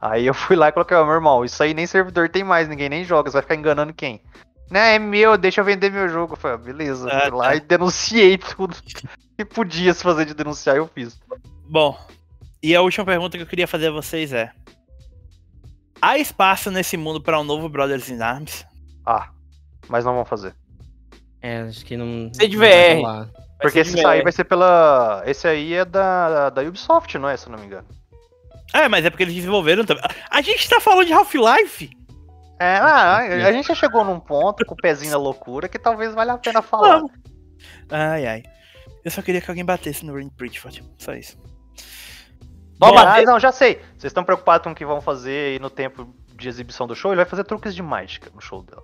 [0.00, 2.68] Aí eu fui lá e coloquei, ó, meu irmão, isso aí nem servidor tem mais,
[2.68, 4.20] ninguém nem joga, você vai ficar enganando quem?
[4.70, 6.32] Né, é meu, deixa eu vender meu jogo.
[6.32, 7.54] Eu falei, ah, beleza, Ah, fui lá tá.
[7.56, 8.74] e denunciei tudo
[9.38, 11.20] que podia se fazer de denunciar, eu fiz.
[11.68, 11.96] Bom,
[12.62, 14.50] e a última pergunta que eu queria fazer a vocês é:
[16.02, 18.66] Há espaço nesse mundo pra um novo Brothers in Arms?
[19.06, 19.30] Ah,
[19.88, 20.52] mas não vão fazer.
[21.40, 22.28] É, acho que não.
[22.34, 23.30] Ser de não vai VR.
[23.60, 25.22] Porque esse aí vai ser pela.
[25.24, 27.36] Esse aí é da, da Ubisoft, não é?
[27.36, 27.86] Se eu não me engano.
[28.74, 30.02] É, mas é porque eles desenvolveram também.
[30.28, 31.90] A gente tá falando de Half-Life?
[32.58, 36.14] É, ah, a gente já chegou num ponto com o pezinho na loucura que talvez
[36.14, 36.96] valha a pena falar.
[36.96, 37.12] Vamos.
[37.90, 38.42] Ai, ai.
[39.04, 40.82] Eu só queria que alguém batesse no Rain Pritchard.
[40.98, 41.36] Só isso.
[42.84, 43.24] Ah, bater?
[43.24, 43.80] não, já sei.
[43.96, 47.10] Vocês estão preocupados com o que vão fazer aí no tempo de exibição do show?
[47.10, 48.82] Ele vai fazer truques de mágica no show dela.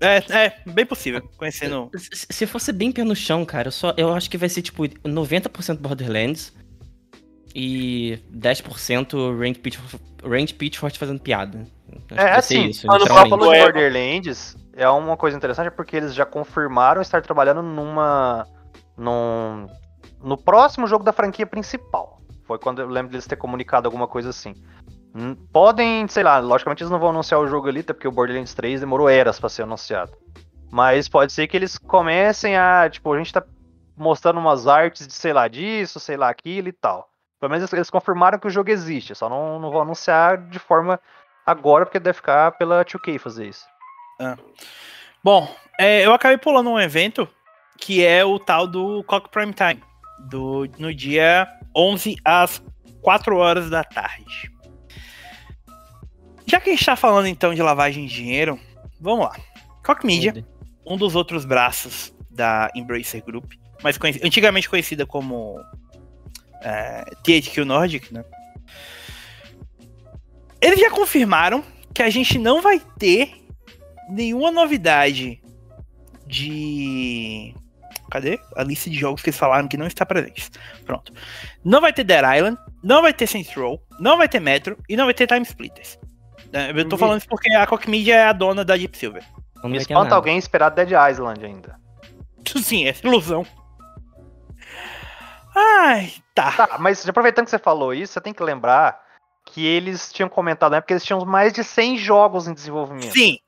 [0.00, 0.16] É,
[0.46, 1.22] é, bem possível.
[1.36, 1.90] Conhecendo.
[1.94, 4.62] Se se fosse bem pé no chão, cara, eu, só, eu acho que vai ser
[4.62, 6.54] tipo 90% Borderlands
[7.54, 11.66] e 10% Range Pitchford, Range Pitchford fazendo piada.
[12.10, 13.60] Acho É, assim, isso, quando Você falou de.
[13.60, 18.46] Borderlands, é uma coisa interessante porque eles já confirmaram estar trabalhando numa.
[18.96, 19.66] Num,
[20.22, 22.19] no próximo jogo da franquia principal.
[22.50, 24.56] Foi quando eu lembro deles ter comunicado alguma coisa assim.
[25.14, 28.10] Hum, Podem, sei lá, logicamente eles não vão anunciar o jogo ali, até porque o
[28.10, 30.10] Borderlands 3 demorou eras pra ser anunciado.
[30.68, 33.44] Mas pode ser que eles comecem a, tipo, a gente tá
[33.96, 37.08] mostrando umas artes de sei lá disso, sei lá aquilo e tal.
[37.38, 40.98] Pelo menos eles confirmaram que o jogo existe, só não, não vão anunciar de forma
[41.46, 43.64] agora, porque deve ficar pela 2K fazer isso.
[45.22, 45.48] Bom,
[45.78, 47.28] é, eu acabei pulando um evento
[47.78, 49.80] que é o tal do Cock Prime Time,
[50.28, 52.62] do, no dia 11 às
[53.02, 54.50] 4 horas da tarde.
[56.46, 58.58] Já que a gente tá falando então de lavagem de dinheiro,
[59.00, 59.36] vamos lá.
[59.84, 60.44] Cock Media,
[60.84, 63.52] um dos outros braços da Embracer Group,
[63.82, 65.60] mas antigamente conhecida como
[66.62, 68.24] é, THQ Nordic, né?
[70.60, 71.64] Eles já confirmaram
[71.94, 73.46] que a gente não vai ter
[74.08, 75.40] nenhuma novidade
[76.26, 77.54] de.
[78.10, 78.38] Cadê?
[78.56, 80.50] A lista de jogos que eles falaram que não está presente.
[80.84, 81.12] Pronto.
[81.64, 84.96] Não vai ter Dead Island, não vai ter Saints Row, não vai ter Metro e
[84.96, 85.98] não vai ter Time Splitters.
[86.52, 89.24] É, Eu tô falando isso porque a Koch Media é a dona da Deep Silver.
[89.62, 90.16] Não Me espanta nada.
[90.16, 91.76] alguém esperar Dead Island ainda.
[92.62, 93.46] Sim, é ilusão.
[95.54, 96.52] Ai, tá.
[96.52, 99.00] Tá, mas aproveitando que você falou isso, você tem que lembrar
[99.46, 100.80] que eles tinham comentado, né?
[100.80, 103.12] Porque eles tinham mais de 100 jogos em desenvolvimento.
[103.12, 103.38] Sim.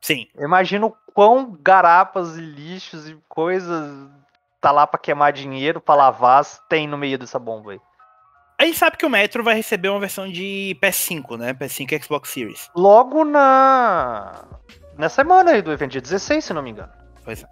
[0.00, 0.26] Sim.
[0.34, 4.10] Eu imagino o quão garapas e lixos e coisas
[4.60, 7.80] tá lá pra queimar dinheiro, pra lavar, tem no meio dessa bomba aí.
[8.58, 11.54] A gente sabe que o Metro vai receber uma versão de PS5, né?
[11.54, 12.70] PS5 e Xbox Series.
[12.74, 14.44] Logo na.
[14.96, 16.92] Na semana aí do evento, dia 16, se não me engano.
[17.24, 17.48] Pois é.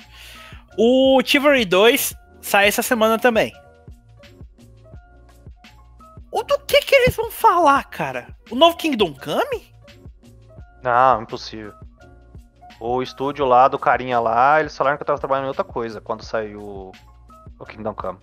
[0.78, 3.52] O Chivalry 2 sai essa semana também.
[6.30, 8.34] O do que que eles vão falar, cara?
[8.50, 9.70] O novo Kingdom Come?
[10.82, 11.74] Não, impossível.
[12.84, 16.00] O estúdio lá do carinha lá, eles falaram que eu tava trabalhando em outra coisa
[16.00, 16.60] quando saiu
[17.60, 18.18] o- Kingdom Come.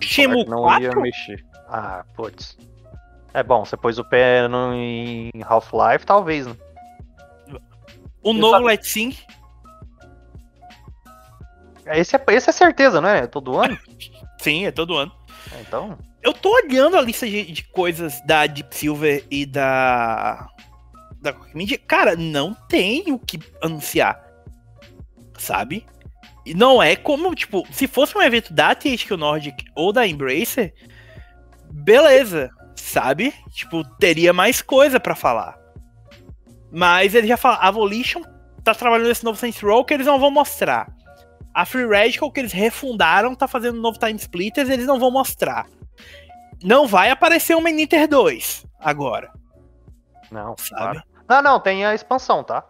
[0.00, 1.00] Shenmue que não ia 4?
[1.00, 1.44] mexer.
[1.68, 2.58] Ah, putz.
[3.32, 6.54] É bom, você pôs o pé no, em Half-Life, talvez, né?
[8.22, 9.16] O Eu novo sabe- Let's Sing?
[11.86, 13.26] Esse é, esse é certeza, não é?
[13.26, 13.78] Todo ano?
[14.38, 15.10] Sim, é todo ano.
[15.60, 15.98] Então.
[16.22, 20.46] Eu tô olhando a lista de, de coisas da Deep Silver e da.
[21.20, 21.34] Da.
[21.86, 24.22] Cara, não tem o que anunciar.
[25.38, 25.86] Sabe?
[26.44, 30.72] E não é como, tipo, se fosse um evento da THQ Nordic ou da Embracer,
[31.70, 33.34] beleza, sabe?
[33.50, 35.58] Tipo, teria mais coisa pra falar.
[36.72, 38.22] Mas ele já fala, a Volition
[38.64, 40.90] tá trabalhando nesse novo Saints Row que eles não vão mostrar.
[41.54, 45.10] A Free Radical que eles refundaram tá fazendo um novo Time Splitters, eles não vão
[45.10, 45.66] mostrar.
[46.62, 49.30] Não vai aparecer o Meniter 2 agora,
[50.30, 50.80] Não, sabe?
[50.82, 51.02] claro.
[51.28, 52.64] Não, não, tem a expansão, tá?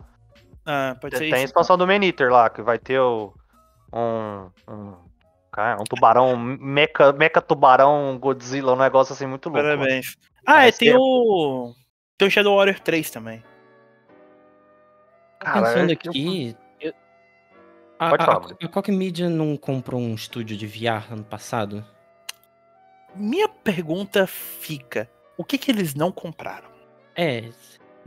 [0.67, 3.33] Ah, pode ser Tem a expansão do Maniter lá, que vai ter o,
[3.93, 4.95] um, um,
[5.81, 9.63] um tubarão, meca, meca tubarão Godzilla, um negócio assim muito louco.
[9.65, 10.17] Parabéns.
[10.47, 11.73] Ah, é, tem que é- o.
[12.19, 13.43] Tem o Shadow Warrior 3 também.
[15.39, 16.57] Cara, Pensando eu- aqui.
[16.81, 16.95] eu-
[17.99, 21.85] A, Pode a, falar, a, a Media não comprou um estúdio de VR ano passado?
[23.15, 26.69] Minha pergunta fica: o que que eles não compraram?
[27.15, 27.49] É,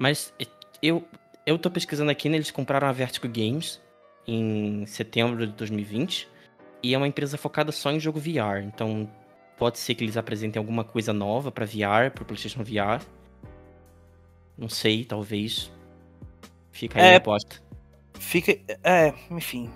[0.01, 0.33] mas
[0.81, 1.07] eu,
[1.45, 2.35] eu tô pesquisando aqui, né?
[2.35, 3.79] Eles compraram a Vertigo Games
[4.27, 6.27] em setembro de 2020.
[6.81, 8.63] E é uma empresa focada só em jogo VR.
[8.65, 9.07] Então
[9.59, 12.99] pode ser que eles apresentem alguma coisa nova pra VR, pro PlayStation VR.
[14.57, 15.71] Não sei, talvez.
[16.71, 17.61] Fica aí É, a aposta.
[18.19, 18.57] Fica.
[18.83, 19.69] É, enfim.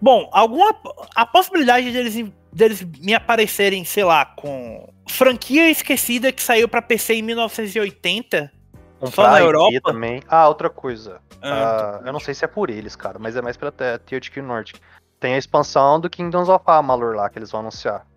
[0.00, 0.74] Bom, alguma.
[1.14, 7.14] A possibilidade deles, deles me aparecerem, sei lá, com franquia esquecida que saiu pra PC
[7.14, 8.55] em 1980.
[9.00, 9.80] Um Só na pra Europa?
[9.84, 10.22] também.
[10.28, 11.20] Ah, outra coisa.
[11.42, 13.98] Ah, Ah, eu não sei se é por eles, cara, mas é mais pela T-
[14.06, 14.80] THQ Nordic.
[15.20, 18.06] Tem a expansão do Kingdoms of Amalur lá que eles vão anunciar.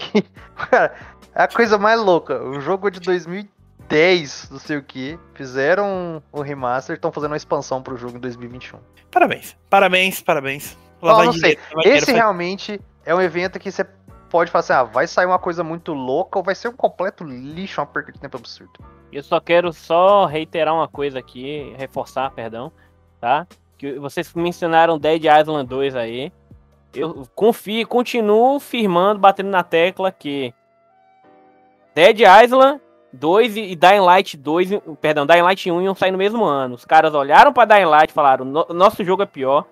[0.00, 0.22] Que,
[0.56, 0.94] cara,
[1.34, 2.42] é a coisa mais louca.
[2.42, 5.18] O jogo é de 2010, não sei o que.
[5.34, 8.78] Fizeram o remaster e estão fazendo uma expansão pro jogo em 2021.
[9.10, 9.56] Parabéns.
[9.68, 10.78] Parabéns, parabéns.
[11.02, 11.58] Não, não sei.
[11.84, 13.84] Esse realmente é um evento que você
[14.30, 17.24] pode falar assim, ah, vai sair uma coisa muito louca ou vai ser um completo
[17.24, 18.72] lixo, uma perda de tempo absurda.
[19.12, 22.72] Eu só quero só reiterar uma coisa aqui, reforçar, perdão,
[23.20, 23.46] tá?
[23.76, 26.32] Que vocês mencionaram Dead Island 2 aí.
[26.94, 30.54] Eu confio, continuo firmando, batendo na tecla que
[31.94, 32.80] Dead Island
[33.12, 34.70] 2 e Dying Light 2,
[35.00, 36.76] perdão, Dying Light 1 iam sair no mesmo ano.
[36.76, 39.64] Os caras olharam pra Dying Light e falaram: "No- nosso jogo é pior.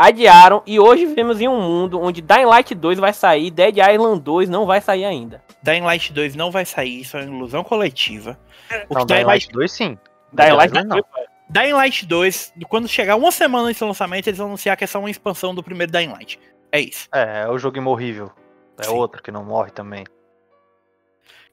[0.00, 4.22] Adiaram e hoje vivemos em um mundo onde Dying Light 2 vai sair, Dead Island
[4.22, 5.44] 2 não vai sair ainda.
[5.62, 8.40] Dying Light 2 não vai sair, isso é uma ilusão coletiva.
[8.88, 9.98] O Não, que Dying Dying Light Light, 2 sim.
[10.32, 11.24] Dying Light Island, 2 não.
[11.50, 14.86] Dying Light 2, quando chegar uma semana antes do lançamento, eles vão anunciar que é
[14.86, 16.40] só uma expansão do primeiro Dying Light.
[16.72, 17.06] É isso.
[17.12, 18.32] É, é o jogo imorrível.
[18.78, 18.92] É Sim.
[18.92, 20.06] outro que não morre também.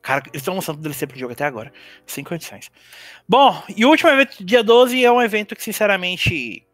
[0.02, 1.74] Cara, eles estão lançando DLC pro jogo até agora.
[2.06, 2.72] Sem condições.
[3.28, 6.66] Bom, e o último evento do dia 12 é um evento que, sinceramente,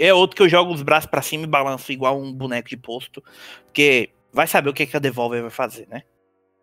[0.00, 2.76] é outro que eu jogo os braços pra cima e balanço igual um boneco de
[2.76, 3.22] posto.
[3.66, 6.02] Porque vai saber o que, que a Devolver vai fazer, né?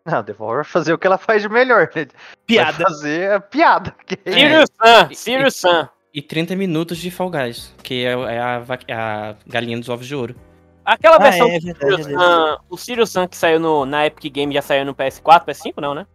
[0.04, 2.06] Não, a Devolver vai fazer o que ela faz de melhor, né?
[2.46, 2.72] Piada.
[2.72, 3.94] Vai fazer a piada.
[4.06, 4.32] que- É.
[4.32, 5.88] Sirius Sam, Sirius Sam.
[6.14, 10.06] E 30 minutos de Fall Guys, que é, é a, é a galinha dos ovos
[10.06, 10.34] de ouro.
[10.84, 14.06] Aquela Ah, versão é do Sirius é Sam, o Sirius Sam que saiu no, na
[14.06, 16.06] Epic Game já saiu no PS4, PS5 não, né?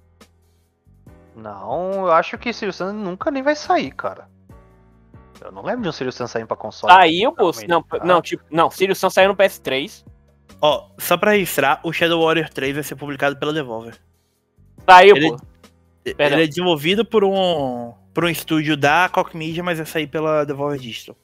[1.36, 4.28] Não, eu acho que Sirius Sam nunca nem vai sair, cara.
[5.42, 6.94] Eu não lembro de um Sirius Sam saindo pra console.
[6.94, 7.52] Saiu, pô.
[7.52, 8.04] Realmente, Não, tá?
[8.04, 10.06] não, tipo, não, Sirius Sam saiu no PS3.
[10.62, 14.00] Ó, só pra registrar, o Shadow Warrior 3 vai ser publicado pela Devolver.
[14.90, 15.38] Saiu, Ele- pô.
[16.04, 16.26] Perdão.
[16.38, 20.44] Ele é desenvolvido por um, por um estúdio da Koch Media, mas vai sair pela
[20.46, 21.16] Devolver Digital.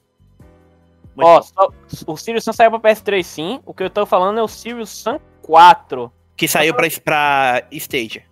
[1.16, 1.70] Muito Ó, só-
[2.08, 3.60] o Sirius Sam saiu pra PS3 sim.
[3.66, 6.12] O que eu tô falando é o Sirius Sam 4.
[6.38, 8.24] que saiu pra, pra Stadia.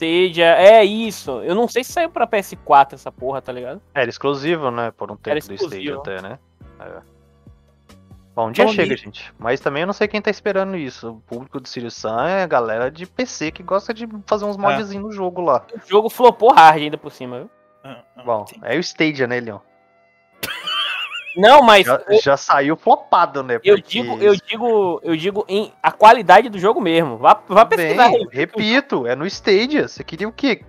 [0.00, 1.42] Stadia, é isso.
[1.42, 3.80] Eu não sei se saiu pra PS4 essa porra, tá ligado?
[3.94, 4.90] Era exclusivo, né?
[4.90, 5.74] Por um tempo Era do exclusivo.
[5.74, 6.38] Stage até, né?
[6.80, 7.00] É.
[8.34, 8.96] Bom, um dia Bom chega, dia.
[8.96, 9.32] gente.
[9.38, 11.10] Mas também eu não sei quem tá esperando isso.
[11.10, 14.56] O público do Sirius Sam é a galera de PC que gosta de fazer uns
[14.56, 15.64] modzinhos no jogo lá.
[15.74, 17.50] O jogo flopou hard ainda por cima, viu?
[17.84, 18.56] Ah, ah, Bom, sim.
[18.62, 19.58] é o Stadia, né, Leon?
[21.36, 23.60] Não, mas Já, eu, já saiu flopado, né?
[23.62, 27.16] eu porque- digo, eu digo, eu digo em a qualidade do jogo mesmo.
[27.18, 28.08] Vá, vá pesquisar.
[28.10, 29.86] Bem, repito, é no Stadia.
[29.86, 30.64] Você queria o quê?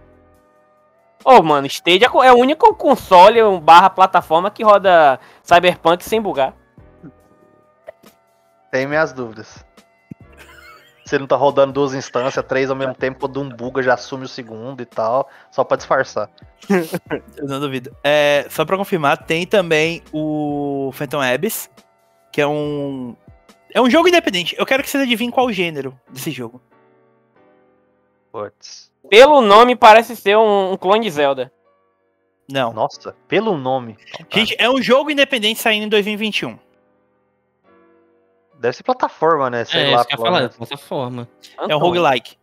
[1.24, 6.54] Ô, mano, Stadia é o único console barra plataforma que roda Cyberpunk sem bugar.
[8.72, 9.66] Tem minhas dúvidas.
[11.04, 14.26] Você não tá rodando duas instâncias, três ao mesmo tempo, quando um buga já assume
[14.26, 16.30] o segundo e tal, só pra disfarçar.
[17.38, 17.96] Eu não duvido.
[18.04, 21.70] É, só pra confirmar, tem também o Phantom Abyss,
[22.32, 23.16] que é um.
[23.74, 24.56] É um jogo independente.
[24.58, 26.62] Eu quero que vocês adivinhem qual o gênero desse jogo.
[28.32, 28.92] Puts.
[29.10, 31.52] Pelo nome, parece ser um, um clone de Zelda.
[32.50, 32.74] Não.
[32.74, 33.98] Nossa, pelo nome.
[34.30, 36.58] Gente, é um jogo independente saindo em 2021.
[38.62, 39.66] Deve ser plataforma, né?
[39.66, 39.96] Sei é, lá.
[40.02, 41.28] isso que eu falar, plataforma.
[41.68, 42.38] É um roguelike.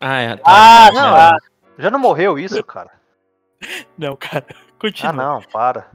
[0.00, 0.36] Ah, é.
[0.36, 0.42] Tá.
[0.46, 1.16] Ah, Não, não.
[1.16, 1.38] Ah,
[1.76, 2.90] Já não morreu isso, cara?
[3.98, 4.44] Não, cara.
[4.50, 5.12] Ah, Continua.
[5.12, 5.90] não, para.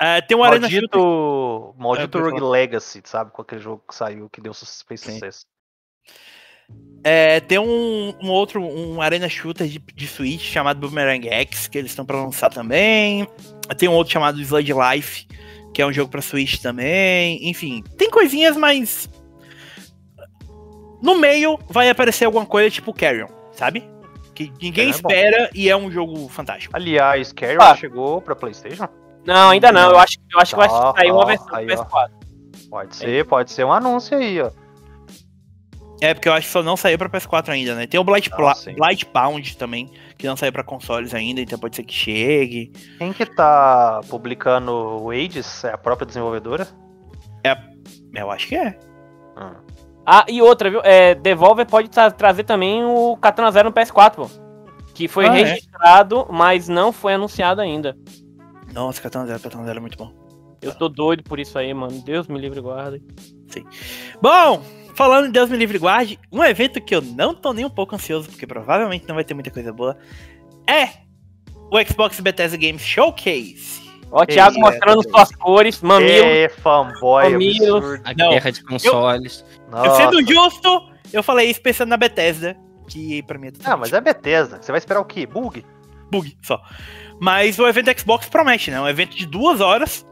[0.00, 0.62] É, tem um Arena.
[0.62, 2.50] Maldito, maldito É, Rogue pessoal.
[2.50, 3.30] Legacy, sabe?
[3.30, 5.46] Com aquele jogo que saiu, que deu sucesso.
[7.04, 11.78] É, tem um, um outro, um Arena Shooter de, de Switch chamado Boomerang X, que
[11.78, 13.28] eles estão pra lançar também.
[13.78, 15.26] Tem um outro chamado Sludge Life,
[15.78, 17.38] que é um jogo pra Switch também.
[17.48, 19.08] Enfim, tem coisinhas, mas.
[21.00, 23.88] No meio vai aparecer alguma coisa tipo Carrion, sabe?
[24.34, 24.96] Que ninguém é bom.
[24.96, 26.74] espera e é um jogo fantástico.
[26.76, 27.76] Aliás, Carrion Ah.
[27.76, 28.88] chegou pra Playstation?
[29.24, 29.90] Não, ainda não.
[29.92, 31.84] Eu acho, eu acho que vai Ó, sair uma versão do aí, ó.
[31.84, 32.10] PS4.
[32.68, 34.50] Pode ser, pode ser um anúncio aí, ó.
[36.00, 37.86] É, porque eu acho que só não saiu pra PS4 ainda, né?
[37.86, 38.74] Tem o Blight, Ah, sim.
[38.74, 42.72] Blight Pound também, que não saiu pra consoles ainda, então pode ser que chegue.
[42.98, 44.72] Quem que tá publicando
[45.02, 45.64] o Ages?
[45.64, 46.68] É a própria desenvolvedora?
[48.14, 48.78] Eu acho que é.
[49.36, 49.54] Hum.
[50.06, 50.80] Ah, e outra, viu?
[50.82, 54.28] É, Devolver pode tra- trazer também o Katana Zero no PS4, pô.
[54.94, 55.44] Que foi Ah, é?
[55.44, 57.96] registrado, mas não foi anunciado ainda.
[58.72, 60.12] Nossa, Katana Zero, Katana Zero é muito bom.
[60.60, 62.02] Eu tô doido por isso aí, mano.
[62.02, 62.98] Deus me livre e guarda.
[64.20, 64.62] Bom,
[64.98, 67.94] falando em Deus me livre guarde, um evento que eu não tô nem um pouco
[67.94, 69.96] ansioso, porque provavelmente não vai ter muita coisa boa,
[70.68, 70.88] é
[71.70, 73.80] o Xbox Bethesda Games Showcase.
[74.10, 76.24] Ó, o Thiago Ei, mostrando é, suas cores, mamilo.
[76.26, 77.76] É, fanboy, Mamilo.
[77.76, 78.02] absurdo.
[78.04, 79.44] A Não, guerra de consoles.
[79.66, 79.96] Eu Nossa.
[79.96, 82.56] sendo justo, eu falei isso pensando na Bethesda,
[82.88, 84.60] que pra mim é Ah, mas é Bethesda.
[84.60, 85.26] Você vai esperar o quê?
[85.26, 85.64] Bug?
[86.10, 86.60] bug só.
[87.20, 88.80] Mas o evento Xbox promete, né?
[88.80, 90.04] Um evento de duas horas.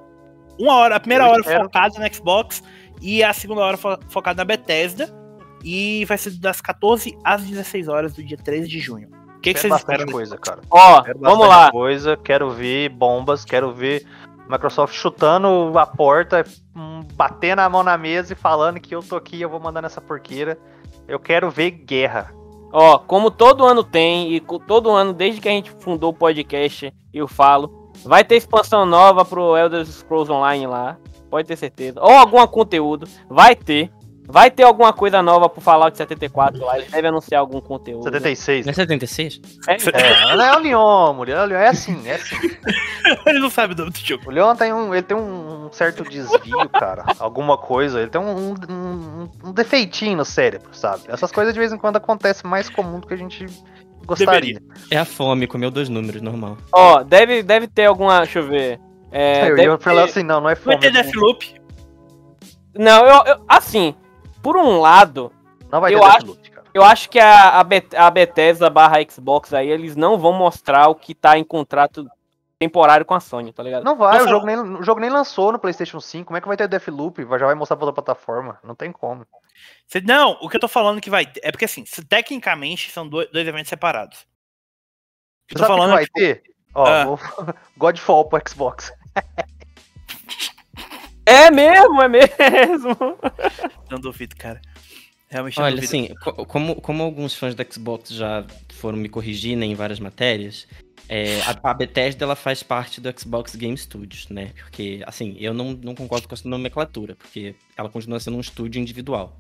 [0.60, 1.64] Uma hora, a primeira Eu hora espero.
[1.64, 2.62] focada no Xbox
[3.00, 5.08] e a segunda hora fo- focada na Bethesda.
[5.64, 9.08] E vai ser das 14 às 16 horas do dia 13 de junho.
[9.36, 10.06] O que, que vocês esperam?
[10.06, 10.60] coisa, cara.
[10.70, 11.70] Ó, Quero vamos lá.
[11.72, 14.06] coisa, quero ver bombas, quero ver
[14.48, 16.44] Microsoft chutando a porta,
[16.74, 19.82] hum, batendo a mão na mesa e falando que eu tô aqui, eu vou mandar
[19.82, 20.56] nessa porqueira.
[21.08, 22.32] Eu quero ver guerra.
[22.72, 26.92] Ó, como todo ano tem, e todo ano, desde que a gente fundou o podcast,
[27.12, 30.96] eu falo, vai ter expansão nova pro Elder Scrolls Online lá.
[31.30, 32.00] Pode ter certeza.
[32.00, 33.06] Ou algum conteúdo.
[33.28, 33.90] Vai ter.
[34.28, 36.78] Vai ter alguma coisa nova pro Fallout 74 lá.
[36.78, 38.02] Eles devem anunciar algum conteúdo.
[38.02, 38.66] 76.
[38.66, 39.40] Não é 76?
[39.68, 41.38] É, É, não é o Leon, mulher.
[41.42, 42.34] O Leon é assim, é assim.
[43.24, 44.24] Ele não sabe o nome do jogo.
[44.26, 47.04] O Leon tem um, ele tem um certo desvio, cara.
[47.20, 48.00] Alguma coisa.
[48.00, 51.04] Ele tem um, um, um- um defeitinho no cérebro, sabe?
[51.06, 53.46] Essas coisas de vez em quando acontecem mais comum do que a gente
[54.04, 54.60] gostaria.
[54.90, 56.58] É a fome, comeu dois números, normal.
[56.72, 58.22] Ó, deve, deve ter alguma.
[58.22, 58.80] Deixa eu ver.
[59.18, 60.78] É, eu ia falar ter- assim, não, não é Vai fome.
[60.78, 61.60] ter Deathloop.
[62.74, 63.94] Não, eu, eu- Assim,
[64.42, 65.32] por um lado,
[65.72, 66.66] Não vai eu ter acho- Deathloop, cara.
[66.74, 70.88] Eu acho que a, a, Bet- a Bethesda barra Xbox aí, eles não vão mostrar
[70.88, 72.06] o que tá em contrato
[72.58, 73.82] temporário com a Sony, tá ligado?
[73.84, 76.26] Não vai, o jogo, nem, o jogo nem lançou no PlayStation 5.
[76.26, 77.24] Como é que vai ter Deathloop?
[77.24, 78.58] Vai- Já vai mostrar pra outra plataforma?
[78.62, 79.26] Não tem como.
[79.86, 81.40] Cê- Não, o que eu tô falando que vai ter.
[81.42, 84.20] É porque assim, tecnicamente são dois, dois eventos separados.
[84.20, 86.42] O que eu tô Sabe o que falando vai é, tipo, ter?
[86.74, 87.54] Ó, Ah.
[87.78, 88.92] Godfall pro Xbox.
[91.28, 92.96] É mesmo, é mesmo.
[93.90, 94.60] não duvido, cara.
[95.28, 95.88] Realmente Olha, duvido.
[95.88, 98.44] assim, co- como, como alguns fãs da Xbox já
[98.74, 100.68] foram me corrigir né, em várias matérias,
[101.08, 104.52] é, a, a Bethesda ela faz parte do Xbox Game Studios, né?
[104.62, 108.80] Porque, assim, eu não, não concordo com essa nomenclatura, porque ela continua sendo um estúdio
[108.80, 109.36] individual.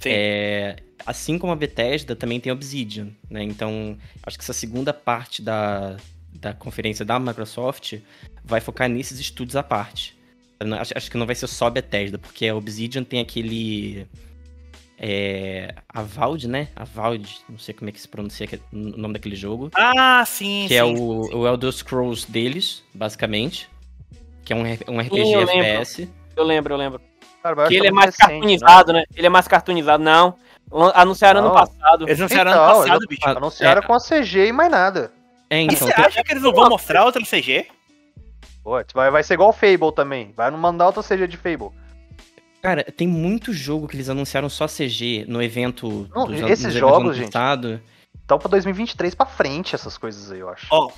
[0.00, 0.10] Sim.
[0.12, 3.42] É, assim como a Bethesda, também tem Obsidian, né?
[3.44, 5.96] Então, acho que essa segunda parte da,
[6.40, 7.94] da conferência da Microsoft
[8.44, 10.18] vai focar nesses estúdios à parte.
[10.58, 14.06] Eu Acho, acho que não vai ser só Bethesda, porque a Obsidian tem aquele...
[15.02, 16.68] É, a Valve, né?
[16.76, 19.70] A Valve, não sei como é que se pronuncia que- o nome daquele jogo.
[19.74, 20.80] Ah, sim, Que sim.
[20.80, 23.66] é o, o Elder Scrolls deles, basicamente.
[24.44, 25.52] Que é um, um RPG eu lembro.
[25.64, 26.08] FPS.
[26.36, 27.00] Eu lembro, eu lembro.
[27.42, 29.04] Cara, eu Que ele é tá mais recente, cartoonizado, né?
[29.16, 30.02] Ele é mais cartoonizado.
[30.04, 30.36] Não.
[30.94, 31.54] Anunciaram ano Não.
[31.54, 32.04] passado.
[32.06, 33.26] Eles anunciaram Então, ano passado, eu- bicho.
[33.26, 33.32] né?
[33.36, 33.86] Anunciaram É.
[33.86, 35.10] com a CG e mais nada.
[35.50, 37.66] É, E então, você tem- acha que eles não vão mostrar outra CG?
[38.62, 40.32] Pô, vai, vai ser igual o Fable também.
[40.36, 41.70] Vai não mandar outra CG de Fable.
[42.62, 46.98] Cara, tem muito jogo que eles anunciaram só CG no evento Não, dos esses jogos,
[46.98, 47.32] do ano gente.
[47.32, 47.80] passado.
[48.24, 50.66] Então pra 2023 pra frente essas coisas aí, eu acho.
[50.70, 50.90] Ó,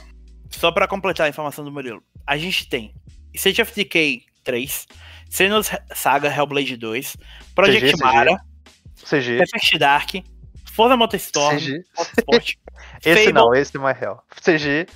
[0.50, 2.02] só pra completar a informação do Murilo.
[2.26, 2.92] A gente tem
[3.32, 4.86] State of Decay 3,
[5.30, 7.16] Xenos Saga Hellblade 2,
[7.54, 8.36] Project CG, Mara,
[8.96, 9.38] CG.
[9.38, 10.10] Perfect Dark,
[10.74, 11.82] Forza Motorstorm, CG.
[11.96, 12.54] Motorsport,
[13.04, 14.24] Esse Fable, não, esse é mais real.
[14.42, 14.86] CG.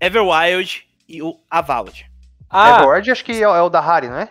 [0.00, 2.10] Everwild e o Avowed,
[2.48, 4.28] Ah, Everward acho que é, é o da Harry, não é?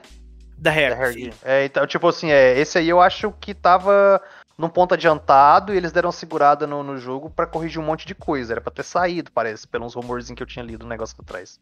[0.57, 0.71] da.
[0.71, 1.33] Harry.
[1.43, 4.21] É, então, tipo assim, é, esse aí eu acho que tava
[4.57, 8.13] num ponto adiantado e eles deram segurada no, no jogo pra corrigir um monte de
[8.13, 8.53] coisa.
[8.53, 11.59] Era pra ter saído, parece, pelos rumorzinhos que eu tinha lido no negócio atrás.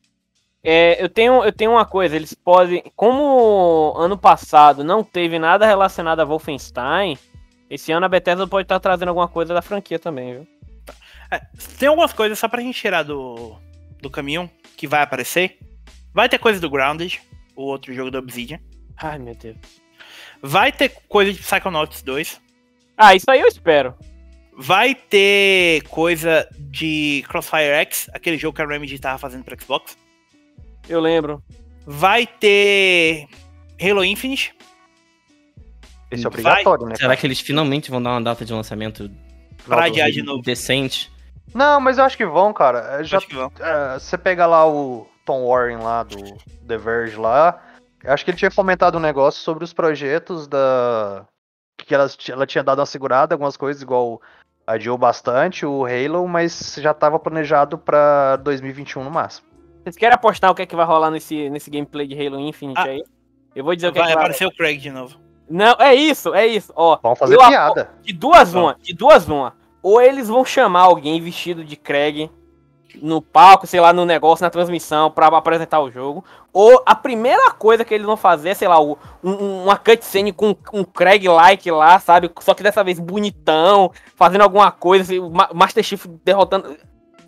[0.63, 2.15] é, eu, tenho, eu tenho uma coisa.
[2.15, 2.84] Eles podem.
[2.95, 7.19] Como ano passado não teve nada relacionado a Wolfenstein,
[7.70, 10.47] esse ano a Bethesda pode estar trazendo alguma coisa da franquia também, viu?
[11.30, 11.41] É,
[11.78, 13.55] tem algumas coisas só pra gente tirar do,
[14.01, 15.57] do caminho que vai aparecer.
[16.13, 17.22] Vai ter coisa do Grounded,
[17.55, 18.59] o outro jogo da Obsidian.
[18.97, 19.57] Ai, meu Deus.
[20.41, 22.41] Vai ter coisa de Psychonauts 2.
[22.97, 23.95] Ah, isso aí eu espero.
[24.57, 29.95] Vai ter coisa de Crossfire X, aquele jogo que a Remedy tava fazendo pra Xbox.
[30.89, 31.43] Eu lembro.
[31.86, 33.28] Vai ter
[33.80, 34.55] Halo Infinite.
[36.10, 36.95] Esse é obrigatório, né?
[36.95, 39.10] Será que eles finalmente vão dar uma data de lançamento
[39.66, 40.41] Pra adiar de novo.
[40.41, 41.12] decente?
[41.53, 43.03] Não, mas eu acho que vão, cara.
[43.03, 43.51] Já, Acho que vão.
[43.60, 46.18] é, você pega lá o Tom Warren lá do
[46.68, 47.62] The Verge lá.
[48.03, 51.26] eu Acho que ele tinha comentado um negócio sobre os projetos da.
[51.78, 54.22] Que ela, ela tinha dado uma segurada, algumas coisas, igual
[54.66, 59.47] adiou bastante o Halo, mas já tava planejado pra 2021 no máximo.
[59.84, 62.78] Vocês querem apostar o que é que vai rolar nesse, nesse gameplay de Halo Infinite
[62.80, 63.01] Ah, aí?
[63.55, 65.18] Eu vou dizer o que é Vai que vai aparecer o Craig de novo.
[65.50, 66.74] Não, é isso, é isso.
[66.76, 67.89] Ó, Vamos fazer Eu piada.
[68.02, 69.54] de duas uma, de duas uma.
[69.82, 72.30] Ou eles vão chamar alguém vestido de Craig
[73.02, 76.26] no palco, sei lá, no negócio, na transmissão, pra apresentar o jogo.
[76.52, 79.78] Ou a primeira coisa que eles vão fazer é, sei lá, o- um- um- uma
[79.78, 82.32] cutscene com um Craig-like lá, sabe?
[82.39, 86.76] Só que dessa vez bonitão, fazendo alguma coisa, assim, o Ma- Master Chief derrotando.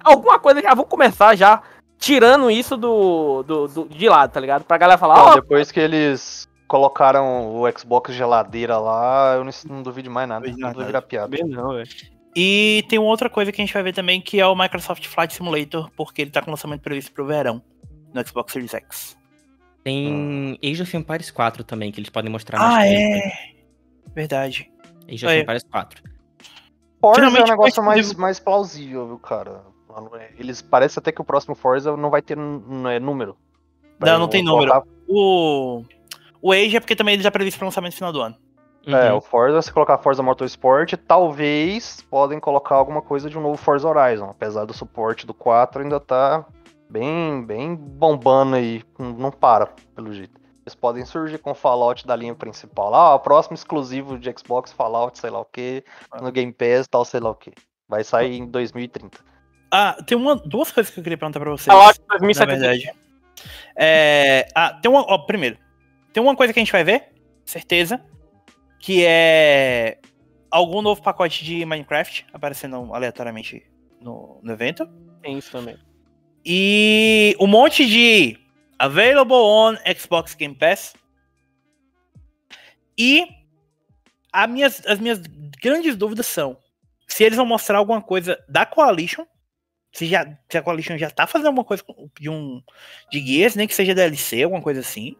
[0.04, 1.62] Alguma coisa já vão começar já
[2.00, 4.64] tirando isso do, do, do- de lado, tá ligado?
[4.64, 9.84] Pra galera falar, ó, depois que eles colocaram o Xbox geladeira lá, eu não, não
[9.84, 10.42] duvido mais nada.
[10.42, 10.78] Duvido Não nada.
[10.78, 11.28] vai virar piada.
[11.28, 11.90] bem não, velho.
[12.36, 15.06] E tem uma outra coisa que a gente vai ver também, que é o Microsoft
[15.08, 17.62] Flight Simulator, porque ele tá com lançamento previsto pro verão
[18.14, 19.18] no Xbox Series X.
[19.84, 23.32] Tem Age of Empires 4 também, que eles podem mostrar Ah, mais é.
[24.14, 24.72] Verdade.
[25.12, 25.42] Age of Aí.
[25.42, 26.04] Empires 4.
[27.02, 29.64] Forza é Finalmente um negócio mais, mais plausível, viu, cara?
[30.38, 33.36] Eles parece até que o próximo Forza não vai ter é, número.
[34.00, 34.70] Vai Não, não tem número.
[34.72, 35.84] colocar- O.
[36.42, 38.36] O Age é porque também ele já previsto pro lançamento no final do ano.
[38.88, 39.18] É, Uhum.
[39.18, 43.88] o Forza, se colocar Forza Motorsport, talvez podem colocar alguma coisa de um novo Forza
[43.88, 44.30] Horizon.
[44.30, 46.46] Apesar do suporte do 4 ainda tá
[46.90, 48.82] bem, bem bombando aí.
[48.98, 50.40] Não para, pelo jeito.
[50.66, 52.94] Eles podem surgir com Fallout da linha principal.
[52.96, 55.84] Ah, o próximo exclusivo de Xbox, Fallout, sei lá o que,
[56.22, 57.52] no Game Pass, tal, sei lá o que.
[57.88, 59.18] Vai sair em 2030.
[59.72, 61.66] Ah, tem uma, duas coisas que eu queria perguntar pra vocês.
[61.66, 62.60] Fallout na 2070.
[62.60, 62.92] verdade.
[63.76, 65.02] É, ah, tem uma.
[65.02, 65.58] Ó, primeiro,
[66.14, 67.12] tem uma coisa que a gente vai ver,
[67.46, 68.04] certeza,
[68.80, 70.00] que é
[70.50, 73.64] algum novo pacote de Minecraft aparecendo aleatoriamente
[74.02, 74.88] no, no evento.
[75.22, 75.78] Tem isso também.
[76.46, 78.38] E um monte de
[78.78, 80.96] Available on Xbox Game Pass.
[82.98, 83.28] E
[84.48, 85.20] minhas, as minhas
[85.62, 86.58] grandes dúvidas são:
[87.08, 89.26] se eles vão mostrar alguma coisa da Coalition.
[89.92, 91.84] Se, já, se a Coalition já tá fazendo alguma coisa
[92.20, 92.62] de um
[93.12, 95.16] de Gears, nem que seja DLC, alguma coisa assim.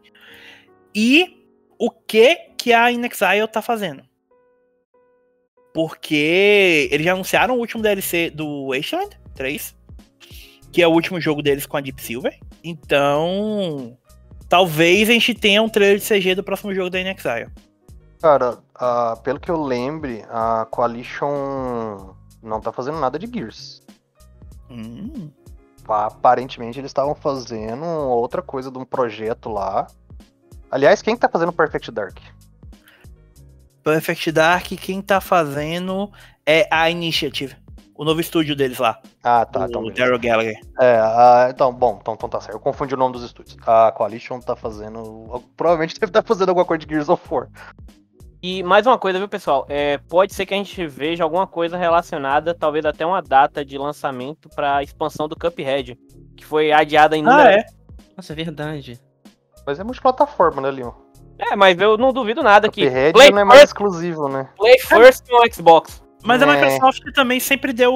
[0.94, 1.46] E
[1.78, 4.04] o que que a Inexile tá fazendo.
[5.74, 9.76] Porque eles já anunciaram o último DLC do Wasteland 3,
[10.72, 12.38] que é o último jogo deles com a Deep Silver.
[12.64, 13.98] Então,
[14.50, 17.50] talvez a gente tenha um trailer de CG do próximo jogo da Inexile.
[18.20, 22.14] Cara, ah, pelo que eu lembre, a Coalition
[22.44, 23.82] não tá fazendo nada de Gears.
[24.70, 25.30] Hum,
[25.88, 29.88] Aparentemente eles estavam fazendo outra coisa de um projeto lá.
[30.72, 32.18] Aliás, quem que tá fazendo Perfect Dark?
[33.84, 36.12] Perfect Dark, quem tá fazendo
[36.46, 37.56] é a Initiative.
[37.96, 38.98] O novo estúdio deles lá.
[39.22, 39.66] Ah, tá.
[39.68, 40.04] então, o beleza.
[40.04, 40.60] Daryl Gallagher.
[40.80, 42.56] É, ah, então, bom, então, então tá certo.
[42.56, 43.58] Eu confundi o nome dos estúdios.
[43.68, 45.44] A Coalition tá fazendo.
[45.58, 47.50] Provavelmente deve estar fazendo alguma coisa de Gears of War.
[48.42, 49.66] E mais uma coisa, viu, pessoal?
[49.68, 53.78] É, pode ser que a gente veja alguma coisa relacionada, talvez até uma data de
[53.78, 55.98] lançamento para expansão do Cuphead,
[56.38, 57.66] que foi adiada em Ah, é?
[58.16, 58.98] Nossa, é verdade.
[59.70, 60.92] Mas é multiplataforma, né, Leon?
[61.38, 64.50] É, mas eu não duvido nada que Cuphead Play não é mais First, exclusivo, né?
[64.58, 66.02] Play First no Xbox.
[66.24, 66.56] Mas a É.
[66.56, 67.94] Microsoft também sempre deu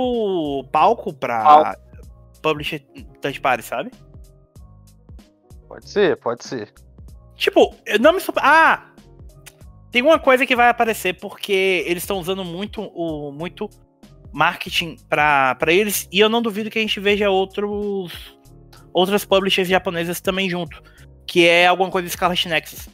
[0.72, 1.76] palco pra
[2.44, 2.80] publisher
[3.20, 3.92] third party, sabe?
[5.68, 6.72] Pode ser, pode ser.
[7.36, 8.20] Tipo, eu não me.
[8.38, 8.92] Ah!
[9.92, 13.68] Tem uma coisa que vai aparecer porque eles estão usando muito o muito
[14.32, 18.38] marketing pra pra eles e eu não duvido que a gente veja outros
[18.94, 20.82] outras publishers japonesas também junto,
[21.26, 22.90] que é alguma coisa do Scarlet Nexus,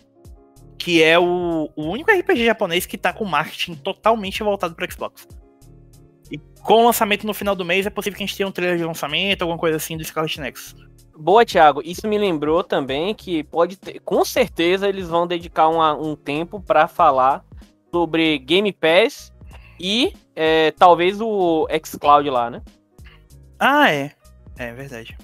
[0.77, 5.27] que é o, o único RPG japonês que tá com marketing totalmente voltado para Xbox.
[6.31, 8.51] E com o lançamento no final do mês é possível que a gente tenha um
[8.51, 10.75] trailer de lançamento, alguma coisa assim do Scarlet Nexus.
[11.17, 11.81] Boa, Thiago.
[11.83, 16.61] Isso me lembrou também que pode ter, com certeza eles vão dedicar uma- um tempo
[16.61, 17.43] para falar
[17.93, 19.33] sobre Game Pass
[19.77, 22.61] e é, talvez o xCloud lá, né?
[23.59, 24.11] Ah, é.
[24.57, 25.17] É verdade.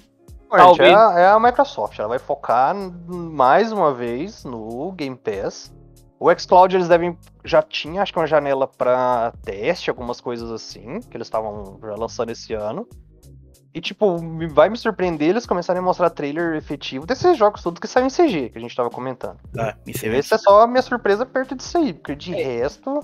[0.50, 2.74] Talvez- é, a, é a Microsoft, ela vai focar
[3.06, 5.72] mais uma vez no Game Pass.
[6.18, 7.18] O xCloud eles devem.
[7.44, 11.94] Já tinha, acho que uma janela pra teste, algumas coisas assim, que eles estavam já
[11.94, 12.88] lançando esse ano.
[13.74, 14.16] E, tipo,
[14.54, 18.10] vai me surpreender eles começarem a mostrar trailer efetivo desses jogos todos que saem em
[18.10, 19.36] CG, que a gente tava comentando.
[19.58, 19.74] Ah,
[20.16, 23.00] Esse é só a minha surpresa perto disso aí, porque de resto,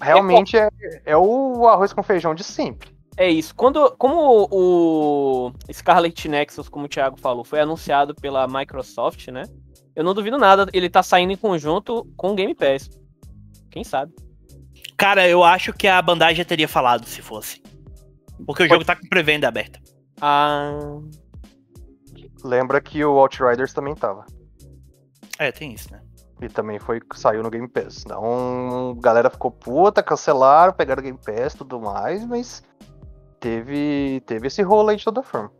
[0.00, 0.70] realmente é,
[1.04, 2.95] é o arroz com feijão de sempre.
[3.16, 3.54] É isso.
[3.54, 9.42] Quando, como o Scarlet Nexus, como o Thiago falou, foi anunciado pela Microsoft, né?
[9.94, 12.90] Eu não duvido nada, ele tá saindo em conjunto com o Game Pass.
[13.70, 14.14] Quem sabe?
[14.96, 17.62] Cara, eu acho que a Bandai já teria falado se fosse.
[18.46, 19.80] Porque o jogo tá com pré-venda aberta.
[20.20, 21.00] Ah,
[22.46, 24.24] Lembra que o Outriders também tava.
[25.38, 26.00] É, tem isso, né?
[26.40, 28.02] E também foi saiu no Game Pass.
[28.04, 32.62] Então, a galera ficou puta, cancelaram, pegaram o Game Pass e tudo mais, mas
[33.40, 35.50] teve, teve esse rolo aí de toda forma.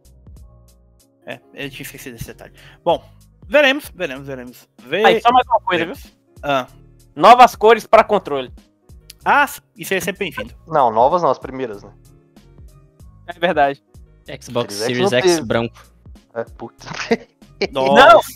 [1.26, 2.52] É, eu tinha esquecido desse detalhe.
[2.84, 3.04] Bom,
[3.48, 4.68] veremos, veremos, veremos.
[4.78, 5.94] Ve- aí, só mais uma coisa, viu?
[5.94, 6.16] veremos.
[6.42, 6.66] Ah.
[7.14, 8.52] Novas cores para controle.
[9.24, 9.46] ah,
[9.76, 10.54] isso é sempre bem-vindo.
[10.68, 11.92] Não, novas não, as primeiras, né?
[13.26, 13.82] É verdade.
[14.40, 15.86] Xbox Series Series X não X branco.
[16.34, 16.86] É, puta.
[17.72, 18.28] Nossa.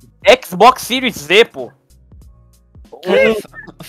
[0.45, 1.71] Xbox Series Z, pô.
[3.07, 3.35] Não!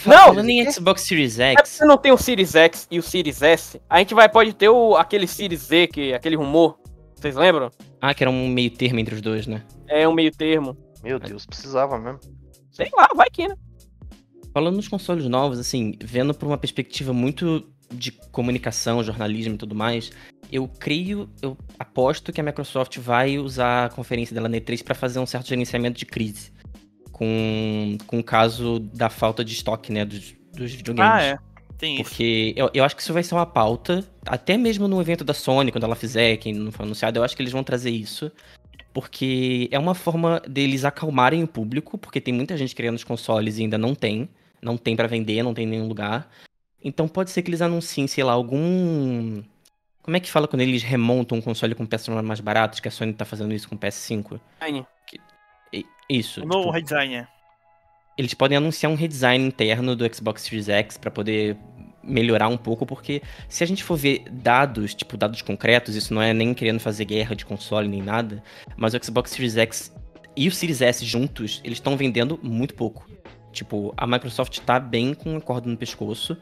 [0.05, 0.25] Não!
[0.25, 3.41] Falando em Xbox Series É X, você não tem o Series X e o Series
[3.41, 3.81] S.
[3.89, 6.77] A gente vai pode ter o, aquele Series Z, que aquele rumor.
[7.15, 7.69] Vocês lembram?
[8.01, 9.63] ah, que era um meio termo entre os dois, né?
[9.87, 10.75] É um meio termo.
[11.03, 12.19] Meu Deus, precisava mesmo.
[12.71, 13.55] Sei lá, vai que, né?
[14.53, 19.75] Falando nos consoles novos, assim, vendo por uma perspectiva muito de comunicação, jornalismo e tudo
[19.75, 20.11] mais,
[20.51, 24.95] eu creio, eu aposto que a Microsoft vai usar a conferência dela na E3 para
[24.95, 26.51] fazer um certo gerenciamento de crise.
[27.21, 31.13] Com, com o caso da falta de estoque, né, dos, dos videogames.
[31.13, 31.37] Ah, é.
[31.77, 32.03] Tem isso.
[32.03, 35.31] Porque eu, eu acho que isso vai ser uma pauta, até mesmo no evento da
[35.31, 38.31] Sony, quando ela fizer, que não foi anunciado, eu acho que eles vão trazer isso.
[38.91, 43.59] Porque é uma forma deles acalmarem o público, porque tem muita gente querendo os consoles
[43.59, 44.27] e ainda não tem.
[44.59, 46.27] Não tem pra vender, não tem em nenhum lugar.
[46.83, 49.43] Então pode ser que eles anunciem, sei lá, algum.
[50.01, 52.91] Como é que fala quando eles remontam um console com peças mais baratas, que a
[52.91, 54.39] Sony tá fazendo isso com o PS5?
[54.59, 54.85] Aí, E-
[56.11, 56.41] Isso.
[56.41, 57.27] O novo tipo, redesign é.
[58.17, 61.57] eles podem anunciar um redesign interno do Xbox Series X pra poder
[62.03, 66.21] melhorar um pouco, porque se a gente for ver dados, tipo dados concretos, isso não
[66.21, 68.43] é nem querendo fazer guerra de console nem nada,
[68.75, 69.93] mas o Xbox Series X
[70.35, 73.07] e o Series S juntos, eles estão vendendo muito pouco.
[73.51, 76.37] Tipo, a Microsoft tá bem com a corda no pescoço,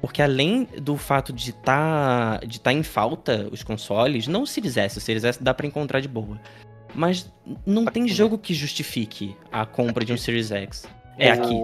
[0.00, 4.76] porque além do fato de tá, de tá em falta os consoles, não o Series
[4.76, 6.40] S, o Series S dá pra encontrar de boa.
[6.94, 7.32] Mas
[7.66, 8.16] não tem Aqui, né?
[8.16, 10.86] jogo que justifique a compra de um Series X.
[11.18, 11.54] É o, aqui.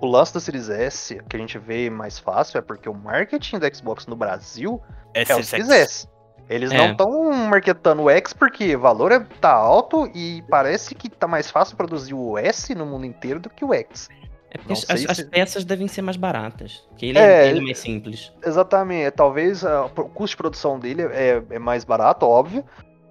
[0.00, 3.58] o lance da Series S que a gente vê mais fácil é porque o marketing
[3.58, 4.80] da Xbox no Brasil
[5.14, 6.08] é o Series S.
[6.48, 6.76] Eles É.
[6.78, 11.28] não estão marketando o X porque o valor é, tá alto e parece que tá
[11.28, 14.08] mais fácil produzir o S no mundo inteiro do que o X.
[14.52, 16.84] É porque as, sei as se- peças devem ser mais baratas.
[16.88, 18.32] Porque ele É, é, ele é mais simples.
[18.44, 19.12] Exatamente.
[19.12, 22.64] Talvez ah, o custo de produção dele é, é mais barato, óbvio.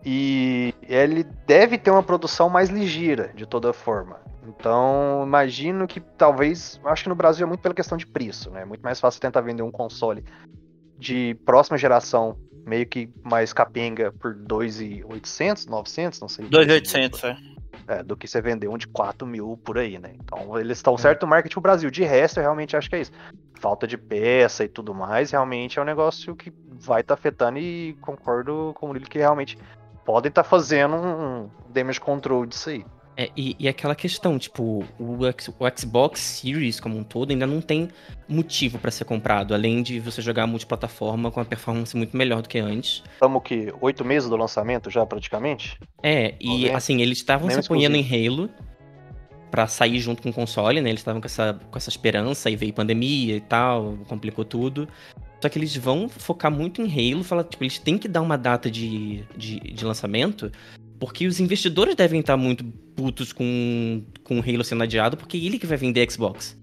[0.06, 4.20] E ele deve ter uma produção mais ligeira, de toda forma.
[4.48, 6.80] Então, imagino que talvez.
[6.86, 8.62] Acho que no Brasil é muito pela questão de preço, né?
[8.62, 10.24] É muito mais fácil tentar vender um console
[10.98, 16.46] de próxima geração, meio que mais capenga, por 2,800, 900, não sei.
[16.46, 17.38] 2,800, é.
[17.88, 20.14] É, do que você vender um de 4 mil por aí, né?
[20.16, 21.90] Então eles estão certo no marketing no Brasil.
[21.90, 23.12] De resto, eu realmente acho que é isso.
[23.60, 27.98] Falta de peça e tudo mais, realmente é um negócio que vai estar afetando e
[28.02, 29.58] concordo com ele que realmente
[30.10, 32.84] podem estar fazendo um damage control disso aí.
[33.16, 37.62] É, e, e aquela questão, tipo, o, o Xbox Series como um todo ainda não
[37.62, 37.90] tem
[38.28, 42.50] motivo pra ser comprado, além de você jogar multiplataforma com uma performance muito melhor do
[42.50, 43.04] que antes.
[43.14, 45.78] Estamos que oito meses do lançamento já praticamente?
[46.02, 48.50] É, e assim, eles estavam se apoiando em Halo
[49.52, 50.90] pra sair junto com o console, né?
[50.90, 54.88] Eles estavam com essa, com essa esperança, e veio pandemia e tal, complicou tudo.
[55.42, 58.38] Só que eles vão focar muito em Halo, falar, tipo, eles têm que dar uma
[58.38, 60.52] data de, de, de lançamento,
[61.00, 65.40] porque os investidores devem estar muito putos com, com o Halo sendo adiado, porque é
[65.40, 66.58] ele que vai vender Xbox.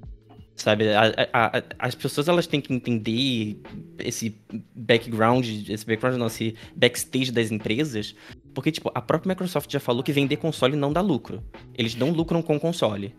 [0.55, 3.61] Sabe, A- a- a- as pessoas elas têm que entender
[3.99, 4.35] esse
[4.75, 8.15] background, esse background não, esse backstage das empresas,
[8.55, 11.43] porque, tipo, a própria Microsoft já falou que vender console não dá lucro.
[11.75, 13.15] Eles não lucram com console.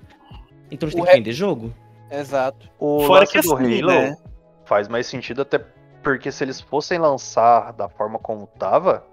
[0.72, 1.74] Então eles têm O que re- vender jogo.
[2.12, 2.68] Exato.
[2.80, 4.18] O Fora que do assim, Halo né?
[4.68, 5.60] Faz mais sentido até
[6.04, 9.04] porque se eles fossem lançar da forma como tava,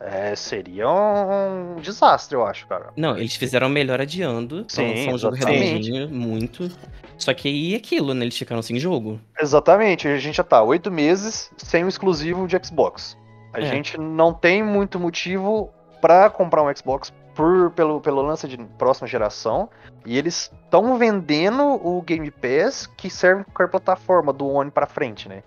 [0.00, 2.92] é, seria um desastre, eu acho, cara.
[2.96, 4.64] Não, eles fizeram melhor adiando.
[4.64, 6.70] pra Sim, um jogo redondinho, muito.
[7.16, 8.24] Só que aí é aquilo, né?
[8.24, 9.18] Eles ficaram sem jogo.
[9.40, 13.16] Exatamente, a gente já tá oito meses sem o exclusivo de Xbox.
[13.54, 13.64] A É.
[13.64, 15.70] gente não tem muito motivo
[16.02, 19.70] pra comprar um Xbox por, pelo, pelo lance de próxima geração.
[20.06, 24.86] E eles estão vendendo o Game Pass que serve pra qualquer plataforma do One pra
[24.86, 25.42] frente, né?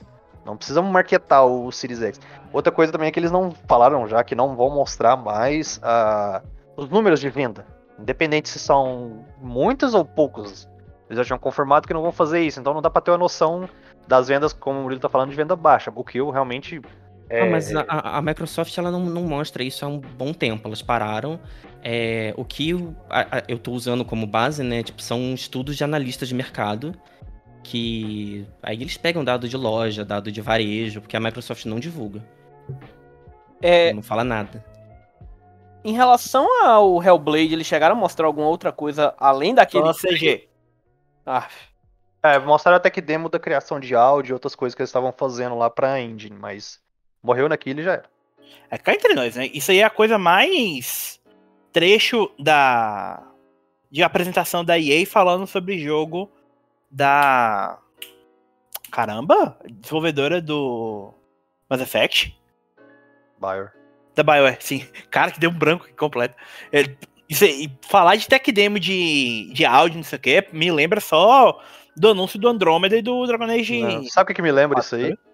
[0.45, 2.19] Não precisamos marketar o Series X.
[2.51, 6.41] Outra coisa também é que eles não falaram já que não vão mostrar mais ah,
[6.75, 7.65] os números de venda.
[7.97, 10.67] Independente se são muitos ou poucos.
[11.09, 12.59] Eles já tinham confirmado que não vão fazer isso.
[12.59, 13.67] Então não dá pra ter uma noção
[14.07, 15.91] das vendas, como o Murilo tá falando, de venda baixa.
[15.95, 16.81] O que eu realmente.
[17.29, 20.33] É, Ah, mas a, a- a Microsoft ela não, não mostra isso há um bom
[20.33, 20.67] tempo.
[20.67, 21.39] Elas pararam.
[21.83, 24.81] É, o que eu, a- a- eu tô usando como base, né?
[24.83, 26.93] Tipo, são estudos de analistas de mercado.
[27.63, 28.47] Que.
[28.63, 32.23] Aí eles pegam dado de loja, dado de varejo, porque a Microsoft não divulga.
[33.61, 34.63] É, Não fala nada.
[35.83, 39.83] em relação ao Hellblade, eles chegaram a mostrar alguma outra coisa além daquele.
[39.85, 40.47] Só CG.
[41.25, 41.47] Ah,
[42.23, 45.13] É, mostraram até que demo da criação de áudio e outras coisas que eles estavam
[45.15, 46.79] fazendo lá pra engine, mas
[47.21, 48.09] morreu naquilo e já era.
[48.69, 49.49] É cá entre nós, né?
[49.53, 51.19] Isso aí é a coisa mais
[51.71, 53.23] trecho da
[53.91, 56.29] de apresentação da EA falando sobre jogo
[56.91, 57.79] da
[58.91, 61.13] caramba, desenvolvedora do
[61.69, 62.37] Mass Effect,
[63.39, 63.71] Bioware.
[64.15, 64.85] da BioWare, sim.
[65.09, 66.35] Cara, que deu um branco completo.
[66.71, 66.83] É,
[67.27, 70.99] isso aí, falar de tech demo de, de áudio, não sei o que, me lembra
[70.99, 71.61] só
[71.95, 73.81] do anúncio do Andromeda e do Dragon Age.
[73.81, 75.15] Não, Sabe o que, que me lembra isso aí?
[75.15, 75.29] Quatro.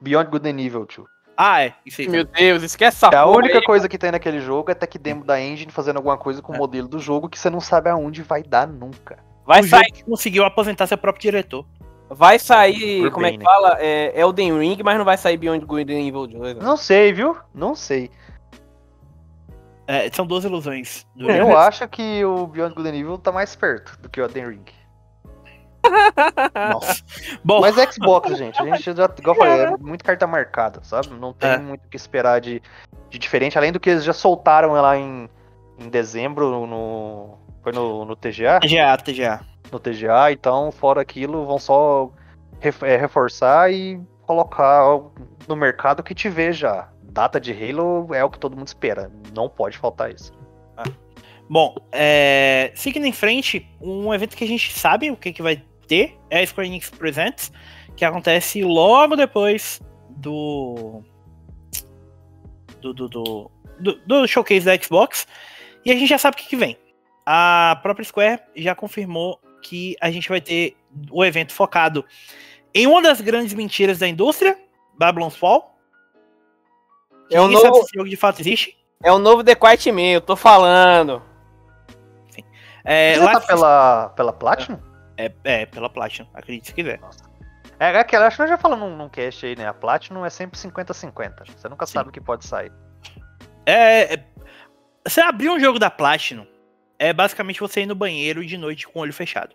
[0.00, 1.08] Beyond Good and Evil, tio.
[1.40, 2.08] Ah, é, isso aí.
[2.08, 3.64] meu Deus, esquece essa É a única aí.
[3.64, 6.56] coisa que tem naquele jogo é tech demo da engine fazendo alguma coisa com o
[6.56, 6.58] É.
[6.58, 9.18] modelo do jogo que você não sabe aonde vai dar nunca.
[9.46, 11.64] Vai o sair, que conseguiu aposentar seu próprio diretor.
[12.10, 13.50] vai sair, Por como é bem, que né?
[13.50, 13.76] fala?
[13.80, 16.56] É Elden Ring, mas não vai sair Beyond Good and Evil 2.
[16.56, 16.62] né?
[16.62, 17.36] Não sei, viu?
[17.54, 18.10] Não sei.
[19.86, 21.06] É, são duas ilusões.
[21.14, 24.24] Do Eu acho que o Beyond Good and Evil tá mais perto do que o
[24.24, 24.64] Elden Ring.
[27.44, 31.08] Bom, Mas Xbox, gente, a gente já, igual eu falei, é muito carta marcada, sabe?
[31.10, 31.58] Não tem É.
[31.58, 32.62] muito o que esperar de,
[33.10, 35.28] de diferente, além do que eles já soltaram lá em,
[35.78, 37.38] em dezembro no.
[37.62, 38.60] Foi no, no TGA?
[38.60, 39.40] TGA, TGA.
[39.70, 42.10] No TGA, então, fora aquilo, vão só
[42.60, 44.84] é, reforçar e colocar
[45.46, 46.88] no mercado que tiver já.
[47.02, 49.10] Data de Halo é o que todo mundo espera.
[49.34, 50.32] Não pode faltar isso.
[51.50, 55.62] Bom, é, seguindo em frente, um evento que a gente sabe o que, que vai
[55.88, 57.50] ter é a Square Enix Presents,
[57.96, 61.02] que acontece logo depois do
[62.80, 63.50] do, do, do,
[63.80, 65.26] do- do showcase da Xbox.
[65.84, 66.76] E a gente já sabe o que, que vem.
[67.26, 70.76] A própria Square já confirmou que a gente vai ter
[71.10, 72.04] o evento focado
[72.74, 74.56] em uma das grandes mentiras da indústria,
[74.98, 75.76] Babylon's Fall.
[77.30, 78.76] É o Ninguém sabe novo- se esse jogo de fato existe.
[79.02, 81.22] É o novo The Quiet Man, eu tô falando.
[82.84, 84.78] É, Você lá tá pela, pela Platinum?
[85.18, 87.00] É, é pela Platinum, acredite se quiser.
[87.80, 89.66] É aquela, acho que nós já falamos num, num cast aí, né?
[89.66, 91.44] A Platinum é sempre 50-50.
[91.56, 91.92] Você nunca Sim.
[91.92, 92.72] sabe o que pode sair.
[93.66, 94.24] É, é-
[95.06, 96.46] Você abrir um jogo da Platinum
[96.98, 99.54] é basicamente você ir no banheiro de noite com o olho fechado.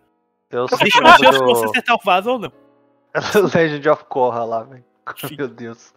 [0.49, 2.51] Eu chance de você acertar o vaso ou não.
[3.53, 4.85] Legend of Korra lá, velho.
[5.37, 5.93] Meu Deus.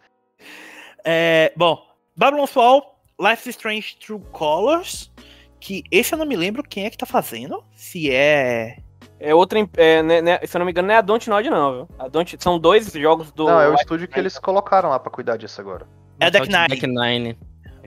[1.05, 1.85] É, bom,
[2.15, 5.11] Babylon's Fall, Life is Strange True Colors,
[5.59, 7.63] que esse eu não me lembro quem é que tá fazendo.
[7.75, 8.79] Se é.
[9.19, 9.59] É outra.
[9.77, 11.89] É, né, né, se eu não me engano, não é a Dontnod, não, viu?
[11.97, 13.45] A Don't, são dois jogos do.
[13.45, 15.87] Não, é o estúdio que eles colocaram lá pra cuidar disso agora.
[16.19, 16.67] É a Deck Nine.
[16.67, 17.37] Deck Nine.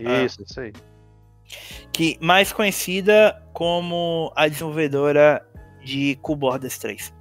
[0.04, 0.22] Ah.
[0.24, 0.72] Isso, isso aí.
[1.92, 5.44] que mais conhecida como a desenvolvedora
[5.84, 7.14] de Cool Borders 3.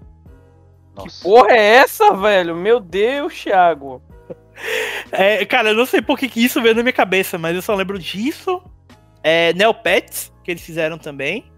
[0.95, 1.23] Nossa.
[1.23, 2.56] Porra, é essa, velho?
[2.56, 4.02] Meu Deus, Thiago.
[5.11, 7.61] É, cara, eu não sei por que, que isso veio na minha cabeça, mas eu
[7.61, 8.61] só lembro disso.
[9.23, 11.48] É, Neopets, que eles fizeram também.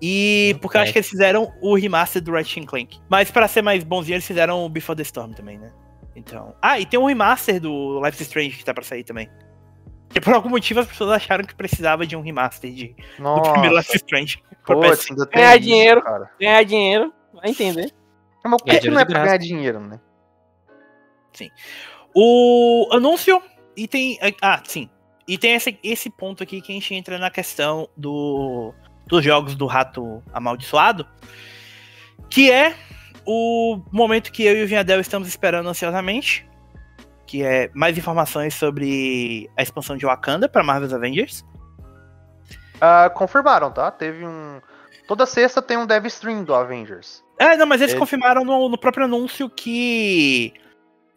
[0.00, 3.00] E porque eu acho que eles fizeram o remaster do Ratchet Clank.
[3.08, 5.72] Mas pra ser mais bonzinho, eles fizeram o Before the Storm também, né?
[6.14, 6.54] Então.
[6.60, 9.28] Ah, e tem um remaster do Life is Strange que tá pra sair também.
[10.22, 13.76] Por algum motivo as pessoas acharam que precisava de um remaster de, do primeiro.
[13.76, 14.42] Life is Strange.
[14.64, 15.10] Putz, PS5.
[15.10, 16.02] ainda tem Ganhar isso, dinheiro.
[16.02, 16.30] cara.
[16.40, 17.92] Ganhar dinheiro, vai entender.
[18.44, 20.00] Mas o que, Ganhar que não é pra ganhar dinheiro, né?
[22.14, 23.42] O anúncio
[23.76, 24.18] e tem.
[24.40, 24.88] Ah, sim.
[25.28, 28.72] E tem esse, esse ponto aqui que a gente entra na questão do,
[29.06, 31.06] dos jogos do rato amaldiçoado.
[32.30, 32.74] Que é
[33.24, 36.46] o momento que eu e o Vinhadel estamos esperando ansiosamente.
[37.26, 41.44] Que é mais informações sobre a expansão de Wakanda para Marvel's Avengers.
[42.80, 43.90] Ah, confirmaram, tá?
[43.90, 44.60] Teve um.
[45.08, 47.24] Toda sexta tem um dev stream do Avengers.
[47.38, 50.52] É, não, mas eles Ele- confirmaram no, no próprio anúncio que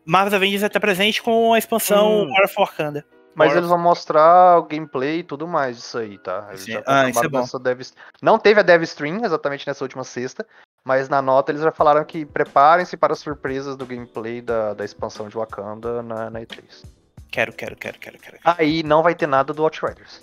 [0.06, 2.30] Marvel's Avengers está presente com a expansão Hum.
[2.32, 3.06] War of Wakanda.
[3.40, 6.46] Mas eles vão mostrar o gameplay e tudo mais disso aí, tá?
[6.50, 6.72] Eles Sim.
[6.74, 7.46] já Ah, isso é bom.
[7.62, 7.82] dev...
[8.22, 10.46] Não teve a dev stream exatamente nessa última sexta,
[10.84, 14.86] mas na nota eles já falaram que preparem-se para as surpresas do gameplay da, da
[14.86, 16.86] expansão de Wakanda na, na E3.
[17.32, 18.38] Quero, quero, quero, quero, quero.
[18.44, 20.22] Aí não vai ter nada do Outriders.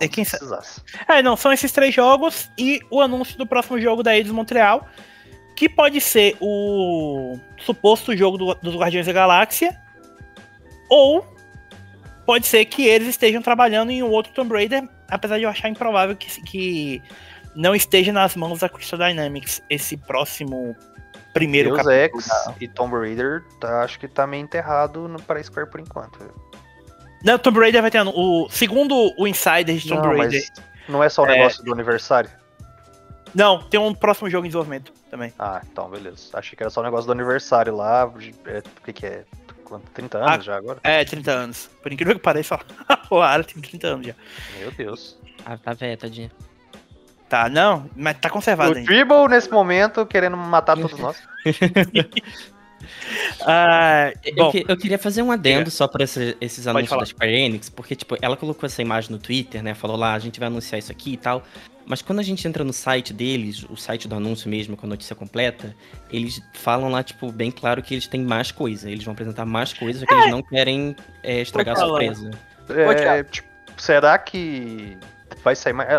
[0.00, 0.82] É quem se sa- precisasse.
[1.08, 4.84] É, não, são esses três jogos e o anúncio do próximo jogo da Eidos Montreal,
[5.56, 9.80] que pode ser o suposto jogo do- dos Guardiões da Galáxia,
[10.90, 11.24] ou
[12.26, 15.68] pode ser que eles estejam trabalhando em um outro Tomb Raider, apesar de eu achar
[15.68, 17.02] improvável que, que
[17.54, 20.74] não esteja nas mãos da Crystal Dynamics esse próximo
[21.32, 22.20] primeiro Deus capítulo.
[22.20, 25.80] Ex da- e Tomb Raider, tá, acho que tá meio enterrado no, pra Square por
[25.80, 26.18] enquanto.
[27.24, 30.40] Não, Tomb Raider vai ter o segundo o Insider de Tomb Não, Raider.
[30.56, 31.36] mas não é só o É.
[31.36, 32.30] negócio do aniversário?
[33.34, 35.32] Não, tem um próximo jogo em desenvolvimento também.
[35.38, 36.28] Ah, então, beleza.
[36.34, 38.02] Achei que era só o negócio do aniversário lá.
[38.46, 39.24] é, O que que é?
[39.80, 39.90] Quanto?
[39.92, 40.40] 30 anos Ah.
[40.40, 40.78] já agora?
[40.84, 41.70] É, 30 anos.
[41.82, 42.58] Por incrível que pareça,
[43.10, 44.14] o Ara tem 30 anos já.
[44.58, 45.18] Meu Deus.
[45.44, 46.30] Ah, tá velha, tadinha.
[47.28, 48.86] Tá, não, mas tá conservado O ainda.
[48.86, 51.20] Tribble, nesse momento, querendo matar todos nós.
[53.46, 57.00] Ah, Eu, que- eu queria fazer um adendo só pra esse- esses anúncios falar.
[57.02, 59.74] da Square Enix, porque, tipo, ela colocou essa imagem no Twitter, né?
[59.74, 61.42] Falou lá, a gente vai anunciar isso aqui e tal.
[61.86, 64.88] Mas quando a gente entra no site deles, o site do anúncio mesmo, com a
[64.88, 65.76] notícia completa,
[66.10, 68.90] eles falam lá, tipo, bem claro que eles têm mais coisa.
[68.90, 72.30] Eles vão apresentar mais coisas, só que eles não querem é, estragar a surpresa.
[72.70, 74.96] É, tipo, será que
[75.42, 75.90] vai sair mais.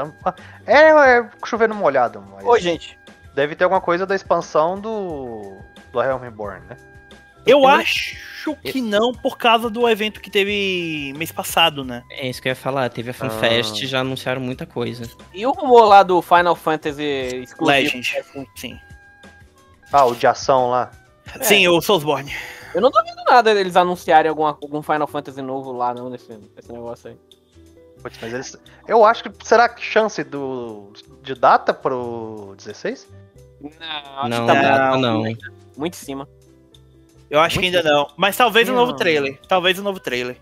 [0.66, 2.98] É, é chover numa olhada, mas Ô, gente,
[3.36, 5.60] deve ter alguma coisa da expansão do.
[5.96, 6.78] Do Realm Reborn, né?
[7.46, 8.16] eu eu- acho
[8.64, 12.04] que não por causa do evento que teve mês passado, né?
[12.12, 12.90] É isso que eu ia falar.
[12.90, 13.84] Teve a FanFest Ah.
[13.84, 15.10] e já anunciaram muita coisa.
[15.34, 17.04] e o rumor lá do Final Fantasy
[17.44, 17.66] exclusivo?
[17.68, 18.24] Legend.
[18.56, 18.80] Sim.
[19.92, 20.92] Ah, o de ação lá.
[21.42, 22.32] Sim, o Soulsborne.
[22.74, 26.72] Eu não duvido nada deles anunciarem alguma, algum Final Fantasy novo lá, não, nesse, nesse
[26.72, 27.18] negócio aí.
[28.02, 28.58] Putz, mas eles.
[28.88, 29.32] Eu acho que.
[29.48, 30.92] Será que chance do.
[31.24, 33.08] de data pro 16?
[33.62, 35.24] Não, acho Não, que tá não, não.
[35.76, 36.28] Muito, muito em cima.
[37.30, 38.08] Eu acho que ainda não.
[38.16, 38.80] Mas talvez o Não.
[38.86, 39.40] novo trailer.
[39.48, 40.38] Talvez o novo trailer.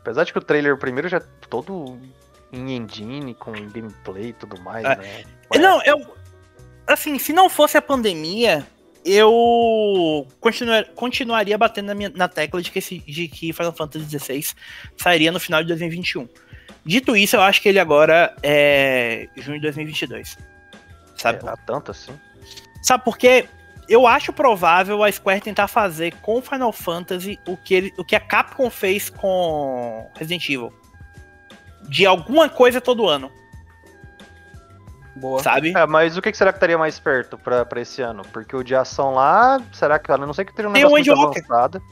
[0.00, 1.98] Apesar de que o trailer primeiro já é todo
[2.52, 4.96] em engine, com gameplay e tudo mais, É.
[4.96, 5.24] né?
[5.56, 6.14] Não, eu.
[6.86, 8.66] Assim, se não fosse a pandemia,
[9.04, 14.06] eu continua- continuaria batendo na, minha, na tecla de que, esse, de que Final Fantasy
[14.18, 14.44] XVI
[14.96, 16.28] sairia no final de 2021.
[16.84, 20.36] Dito isso, eu acho que ele agora é junho de 2022.
[21.16, 21.44] Sabe?
[21.44, 22.12] É, há tanto assim.
[22.82, 23.48] Sabe por quê?
[23.88, 28.16] Eu acho provável a Square tentar fazer com Final Fantasy o que, ele, o que
[28.16, 30.72] a Capcom fez com Resident Evil.
[31.82, 33.30] De alguma coisa todo ano,
[35.16, 35.42] Boa.
[35.42, 35.72] sabe?
[35.76, 38.22] É, mas o que será que estaria mais perto pra, pra esse ano?
[38.32, 40.10] Porque o de ação lá, será que.
[40.10, 41.82] A não sei que teria um Tem negócio o muito avançado.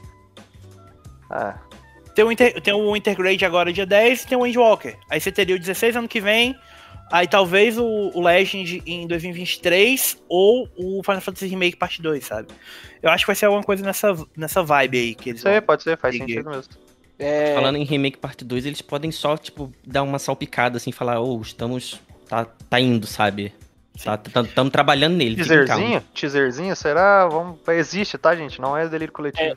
[1.31, 1.53] É.
[2.13, 4.97] Tem o, Inter, tem o Intergrade agora dia 10 e tem o Endwalker.
[5.09, 6.55] Aí você teria o 16 ano que vem,
[7.13, 12.47] Aí talvez o, o Legend em 2023 ou o Final Fantasy Remake Parte 2, sabe?
[13.03, 15.59] Eu acho que vai ser alguma coisa nessa, nessa vibe aí que eles Pode ser,
[15.59, 15.67] vão.
[15.67, 16.33] pode ser, faz Seguir.
[16.33, 16.73] sentido mesmo.
[17.19, 21.21] É, Falando em remake parte 2, eles podem só, tipo, dar uma salpicada, assim, falar,
[21.21, 22.01] ô, estamos.
[22.27, 23.53] Tá, tá indo, sabe?
[24.03, 25.35] Tá, Estamos trabalhando nele.
[25.35, 26.01] fiquem calmos." Teaserzinho?
[26.15, 26.75] Teaserzinho?
[26.75, 27.27] Será?
[27.27, 27.59] Vamos...
[27.67, 28.59] Existe, tá, gente?
[28.59, 29.55] Não é delírio coletivo.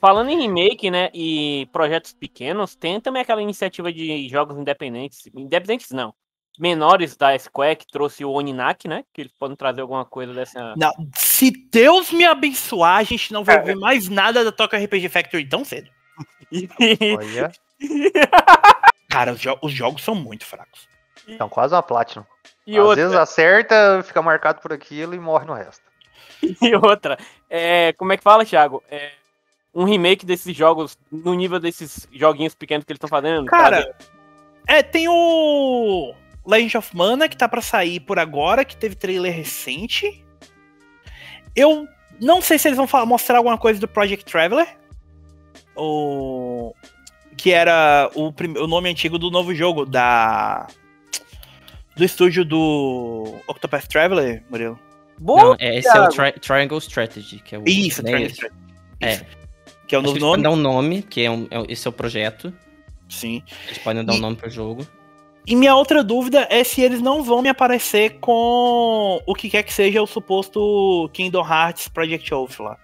[0.00, 5.90] Falando em remake, né, e projetos pequenos, tem também aquela iniciativa de jogos independentes, independentes
[5.90, 6.14] não,
[6.58, 10.74] menores da Square, que trouxe o Oninak, né, que eles podem trazer alguma coisa dessa...
[10.76, 15.08] Não, se Deus me abençoar, a gente não vai ver mais nada da Toca RPG
[15.08, 15.90] Factory tão cedo.
[17.18, 17.52] Olha,
[19.10, 20.88] Cara, os, jo- os jogos são muito fracos.
[21.28, 22.24] então quase uma Platinum.
[22.66, 25.82] e Às outra, vezes acerta, fica marcado por aquilo e morre no resto.
[26.62, 27.18] e outra,
[27.48, 28.82] é, como é que fala, Thiago?
[28.90, 29.12] É,
[29.74, 33.46] um remake desses jogos, no nível desses joguinhos pequenos que eles estão fazendo.
[33.46, 33.96] Cara,
[34.66, 36.14] é, tem o
[36.46, 40.24] Legend of Mana que tá pra sair por agora, que teve trailer recente.
[41.56, 41.86] Eu
[42.20, 44.66] não sei se eles vão fa- mostrar alguma coisa do Project Traveler.
[45.76, 46.72] O
[47.36, 50.66] que era o, prim- o nome antigo do novo jogo da
[51.96, 54.78] do estúdio do Octopath Traveler, Murilo.
[55.18, 57.64] Boa, Não, é, esse é o tri- Triangle Strategy, que é o.
[57.66, 58.30] Isso, né, Triangle.
[58.32, 58.60] Strategy.
[59.00, 59.12] É.
[59.14, 59.24] Isso.
[59.86, 60.42] Que é o novo eles podem nome.
[60.42, 62.52] dar um nome, que é, um, é- esse é o projeto.
[63.08, 63.42] Sim.
[63.66, 64.86] Eles podem dar um E- nome pro jogo.
[65.46, 69.62] E minha outra dúvida é se eles não vão me aparecer com o que quer
[69.62, 72.78] que seja o suposto Kingdom Hearts Project Oath lá.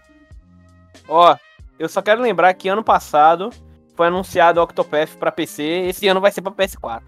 [1.09, 1.37] Ó,
[1.79, 3.51] eu só quero lembrar que ano passado
[3.97, 7.03] foi anunciado o Octopath pra PC, esse ano vai ser pra PS4.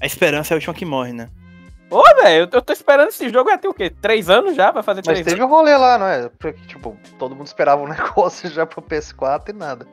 [0.00, 1.28] A esperança é a última que morre, né?
[1.90, 3.88] Ô, velho, eu tô- esperando esse jogo vai ter o quê?
[3.90, 4.70] Três anos já?
[4.72, 5.50] Vai fazer Mas três teve anos?
[5.52, 6.28] um rolê lá, não é?
[6.38, 9.86] Porque, tipo, todo mundo esperava um negócio já pro PS4 e nada.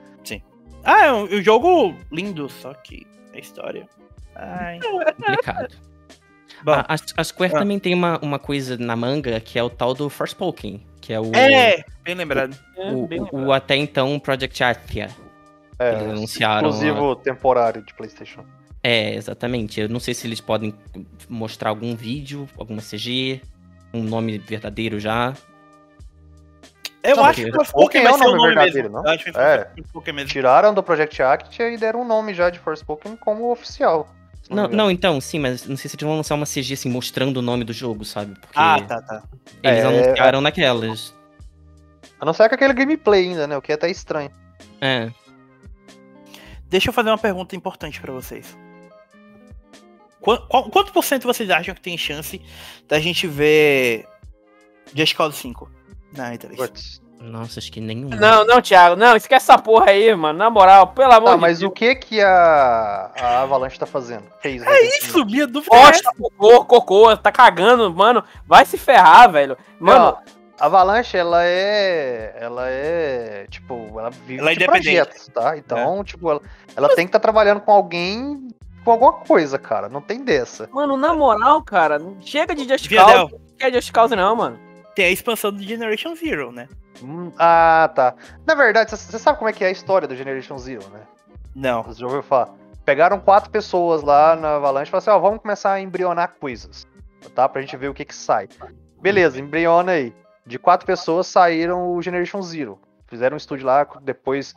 [0.87, 3.87] Ah, é um, um jogo lindo, só que a história.
[4.35, 4.79] Ai.
[4.79, 5.75] Complicado.
[6.63, 7.59] Bom, a, a- a Square ah.
[7.59, 11.19] também tem uma, uma coisa na manga que é o tal do Forspoken, que é
[11.19, 11.33] o.
[11.35, 12.57] é, bem lembrado.
[12.77, 13.47] É, O, bem o- lembrado.
[13.47, 15.09] o até então Project Athia.
[15.77, 18.45] É, Eles anunciaram exclusivo temporário de PlayStation.
[18.81, 19.79] É, exatamente.
[19.81, 20.73] Eu não sei se eles podem
[21.27, 23.41] mostrar algum vídeo, alguma CG,
[23.93, 25.33] um nome verdadeiro já.
[27.03, 28.89] Eu Não, acho que porque o Forspoken vai é o ser o nome nome verdadeiro,
[28.89, 28.97] mesmo.
[28.97, 29.03] não?
[29.05, 29.33] Eu acho que É.
[29.33, 30.29] ser o Forspoken mesmo.
[30.31, 34.07] Tiraram do Project Act e deram um nome já de Forspoken como oficial.
[34.49, 37.37] Não, não, então, sim, mas não sei se eles vão lançar uma CG assim, mostrando
[37.37, 38.33] o nome do jogo, sabe?
[38.39, 39.23] Porque Ah, tá, tá.
[39.63, 41.15] eles É, anunciaram naquelas.
[42.19, 43.57] A não ser com aquele gameplay ainda, né?
[43.57, 44.29] O que é até estranho.
[44.79, 45.11] É.
[46.69, 48.55] Deixa eu fazer uma pergunta importante pra vocês.
[50.21, 52.41] Qu- qual- quanto por cento vocês acham que tem chance
[52.87, 54.07] da gente ver
[54.93, 55.69] Just Cause 5
[56.15, 57.01] na E3?
[57.19, 58.09] Nossa, acho que nenhum.
[58.09, 60.37] Não, não, Thiago, não, esquece essa porra aí, mano.
[60.37, 61.71] Na moral, pelo amor Tá, de mas Deus.
[61.71, 64.23] o que que a, a Avalanche tá fazendo?
[64.41, 65.05] Fez É recentemente?
[65.07, 68.23] isso, minha dúvida é Bosta, cocô, cocô, tá cagando, mano.
[68.45, 69.57] Vai se ferrar, velho.
[69.79, 70.17] Mano, Não,
[70.59, 72.37] a Avalanche, ela é.
[72.39, 73.47] Ela é.
[73.49, 74.83] Tipo, ela vive Ela é de independente.
[74.95, 75.57] projetos, tá?
[75.57, 76.41] Então, tipo, ela,
[76.75, 78.47] ela tem que estar trabalhando com alguém
[78.83, 79.89] com alguma coisa, cara.
[79.89, 80.69] Não tem dessa.
[80.71, 83.13] mano, na moral, cara, chega de Just Cause.
[83.15, 84.59] Não quer Just Cause, não, mano.
[84.93, 86.67] tem a expansão do Generation Zero, né?
[87.03, 88.15] Hum, ah, tá.
[88.45, 91.01] Na verdade, você sabe como é que é a história do Generation Zero, né?
[91.55, 91.83] Não.
[91.83, 92.49] Você já ouviu falar?
[92.83, 96.85] Pegaram quatro pessoas lá na Avalanche e falaram assim, ó, vamos começar a embrionar coisas,
[97.33, 97.49] tá?
[97.49, 98.47] Pra gente ver o que que sai.
[99.01, 100.13] Beleza, embriona aí.
[100.45, 102.79] De quatro pessoas saíram o Generation Zero.
[103.07, 104.53] Fizeram um estúdio lá, depois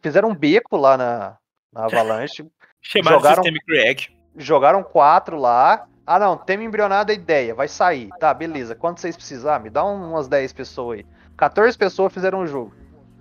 [0.00, 1.36] fizeram um beco lá na,
[1.72, 2.46] na Avalanche,
[2.80, 4.18] Chamaram Jogaram- Systemic React.
[4.36, 5.86] jogaram quatro lá.
[6.06, 8.08] Ah, não, tem embrionada a ideia, vai sair.
[8.20, 8.74] Tá, beleza.
[8.76, 9.58] Quanto vocês precisar?
[9.60, 11.06] Me dá um- umas 10 pessoas aí.
[11.36, 12.74] 14 pessoas fizeram o jogo.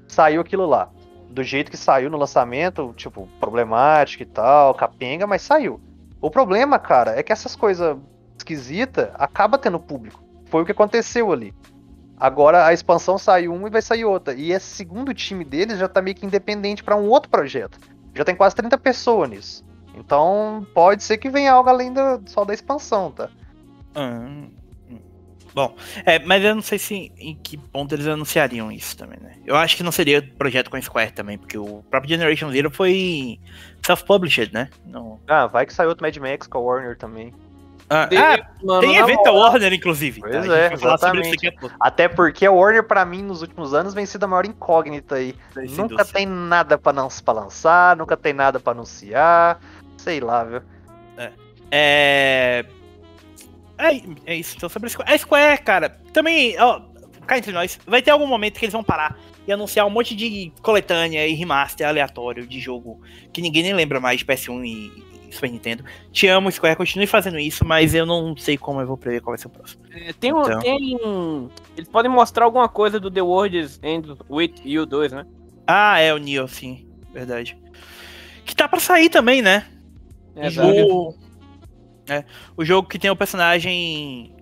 [0.07, 0.89] Saiu aquilo lá.
[1.29, 5.81] Do jeito que saiu no lançamento, tipo, problemático e tal, capenga, mas saiu.
[6.21, 7.97] O problema, cara, é que essas coisas
[8.37, 10.23] esquisitas acaba tendo público.
[10.45, 11.53] Foi o que aconteceu ali.
[12.17, 14.33] Agora a expansão saiu um e vai sair outra.
[14.33, 17.77] E esse segundo time deles já tá meio que independente pra um outro projeto.
[18.13, 19.65] Já tem quase 30 pessoas nisso.
[19.93, 23.29] Então pode ser que venha algo além da, só da expansão, tá?
[23.95, 24.49] Hum.
[25.55, 25.73] Bom,
[26.05, 29.37] é, mas eu não sei se em que ponto eles anunciariam isso também, né?
[29.45, 32.69] Eu acho que não seria projeto com a Square também, porque o próprio Generation Zero
[32.69, 33.39] foi
[33.85, 34.69] self-published, né?
[34.85, 35.17] Não...
[35.25, 37.33] Ah, vai que saiu outro Mad Max com a Warner também.
[37.89, 40.19] Ah, De- ah, mano, tem evento da Warner, inclusive.
[40.19, 41.53] Pois gente é, exatamente.
[41.79, 45.35] Até porque a Warner, pra mim, nos últimos anos, vem sido a maior incógnita aí.
[45.53, 49.59] Tem Nunca tem nada pra, não, pra lançar, nunca tem nada pra anunciar.
[49.97, 50.61] Sei lá, viu?
[51.17, 51.31] É.
[51.71, 52.65] É,
[53.77, 55.13] é isso, então sobre a Square.
[55.13, 56.81] A Square, cara, também, ó,
[57.25, 60.15] cá entre nós, vai ter algum momento que eles vão parar e anunciar um monte
[60.15, 65.05] de coletânea e remaster aleatório de jogo que ninguém nem lembra mais de PS1 e,
[65.31, 65.83] Super Nintendo.
[66.11, 69.31] Te amo, Square, continue fazendo isso, mas eu não sei como eu vou prever qual
[69.31, 69.83] vai ser o próximo.
[69.91, 70.59] É, tem um, Então.
[70.59, 70.97] tem.
[71.75, 75.25] Eles podem mostrar alguma coisa do The World's End with You 2, né?
[75.67, 77.57] Ah, é o Neo, sim, verdade.
[78.45, 79.65] Que tá pra sair também, né?
[80.35, 80.69] Exato.
[80.69, 81.15] O,
[82.07, 82.23] é,
[82.55, 84.35] o jogo que tem o personagem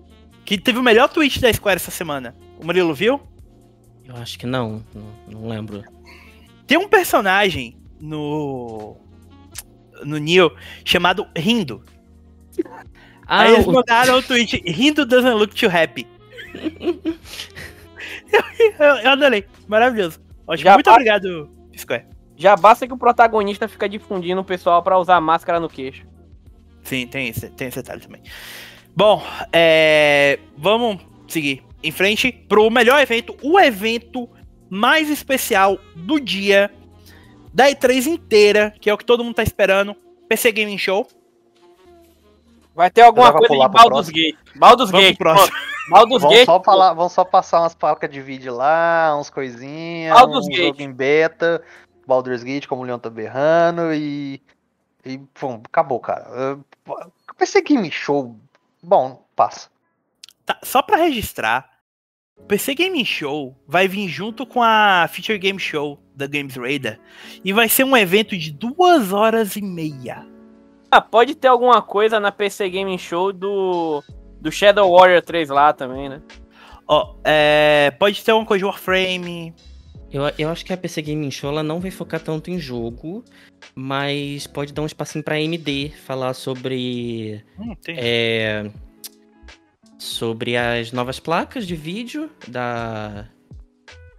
[0.44, 2.36] que teve o melhor tweet da Square essa semana.
[2.60, 3.20] O Murilo viu?
[4.04, 5.82] Eu acho que não, não, não lembro.
[6.66, 8.96] Tem um personagem no
[10.04, 10.52] no Neo
[10.84, 11.82] chamado Rindo.
[13.26, 16.06] Ah, Aí eles mandaram o tweet Rindo doesn't look too happy.
[18.30, 18.42] eu,
[18.78, 19.46] eu, eu adorei.
[19.66, 20.20] Maravilhoso.
[20.46, 20.64] Ótimo.
[20.64, 22.06] Já Muito obrigado, Square.
[22.36, 26.06] Já basta que o protagonista fica difundindo o pessoal pra usar máscara no queixo.
[26.84, 28.22] Sim, tem esse, tem esse detalhe também.
[28.94, 34.28] Bom, é, vamos seguir em frente pro melhor evento, o evento
[34.70, 36.70] mais especial do dia
[37.52, 39.94] da E3 inteira, que é o que todo mundo tá esperando,
[40.28, 41.06] PC Gaming Show.
[42.74, 44.36] Vai ter alguma coisa de Baldur's Gate.
[44.56, 45.18] Baldur's Vamos Gate.
[45.18, 45.56] próximo.
[45.88, 46.46] Baldur's Vão Gate.
[46.46, 50.58] só, falar, vão só passar umas placas de vídeo lá, uns coisinhas, Baldur's um Gate.
[50.58, 51.62] jogo em beta,
[52.06, 54.40] Baldur's Gate, como o Leon tá berrando, e.
[55.04, 56.58] E, pum, acabou, cara.
[57.36, 58.36] PC Game Show.
[58.82, 59.68] Bom, passa.
[60.44, 61.70] Tá, só pra registrar,
[62.36, 66.98] o PC Gaming Show vai vir junto com a Feature Game Show da Games Radar
[67.44, 70.26] e vai ser um evento de duas horas e meia.
[70.90, 74.02] Ah, pode ter alguma coisa na PC Gaming Show do,
[74.40, 76.22] do Shadow Warrior 3 lá também, né?
[76.86, 79.54] Ó, é, pode ter uma coisa de Warframe,
[80.14, 83.24] Eu, eu acho que a PC Gaming Show ela não vai focar tanto em jogo,
[83.74, 88.70] mas pode dar um espacinho pra AMD falar sobre Hum, é,
[89.98, 93.28] sobre as novas placas de vídeo da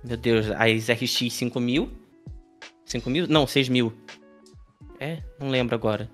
[0.04, 1.90] meu Deus, as RX 5000
[2.86, 3.28] 5000?
[3.28, 3.94] Não, 6000.
[5.00, 6.10] É, não lembro agora.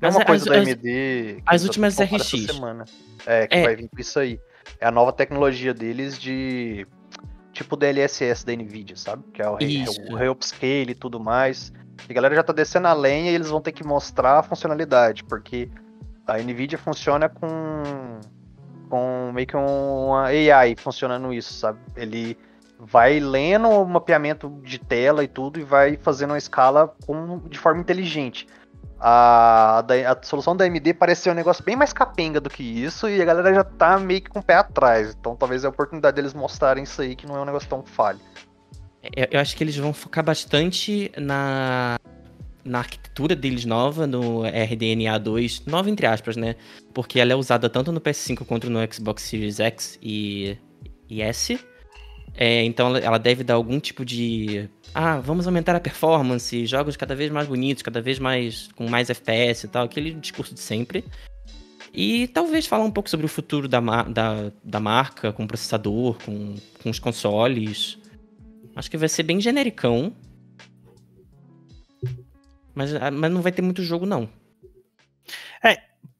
[0.00, 0.80] É uma as- coisa da as- AMD.
[0.82, 2.46] que as eles últimas RX.
[2.46, 2.84] Semana.
[3.26, 3.62] É, que É.
[3.64, 4.40] vai vir com isso aí.
[4.80, 6.86] É a nova tecnologia deles de.
[7.52, 9.24] Tipo DLSS da Nvidia, sabe?
[9.32, 10.00] Que é o, re- Isso.
[10.10, 11.72] o Reupscale e tudo mais.
[12.08, 14.42] E a galera já tá descendo a lenha e eles vão ter que mostrar a
[14.42, 15.68] funcionalidade, porque
[16.26, 17.48] a Nvidia funciona com.
[18.88, 21.78] com meio que um, uma AI funcionando isso, sabe?
[21.96, 22.38] Ele
[22.78, 27.58] vai lendo o mapeamento de tela e tudo e vai fazendo uma escala com, de
[27.58, 28.46] forma inteligente.
[29.00, 32.62] A, da- a solução da AMD parece ser um negócio bem mais capenga do que
[32.62, 35.16] isso e a galera já tá meio que com o pé atrás.
[35.18, 37.82] Então talvez é a oportunidade deles mostrarem isso aí que não é um negócio tão
[37.82, 38.20] falho.
[39.02, 41.98] Eu, eu acho que eles vão focar bastante na,
[42.62, 46.54] na arquitetura deles nova, no RDNA 2, nova entre aspas, né?
[46.92, 50.58] Porque ela é usada tanto no PS5 quanto no Xbox Series X e,
[51.08, 51.58] e S.
[52.42, 54.66] É, então ela, deve dar algum tipo de.
[54.94, 58.68] Ah, vamos aumentar a performance, jogos cada vez mais bonitos, cada vez mais.
[58.74, 61.04] com mais FPS e tal, aquele discurso de sempre.
[61.92, 66.16] E talvez falar um pouco sobre o futuro da, da, da marca, com o processador,
[66.24, 67.98] com, com os consoles.
[68.74, 70.10] Acho que vai ser bem genericão.
[72.74, 74.26] Mas, ah, mas não vai ter muito jogo, não.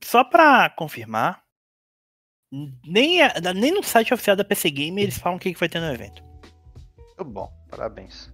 [0.02, 1.42] Só pra confirmar,
[2.86, 5.68] nem, a- nem no site oficial da PC Game eles falam o que, que vai
[5.68, 6.22] ter no evento.
[6.96, 8.32] Muito bom, parabéns.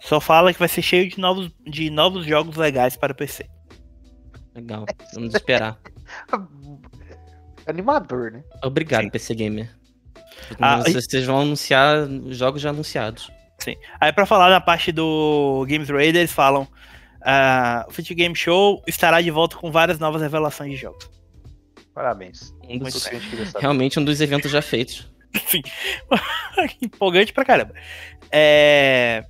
[0.00, 3.46] Só fala que vai ser cheio de novos, de novos jogos legais para PC.
[4.54, 4.84] Legal.
[5.14, 5.78] Vamos esperar.
[7.66, 8.42] Animador, né?
[8.64, 9.10] Obrigado, Sim.
[9.10, 9.70] PC Gamer.
[10.60, 13.30] Ah, Vocês vão anunciar jogos já anunciados.
[14.00, 16.66] Aí pra falar na parte do Games Radar, eles falam
[17.24, 21.08] ah, o Fit Game Show estará de volta com várias novas revelações de jogos.
[21.94, 22.54] Parabéns.
[22.68, 23.04] Um dos-
[23.60, 25.10] realmente um dos eventos já feitos.
[25.46, 25.62] Sim.
[26.82, 27.74] Empolgante pra caramba.
[28.30, 29.24] É,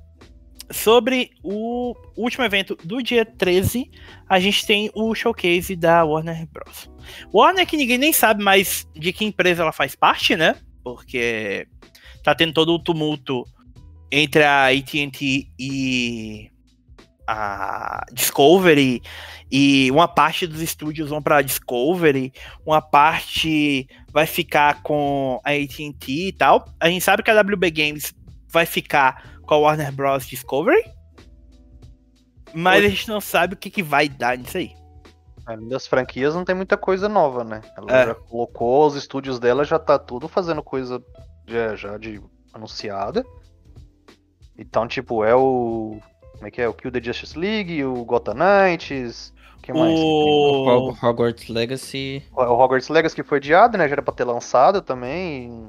[0.70, 3.90] Sobre o último evento do dia 13,
[4.28, 6.88] a gente tem o showcase da Warner Bros.
[7.32, 10.56] Warner que ninguém nem sabe mais de que empresa ela faz parte, né?
[10.82, 11.66] Porque
[12.24, 13.44] tá tendo todo o tumulto
[14.10, 16.50] entre a AT&T e
[17.26, 19.02] a Discovery
[19.50, 22.32] e uma parte dos estúdios vão para Discovery,
[22.66, 26.64] uma parte vai ficar com a AT&T e tal.
[26.80, 28.14] A gente sabe que a WB Games
[28.50, 30.26] vai ficar com a Warner Bros.
[30.26, 30.82] Discovery,
[32.54, 34.72] mas a gente não sabe o que, que vai dar nisso aí.
[35.68, 37.60] Das franquias não tem muita coisa nova, né?
[37.76, 38.06] Ela É.
[38.06, 41.02] já colocou os estúdios dela, já tá tudo fazendo coisa
[41.48, 42.22] já, já de
[42.54, 43.24] anunciada.
[44.56, 45.98] Então, tipo, é o.
[46.42, 46.68] Como é que é?
[46.68, 49.32] O Kill the Justice League, o Gotham Knights.
[49.58, 49.96] O que mais?
[49.96, 50.66] O...
[50.66, 52.20] Hog- Hogwarts Legacy.
[52.36, 53.86] O Hogwarts Legacy que foi adiado, né?
[53.86, 55.68] Já era pra ter lançado também.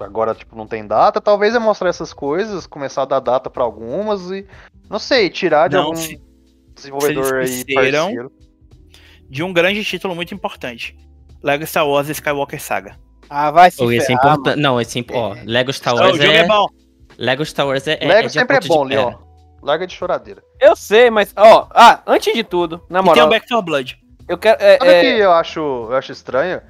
[0.00, 1.20] Agora, tipo, não tem data.
[1.20, 4.46] Talvez é mostrar essas coisas, começar a dar data pra algumas e.
[4.88, 6.18] Não sei, tirar de Não, algum se-
[6.74, 8.32] desenvolvedor se aí parceiro.
[9.28, 10.96] de um grande título muito importante.
[11.42, 12.96] Lego Star Wars Skywalker Saga.
[13.28, 14.58] Ah, vai se Ou esse é importante.
[14.58, 16.46] Não, esse é ó, Lego Star o Wars jogo é, é.
[16.46, 16.64] bom.
[17.18, 17.98] Lego Star Wars é.
[18.00, 19.25] é- Lego é sempre é bom, Leon.
[19.62, 20.42] Larga de choradeira.
[20.60, 23.62] Eu sei, mas, ó, ah, antes de tudo, na E tem moral, o Back 4
[23.62, 23.98] Blood.
[24.28, 24.62] eu quero.
[24.62, 26.60] É, Sabe o é, que eu acho, eu acho estranho?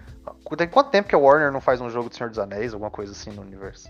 [0.57, 2.91] Tem quanto tempo que a Warner não faz um jogo do Senhor dos Anéis, alguma
[2.91, 3.89] coisa assim no universo?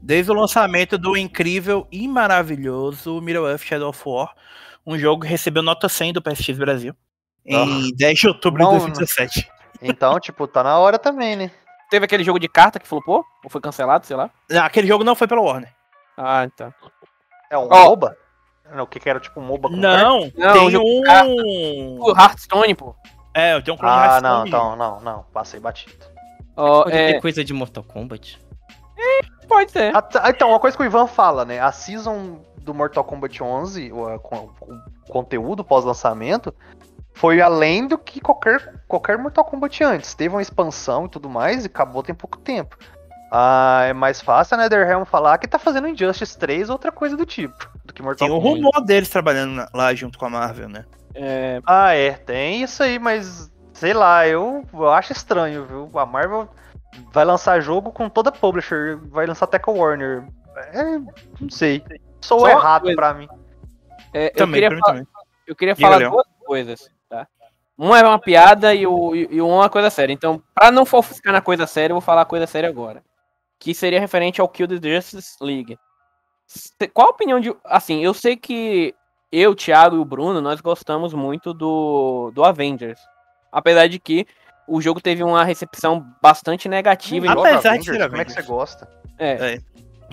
[0.00, 4.34] Desde o lançamento do incrível e maravilhoso Middle-earth Shadow of War,
[4.86, 6.94] um jogo que recebeu nota 100 do PSX Brasil
[7.44, 9.48] em 10 de outubro Não, de 2017.
[9.82, 11.50] Então, tipo, tá na hora também, né?
[11.90, 13.24] teve aquele jogo de carta que flopou?
[13.44, 14.30] Ou foi cancelado, sei lá?
[14.50, 15.72] Não, Aquele jogo não foi pela Warner.
[16.16, 16.72] Ah, então.
[17.50, 17.68] É um.
[17.68, 18.16] MOBA?
[18.74, 22.00] Não, o que que era tipo um MOBA com Não, Não, tem um.
[22.00, 22.94] O Hearthstone, pô.
[23.32, 24.22] É, tem um clone Ah, Hearthstone.
[24.32, 26.04] não, então, não, não, passei batido.
[26.56, 28.40] Ó, Pode é, ter coisa de Mortal Kombat.
[29.46, 29.94] pode ser.
[29.94, 31.60] Ah, tá, Então, uma coisa que o Ivan fala, né?
[31.60, 34.50] A season do Mortal Kombat 11, o, a- o
[35.12, 36.52] conteúdo pós-lançamento,
[37.12, 40.14] foi além do que qualquer, qualquer Mortal Kombat antes.
[40.14, 42.76] Teve uma expansão e tudo mais e acabou tem pouco tempo.
[43.30, 47.16] Ah, é mais fácil a NetherRealm falar que tá fazendo Injustice 3 ou outra coisa
[47.16, 48.56] do tipo, do que Mortal Tem o Kombat.
[48.62, 50.84] rumor deles trabalhando lá junto com a Marvel, né?
[51.14, 55.90] É, Ah, é, tem isso aí, mas sei lá, eu, eu acho estranho, viu?
[55.98, 56.48] A Marvel
[57.12, 60.24] vai lançar jogo com toda publisher, vai lançar até com a Warner.
[60.72, 60.98] É,
[61.40, 61.82] não sei.
[62.20, 63.28] Sou Só errado pra mim.
[64.14, 65.06] é, eu Também, queria, pra mim fa- também.
[65.46, 66.10] eu queria Diga, falar Leon.
[66.10, 67.26] duas coisas, tá?
[67.76, 70.12] Uma é uma piada e, o, e e uma é uma coisa séria.
[70.12, 73.02] Então, pra não ficar na coisa séria, eu vou falar a coisa séria agora.
[73.58, 75.78] Que seria referente ao Kill the Justice League.
[76.92, 77.54] Qual a opinião de.
[77.64, 78.94] Assim, eu sei que
[79.32, 83.00] eu, Thiago e o Bruno, nós gostamos muito do, do Avengers.
[83.50, 84.26] Apesar de que
[84.68, 87.30] o jogo teve uma recepção bastante negativa.
[87.30, 88.46] Apesar Joga de Avengers, como é que você Avengers.
[88.46, 88.88] gosta?
[89.18, 89.54] É.
[89.54, 89.58] É.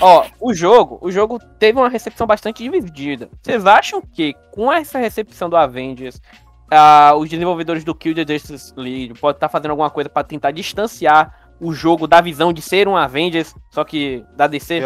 [0.01, 3.29] Ó, o jogo, o jogo teve uma recepção bastante dividida.
[3.41, 6.19] Vocês acham que com essa recepção do Avengers,
[6.71, 10.51] ah, os desenvolvedores do Kill the Justice League podem estar fazendo alguma coisa pra tentar
[10.51, 14.81] distanciar o jogo da visão de ser um Avengers, só que da DC?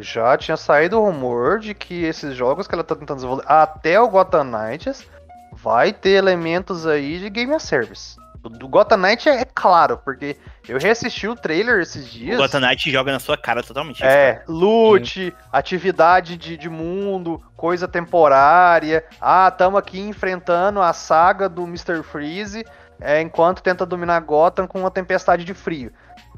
[0.00, 4.00] Já tinha saído o rumor de que esses jogos que ela tá tentando desenvolver, até
[4.00, 5.06] o Gotham Knights,
[5.52, 8.16] vai ter elementos aí de Game as Service.
[8.42, 10.36] O do Gotham Knight é, é claro, porque
[10.68, 12.36] eu reassisti o trailer esses O dias.
[12.36, 14.02] Gotham Knight joga na sua cara totalmente.
[14.04, 19.04] É, loot, atividade de, de mundo, coisa temporária.
[19.20, 22.02] Ah, tamo aqui enfrentando a saga do Mr.
[22.02, 22.64] Freeze
[23.00, 25.92] é, enquanto tenta dominar Gotham com uma tempestade de frio.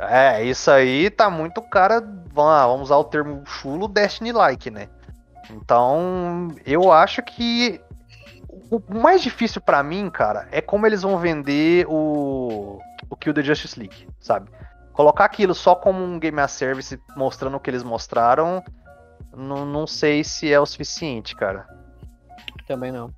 [0.08, 2.00] É, isso aí tá muito cara.
[2.32, 4.88] Vamos, usar o termo chulo Destiny-like, né?
[5.50, 7.80] Então, eu acho que
[8.70, 13.42] o mais difícil pra mim, cara, é como eles vão vender o, o Kill the
[13.42, 14.50] Justice League, sabe?
[14.92, 18.62] Colocar aquilo só como um game as service mostrando o que eles mostraram,
[19.36, 21.66] não, não sei se é o suficiente, cara.
[22.66, 23.10] Também não.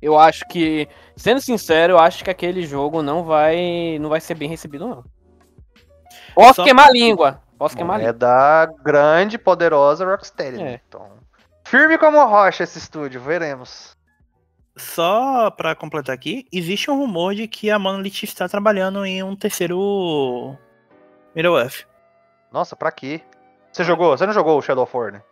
[0.00, 4.34] Eu acho que, sendo sincero, eu acho que aquele jogo não vai, não vai ser
[4.34, 5.04] bem recebido não.
[6.34, 7.42] Posso Só- queimar a língua.
[7.58, 8.12] Posso queimar a é língua.
[8.18, 10.72] da grande, poderosa Rocksteady, né?
[10.74, 10.80] É.
[10.88, 11.08] Então,
[11.64, 13.96] firme como rocha esse estúdio, veremos.
[14.76, 19.36] Só pra completar aqui, existe um rumor de que a Monolith está trabalhando em um
[19.36, 20.56] terceiro
[21.36, 21.84] Middle-earth.
[22.50, 23.20] Nossa, pra quê?
[23.70, 24.16] Você jogou?
[24.16, 25.22] Você não jogou o Shadow of War, né?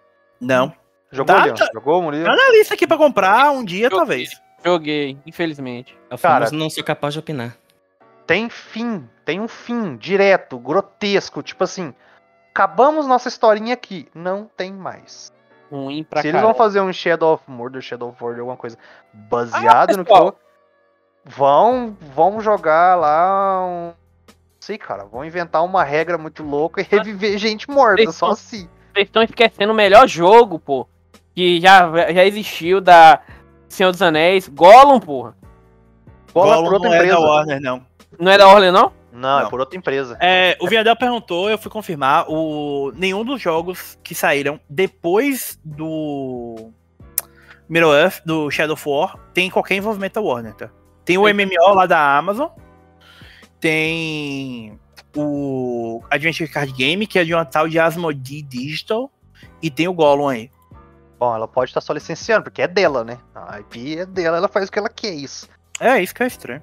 [0.40, 0.72] Não.
[1.10, 1.55] Jogou, Tá, Leon?
[1.55, 1.68] tá.
[1.74, 2.24] Jogou, Murilo?
[2.24, 4.31] Tá na lista aqui pra comprar um dia, Eu- talvez.
[4.64, 5.98] Joguei, infelizmente.
[6.10, 7.56] É o Cara- não sou capaz de opinar.
[8.31, 11.93] Tem fim, tem um fim direto, grotesco, tipo assim,
[12.52, 15.32] acabamos nossa historinha aqui, não tem mais.
[15.69, 18.78] Ruim pra Se eles vão fazer um Shadow of Mordor, Shadow of War, alguma coisa
[19.12, 20.36] baseado Ah, no que eu,
[21.24, 23.94] vão vão jogar lá um não
[24.61, 28.69] sei, cara, vão inventar uma regra muito louca e reviver gente morta, Eles só assim.
[28.94, 30.86] Vocês estão esquecendo o melhor jogo, pô.
[31.35, 33.23] Que já, já existiu da
[33.69, 34.47] Senhor dos Anéis.
[34.47, 35.35] Gollum, porra.
[36.32, 37.89] Gollum por outra não é da Warner, não.
[38.20, 38.92] Não é da Orle, não?
[39.12, 39.51] Não, é Não.
[39.51, 40.16] por outra empresa.
[40.20, 46.70] É, o Viadel perguntou, eu fui confirmar, o, nenhum dos jogos que saíram depois do
[47.68, 50.70] Middle Earth, do Shadow of War, tem qualquer envolvimento da Warner, tá?
[51.05, 52.48] Tem o MMO lá da Amazon,
[53.59, 54.78] tem
[55.16, 59.10] o Adventure Card Game, que é de uma tal de Asmodee Digital,
[59.62, 60.51] e tem o Gollum aí.
[61.18, 63.18] Bom, ela pode estar só licenciando, porque é dela, né?
[63.34, 65.48] A IP é dela, ela faz o que ela quer, isso.
[65.80, 66.62] É, isso que é estranho.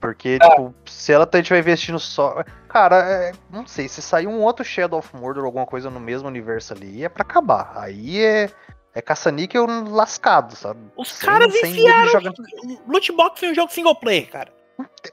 [0.00, 2.44] Porque, tipo, se ela tá- estiver investindo só.
[2.68, 5.98] Cara, é, não sei, se sair um outro Shadow of Mordor ou alguma coisa no
[5.98, 7.72] mesmo universo ali, é pra acabar.
[7.76, 8.50] Aí é.
[8.94, 10.80] É caça-níquel lascado, sabe?
[10.96, 12.42] Os Sem- caras sem enfiaram jogando-
[12.88, 14.50] loot box em um jogo single player, cara.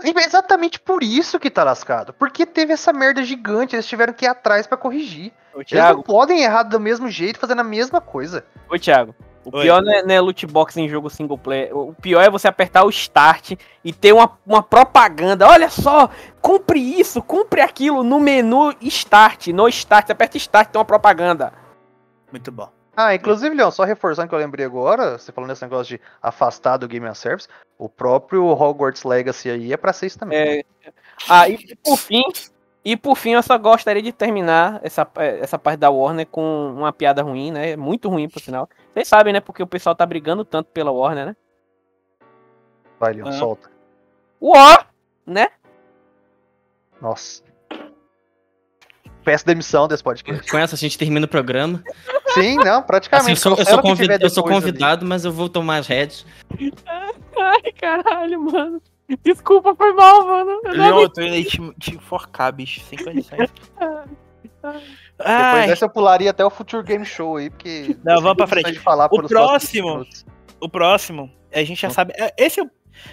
[0.02, 2.14] É exatamente por isso que tá lascado.
[2.14, 5.34] Porque teve essa merda gigante, eles tiveram que ir atrás pra corrigir.
[5.54, 8.46] Ô, Eles não podem errar do mesmo jeito, fazendo a mesma coisa.
[8.70, 9.14] ô, Thiago.
[9.46, 11.76] O pior não é, não é loot box em jogo single player.
[11.76, 13.54] O pior é você apertar o start
[13.84, 15.48] e ter uma, uma propaganda.
[15.48, 16.10] Olha só,
[16.42, 19.48] compre isso, compre aquilo no menu start.
[19.48, 21.54] No start, você aperta start, tem uma propaganda.
[22.32, 22.70] Muito bom.
[22.96, 26.78] Ah, inclusive, Leon, só reforçando que eu lembrei agora, você falando nesse negócio de afastar
[26.78, 27.48] do Game as Service,
[27.78, 30.38] o próprio Hogwarts Legacy aí é pra ser isso também.
[30.38, 30.64] É,
[31.28, 32.22] ah, e por fim,
[32.86, 36.92] e por fim, eu só gostaria de terminar essa, essa parte da Warner com uma
[36.92, 37.76] piada ruim, né?
[37.76, 38.70] Muito ruim, por sinal.
[38.94, 39.40] Vocês sabem, né?
[39.40, 41.36] Porque o pessoal tá brigando tanto pela Warner, né?
[43.00, 43.32] Vai, Leon, Ah.
[43.34, 43.72] solta.
[44.42, 44.78] Uó!
[45.26, 45.48] Né?
[47.02, 47.44] Nossa.
[49.24, 50.50] Peço demissão desse podcast.
[50.52, 51.82] Com essa a gente termina o programa.
[52.34, 53.30] Sim, não, Assim, praticamente.
[53.32, 54.72] eu, sou, eu, sou convid- eu sou depois ali.
[54.74, 56.26] convidado, mas eu vou tomar as redes.
[57.38, 58.82] Ai, caralho, mano.
[59.24, 60.52] Desculpa, foi mal, mano.
[60.66, 63.50] Eu não Leon, eu tô indo aí te, te enforcar, bicho, sem condições.
[65.18, 67.96] Depois dessa eu pularia até o Future Game Show aí, porque.
[68.04, 68.72] Não, vamos pra frente.
[68.72, 70.06] de Falar O próximo-
[70.60, 72.14] o próximo, a gente já sabe.
[72.18, 72.66] é, Esse é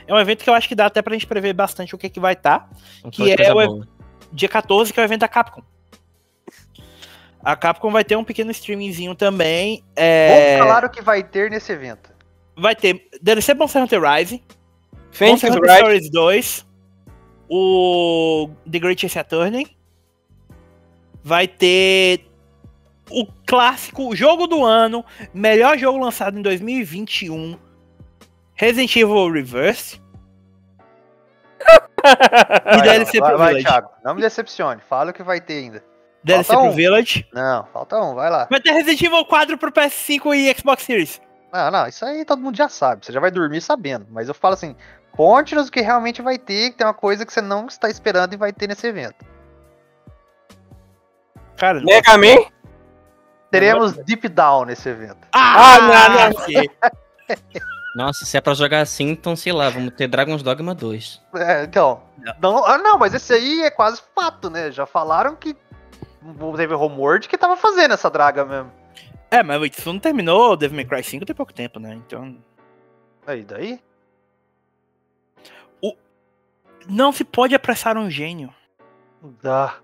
[0.06, 2.08] é um evento que eu acho que dá até pra gente prever bastante o que,
[2.08, 2.68] que vai estar.
[3.02, 3.88] Vamos Que é o- boa.
[4.32, 5.62] Dia 14, que é o evento da Capcom.
[7.42, 9.82] A Capcom vai ter um pequeno streamingzinho também.
[9.96, 12.10] É, Vamos falar o que vai ter nesse evento.
[12.56, 14.42] vai ter DLC Monster Hunter Rise,
[15.20, 15.76] Monster Hunter.
[15.78, 16.66] Stories 2,
[17.48, 19.66] o The Great Ace Attorney,
[21.22, 22.26] vai ter
[23.10, 27.58] o clássico jogo do ano, melhor jogo lançado em 2021,
[28.54, 30.00] Resident Evil Reverse.
[32.00, 33.66] e Vai, DLC vai, pro vai, Village.
[33.66, 33.90] Thiago.
[34.04, 34.80] Não me decepcione.
[34.88, 35.84] Fala o que vai ter ainda.
[36.24, 36.74] DLC Falta pro um.
[36.76, 37.26] Village.
[37.32, 38.46] Não, falta um, vai lá.
[38.50, 41.20] Vai ter Resident Evil 4 pro PS5 e Xbox Series.
[41.52, 43.04] Não, não, isso aí todo mundo já sabe.
[43.04, 44.06] Você já vai dormir sabendo.
[44.10, 44.76] Mas eu falo assim:
[45.12, 48.32] conte-nos o que realmente vai ter, que tem uma coisa que você não está esperando
[48.34, 49.24] e vai ter nesse evento.
[51.60, 52.44] Cara, Mega Man?
[53.50, 55.28] Teremos Deep Down nesse evento.
[55.32, 56.46] Ah, não, não.
[56.46, 56.70] que-
[57.94, 61.20] Nossa, se é pra jogar assim, então sei lá, vamos ter Dragon's Dogma 2.
[61.34, 62.02] É, então.
[62.18, 62.34] Não.
[62.40, 64.70] Não, ah, não, mas esse aí é quase fato, né?
[64.70, 65.56] Já falaram que
[66.56, 68.72] teve rumor de que tava fazendo essa draga mesmo.
[69.30, 71.94] É, mas isso não terminou, o Devil May Cry 5 tem pouco tempo, né?
[71.94, 72.36] Então.
[73.26, 73.80] Aí, daí?
[76.88, 78.52] Não se pode apressar um gênio.
[79.42, 79.74] Dá.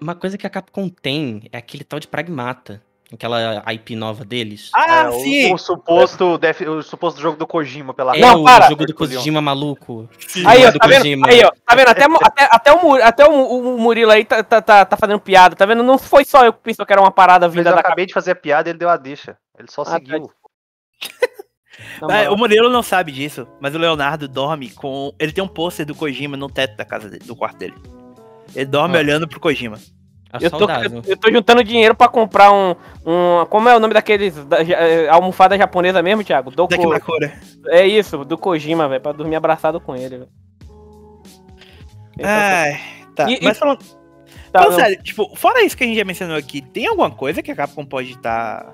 [0.00, 2.82] Uma coisa que a Capcom tem é aquele tal de Pragmata.
[3.12, 4.70] Aquela IP nova deles.
[4.72, 5.52] Ah, É, o- sim!
[5.52, 8.68] O, suposto, def- o suposto jogo do Kojima pela É Não, o para.
[8.68, 10.08] jogo do Kojima maluco.
[10.46, 10.98] Aí, ó, do tá vendo?
[11.02, 11.28] Kojima.
[11.28, 11.88] Aí, ó, tá vendo?
[11.88, 15.56] Até, até, até, o, até o, o Murilo aí tá, tá, tá, tá fazendo piada,
[15.56, 15.82] tá vendo?
[15.82, 18.14] Não foi só eu que pensou que era uma parada vinda eu da acabei de
[18.14, 19.36] fazer a piada e ele deu a deixa.
[19.58, 19.92] Ele só Ah, tá.
[19.94, 20.30] seguiu.
[22.00, 22.32] Moral.
[22.32, 25.12] o Murilo não sabe disso, mas o Leonardo dorme com.
[25.18, 27.74] Ele tem um pôster do Kojima no teto da casa dele, do quarto dele.
[28.54, 29.00] Ele dorme Ah.
[29.00, 29.78] olhando pro Kojima.
[30.32, 32.74] A Eu tô, eu, eu tô juntando dinheiro pra comprar um,
[33.04, 33.44] um.
[33.46, 34.34] Como é o nome daqueles.
[34.44, 36.52] Da, é, almofada japonesa mesmo, Thiago?
[36.52, 37.32] Do, cura.
[37.68, 40.28] é isso, do Kojima, velho, pra dormir abraçado com ele, velho.
[42.22, 42.80] Ai,
[43.14, 43.28] tá.
[43.30, 43.78] E- mas falando,
[44.52, 44.78] Tá, falando não.
[44.80, 47.56] sério, tipo, fora isso que a gente já mencionou aqui, tem alguma coisa que a
[47.56, 48.72] Capcom pode estar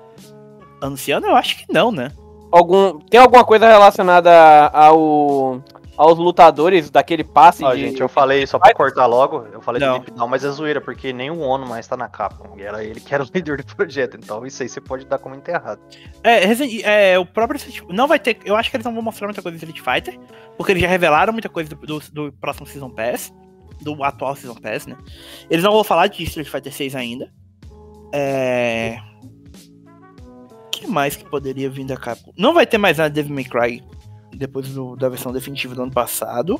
[0.81, 1.27] anunciando?
[1.27, 2.11] Eu acho que não, né?
[2.51, 4.31] algum, tem alguma coisa relacionada
[4.73, 5.61] ao,
[5.97, 7.81] aos lutadores daquele passe Ó, de.
[7.81, 9.93] gente, eu falei, só pra cortar logo, eu falei Não.
[9.99, 12.55] do Deep Down, mas é zoeira, porque nem o ONU mais tá na Capcom.
[12.57, 14.15] E era ele que era o líder do projeto.
[14.15, 15.81] Então isso aí você pode dar como enterrado.
[16.23, 18.37] É, Resident- é, o próprio Street- não vai ter.
[18.45, 20.19] Eu acho que eles não vão mostrar muita coisa do Street Fighter,
[20.55, 23.33] porque eles já revelaram muita coisa do, do, do próximo Season Pass,
[23.81, 24.95] do atual Season Pass, né?
[25.49, 27.31] Eles não vão falar de Street Fighter 6 ainda.
[28.13, 28.99] É.
[30.65, 32.31] O que mais que poderia vir da Capcom?
[32.37, 33.83] Não vai ter mais nada de Devil May Cry
[34.33, 36.59] depois do- da versão definitiva do ano passado.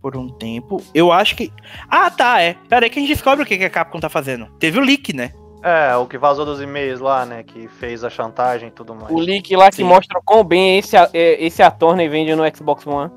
[0.00, 0.80] Por um tempo.
[0.94, 1.52] Eu acho que.
[1.90, 2.54] Ah, tá, é.
[2.68, 4.46] Pera aí que a gente descobre o que que a Capcom tá fazendo.
[4.58, 5.32] Teve o leak, né?
[5.60, 7.42] É, o que vazou dos e-mails lá, né?
[7.42, 9.10] Que fez a chantagem e tudo mais.
[9.10, 9.82] O leak lá que Sim.
[9.84, 11.10] mostra quão bem esse, é,
[11.44, 13.10] esse Attorney vende no Xbox One.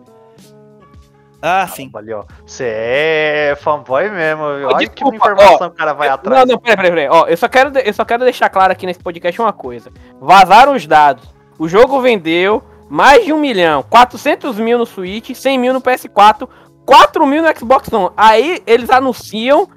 [1.40, 1.90] Ah, sim.
[1.96, 2.24] Ali, ó.
[2.46, 4.44] Você é fanboy mesmo.
[4.58, 4.68] viu?
[4.68, 6.40] Olha que desculpa, informação o cara vai atrás.
[6.40, 7.08] Não, não, peraí, peraí, peraí.
[7.10, 9.92] Ó, eu só, quero, eu só quero deixar claro aqui nesse podcast uma coisa.
[10.20, 11.28] Vazaram os dados.
[11.58, 13.82] O jogo vendeu mais de um milhão.
[13.84, 16.46] 400 mil no Switch, 100 mil no PS4,
[16.86, 18.10] 4 mil no Xbox One.
[18.18, 19.70] Aí eles anunciam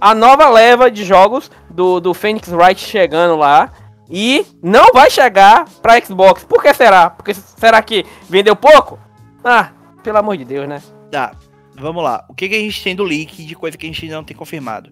[0.00, 3.70] a nova leva de jogos do, do Phoenix Wright chegando lá.
[4.10, 6.44] E não vai chegar pra Xbox.
[6.44, 7.08] Por que será?
[7.08, 8.98] Porque será que vendeu pouco?
[9.44, 9.70] Ah,
[10.02, 10.82] pelo amor de Deus, né?
[11.08, 11.36] Tá,
[11.78, 12.24] vamos lá.
[12.28, 14.24] O que, que a gente tem do leak de coisa que a gente ainda não
[14.24, 14.90] tem confirmado?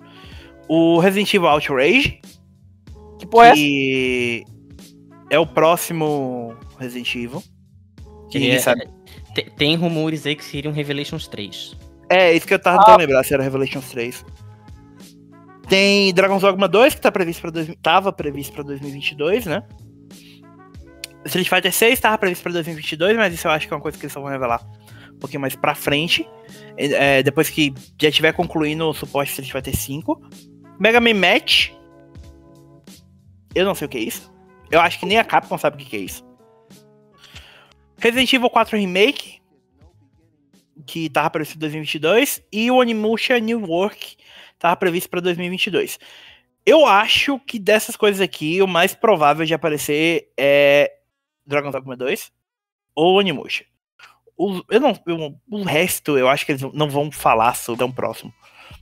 [0.68, 2.20] O Resident Evil Outrage,
[3.18, 4.44] Que porra é que
[5.28, 7.42] é o próximo Resident Evil.
[8.34, 8.88] Que ninguém É, sabe.
[9.34, 11.76] te- Tem rumores aí que seria um Revelations 3.
[12.10, 14.24] É, isso que eu tava tentando lembrar se era Revelations 3.
[15.68, 19.62] Tem Dragon's Dogma 2, que tá previsto pra dois, tava previsto pra 2022, né?
[21.24, 23.96] Street Fighter 6 estava previsto para 2022, mas isso eu acho que é uma coisa
[23.96, 24.60] que eles só vão revelar
[25.14, 26.28] um pouquinho mais pra frente.
[26.76, 30.20] É, depois que já tiver concluindo o suporte Street Fighter 5.
[30.78, 31.70] Mega Man Match.
[33.54, 34.30] Eu não sei o que é isso.
[34.70, 36.23] Eu acho que nem a Capcom sabe o que é isso.
[37.98, 39.40] Resident Evil 4 Remake.
[40.86, 42.42] Que tava previsto para 2022.
[42.52, 44.16] E o Onimusha New Work
[44.58, 45.98] tava previsto para 2022.
[46.66, 50.90] Eu acho que dessas coisas aqui, o mais provável de aparecer é
[51.46, 52.32] Dragon Dogma 2
[52.94, 53.64] ou Onimusha.
[54.36, 57.92] O, eu não, eu, o resto, eu acho que eles não vão falar sobre tão
[57.92, 58.32] próximo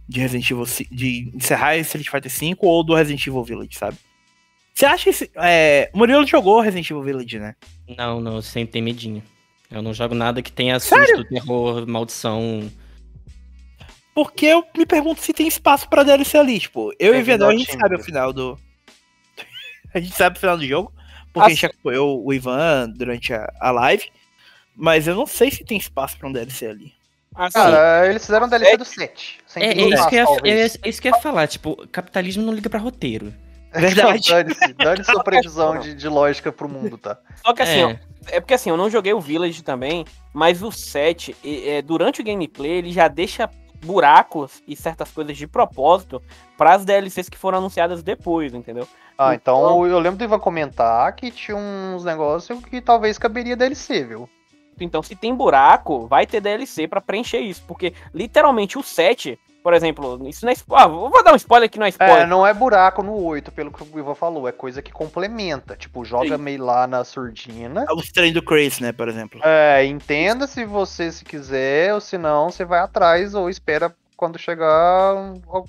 [0.09, 3.97] de Resident Evil de encerrar Street Fighter V ou do Resident Evil Village, sabe?
[4.75, 7.55] Você acha que esse, é, o Murilo jogou Resident Evil Village, né?
[7.97, 9.23] Não, não, eu sempre tenho medinho.
[9.71, 11.29] Eu não jogo nada que tenha susto, Sério?
[11.29, 12.71] terror, maldição.
[14.15, 17.51] Porque eu me pergunto se tem espaço pra DLC ali, tipo, eu é e Vedor,
[17.51, 18.59] a gente sabe o final do.
[19.95, 20.93] a gente sabe o final do jogo,
[21.33, 21.53] porque assim...
[21.53, 24.11] a gente acompanhou o Ivan durante a, a live.
[24.75, 26.95] Mas eu não sei se tem espaço pra um DLC ali.
[27.35, 29.39] Assim, Cara, eles fizeram um DLC é, do 7.
[29.57, 32.53] É, é, isso que ia, é, é isso que eu ia falar, tipo, capitalismo não
[32.53, 33.33] liga pra roteiro.
[33.81, 34.29] Verdade.
[34.29, 37.19] Dane-se, dane sua previsão de, de lógica pro mundo, tá?
[37.45, 37.85] Só que assim, é.
[37.85, 37.97] Ó,
[38.29, 42.25] é porque assim, eu não joguei o Village também, mas o 7, é, durante o
[42.25, 43.49] gameplay, ele já deixa
[43.85, 46.23] buracos e certas coisas de propósito
[46.57, 48.87] para as DLCs que foram anunciadas depois, entendeu?
[49.19, 53.57] Ah, então, então eu lembro do Ivan comentar que tinha uns negócios que talvez caberia
[53.57, 54.29] DLC, viu?
[54.81, 57.63] Então, se tem buraco, vai ter DLC para preencher isso.
[57.67, 60.87] Porque, literalmente, o 7, por exemplo, isso não é spoiler.
[60.87, 62.23] Ah, vou dar um spoiler aqui, não é spoiler.
[62.23, 64.49] É, não é buraco no 8, pelo que o Ivan falou.
[64.49, 65.77] É coisa que complementa.
[65.77, 66.43] Tipo, joga Sim.
[66.43, 67.87] meio lá na surdina.
[67.89, 69.41] É o trem do Chris, né, por exemplo.
[69.45, 74.39] É, entenda se você se quiser, ou se não, você vai atrás ou espera quando
[74.39, 75.63] chegar a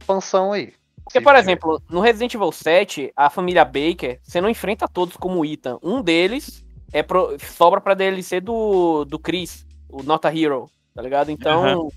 [0.00, 0.72] expansão aí.
[1.04, 5.44] Porque, por exemplo, no Resident Evil 7, a família Baker, você não enfrenta todos como
[5.44, 5.78] Ethan.
[5.82, 6.62] Um deles
[6.92, 11.30] é pro, sobra pra DLC do, do Chris, o Nota Hero, tá ligado?
[11.30, 11.88] Então, uhum.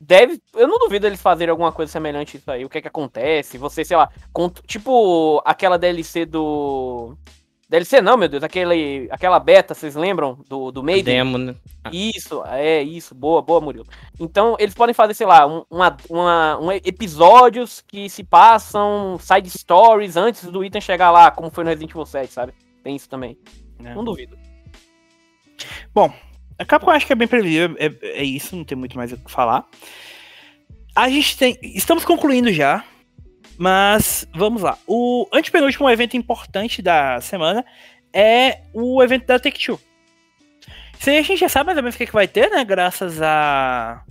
[0.00, 0.40] Deve.
[0.54, 2.64] Eu não duvido eles fazerem alguma coisa semelhante a isso aí.
[2.64, 3.58] O que é que acontece?
[3.58, 7.16] Você, sei lá, cont, tipo aquela DLC do.
[7.68, 10.38] DLC não, meu Deus, aquele, aquela beta, vocês lembram?
[10.48, 11.16] Do, do Maiden?
[11.16, 11.54] Demo, né?
[11.84, 11.90] Ah.
[11.92, 13.84] Isso, é isso, boa, boa, Murilo.
[14.18, 19.50] Então, eles podem fazer, sei lá, um, uma, uma, um episódios que se passam side
[19.50, 22.54] stories antes do item chegar lá, como foi no Resident Evil 7, sabe?
[22.82, 23.36] Tem isso também.
[23.84, 23.94] É.
[23.94, 24.38] Não duvido.
[25.92, 26.10] Bom,
[26.58, 29.16] a Capcom acho que é bem previsível, é, é isso, não tem muito mais o
[29.16, 29.64] que falar.
[30.94, 31.56] A gente tem.
[31.62, 32.84] Estamos concluindo já,
[33.56, 34.76] mas vamos lá.
[34.86, 37.64] O antepenúltimo evento importante da semana
[38.12, 39.78] é o evento da Take-Two.
[40.98, 42.50] Isso aí a gente já sabe mais ou menos o que, é que vai ter,
[42.50, 42.64] né?
[42.64, 44.02] Graças a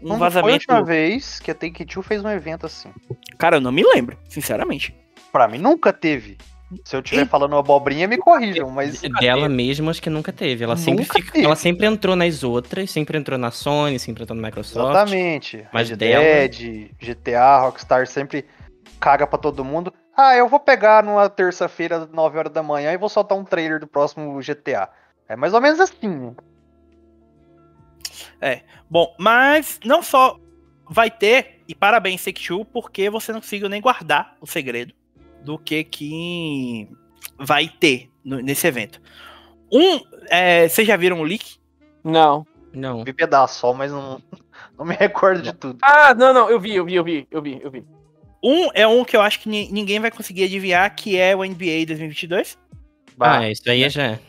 [0.00, 0.64] um não vazamento.
[0.64, 2.90] Foi a última vez que a Take-Two fez um evento assim.
[3.38, 4.94] Cara, eu não me lembro, sinceramente.
[5.32, 6.38] Pra mim nunca teve.
[6.84, 7.28] Se eu estiver e...
[7.28, 9.00] falando abobrinha, me corrijam, mas.
[9.20, 10.64] Dela mesmo, acho que nunca teve.
[10.64, 11.44] Ela, nunca sempre, fica, teve.
[11.44, 14.90] ela sempre entrou nas outras, sempre entrou na Sony, sempre entrou na Microsoft.
[14.90, 15.66] Exatamente.
[15.72, 16.24] Mas Red dela...
[16.24, 18.44] Dead, GTA, Rockstar sempre
[18.98, 19.94] caga pra todo mundo.
[20.16, 23.78] Ah, eu vou pegar numa terça-feira, 9 horas da manhã, e vou soltar um trailer
[23.78, 24.88] do próximo GTA.
[25.28, 26.34] É mais ou menos assim.
[28.40, 28.62] É.
[28.90, 30.38] Bom, mas não só
[30.88, 34.94] vai ter, e parabéns, Take-Two, porque você não conseguiu nem guardar o segredo
[35.46, 36.88] do que que
[37.38, 39.00] vai ter no, nesse evento.
[39.72, 41.56] Um, é, vocês já viram o leak?
[42.02, 42.44] Não.
[42.74, 43.04] Não.
[43.04, 44.20] Vi pedaço só, mas não,
[44.76, 45.78] não me recordo de tudo.
[45.82, 47.86] Ah, não, não, eu vi, eu vi, eu vi, eu vi, eu vi.
[48.42, 51.86] Um é um que eu acho que ninguém vai conseguir adivinhar, que é o NBA
[51.86, 52.58] 2022.
[53.16, 54.20] Bah, ah, isso aí já é.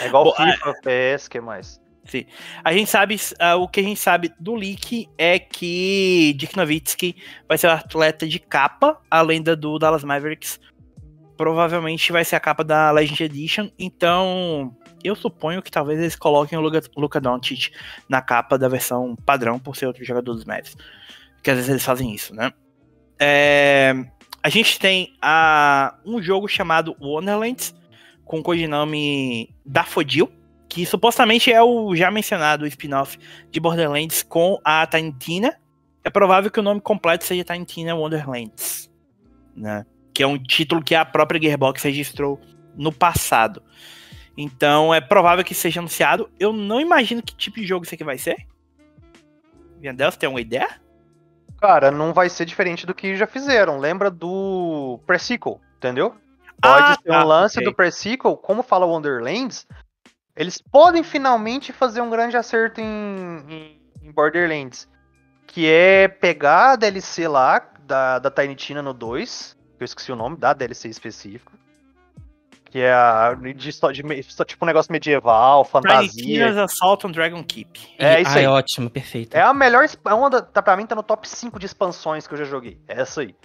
[0.00, 0.74] É igual Bom, FIFA, a...
[1.16, 1.80] PS, que mais?
[2.10, 2.24] Sim.
[2.64, 7.14] A gente sabe, uh, o que a gente sabe do leak é que Dick Nowitzki
[7.48, 10.58] vai ser o atleta de capa, além da do Dallas Mavericks.
[11.36, 16.58] Provavelmente vai ser a capa da Legend Edition, então eu suponho que talvez eles coloquem
[16.58, 17.70] o Luka, Luka Doncic
[18.08, 20.76] na capa da versão padrão por ser outro jogador dos Mavs.
[21.44, 22.52] Que às vezes eles fazem isso, né?
[23.20, 23.94] É,
[24.42, 27.72] a gente tem a, um jogo chamado Wonderlands,
[28.24, 30.28] com o codinome Daffodil,
[30.70, 33.18] que supostamente é o já mencionado spin-off
[33.50, 35.60] de Borderlands com a Tiny Tina.
[36.04, 38.88] É provável que o nome completo seja Tiny Tina Wonderlands,
[39.54, 39.84] né?
[40.14, 42.40] Que é um título que a própria Gearbox registrou
[42.76, 43.60] no passado.
[44.36, 46.30] Então é provável que seja anunciado.
[46.38, 48.36] Eu não imagino que tipo de jogo isso aqui vai ser.
[49.80, 50.80] Vendel, você tem alguma ideia?
[51.60, 53.76] Cara, não vai ser diferente do que já fizeram.
[53.76, 56.14] Lembra do Pre-Sequel, entendeu?
[56.62, 57.68] Pode ah, ser um tá, lance okay.
[57.68, 59.66] do Pre-Sequel, como fala Wonderlands,
[60.40, 64.88] eles podem finalmente fazer um grande acerto em, em, Borderlands.
[65.46, 69.54] Que é pegar a DLC lá da, da Tiny Tina no 2.
[69.76, 71.52] Que eu esqueci o nome da DLC específico.
[72.64, 73.52] Que é a, de,
[73.92, 76.12] de me- tipo um negócio medieval, Tiny fantasia.
[76.24, 77.96] Tina's Assault on Dragon Keep.
[77.98, 78.44] É E- isso ah, aí.
[78.44, 79.36] é ótimo, perfeito.
[79.36, 79.84] É a melhor.
[80.06, 82.44] É uma da, tá, pra mim tá no top 5 de expansões que eu já
[82.44, 82.80] joguei.
[82.88, 83.36] É essa aí.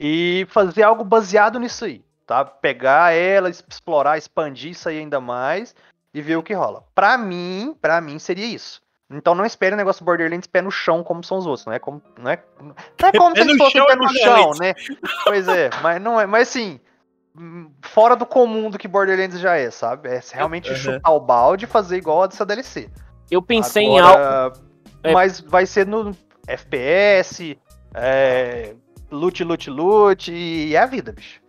[0.00, 2.02] E fazer algo baseado nisso aí.
[2.26, 2.42] Tá?
[2.42, 5.74] Pegar ela, explorar, expandir isso aí ainda mais
[6.14, 6.84] e ver o que rola.
[6.94, 8.80] Pra mim, pra mim seria isso.
[9.10, 11.78] Então não espere o negócio Borderlands pé no chão como são os outros, não é
[11.78, 12.74] como não é, não
[13.08, 14.58] é como se no eles fossem chão pé é no chão, Borderlands.
[14.58, 14.74] né?
[15.24, 16.80] Pois é, mas não é, mas assim,
[17.36, 20.08] hum, fora do comum do que Borderlands já é, sabe?
[20.08, 20.76] É realmente Uhum.
[20.76, 22.88] chutar o balde e fazer igual a dessa DLC.
[23.30, 24.18] Eu pensei em algo.
[24.18, 24.52] Agora,
[25.04, 25.12] É.
[25.12, 26.16] Mas vai ser no
[26.46, 27.58] FPS,
[27.94, 28.74] é,
[29.10, 31.41] loot, loot, loot, e é a vida, bicho.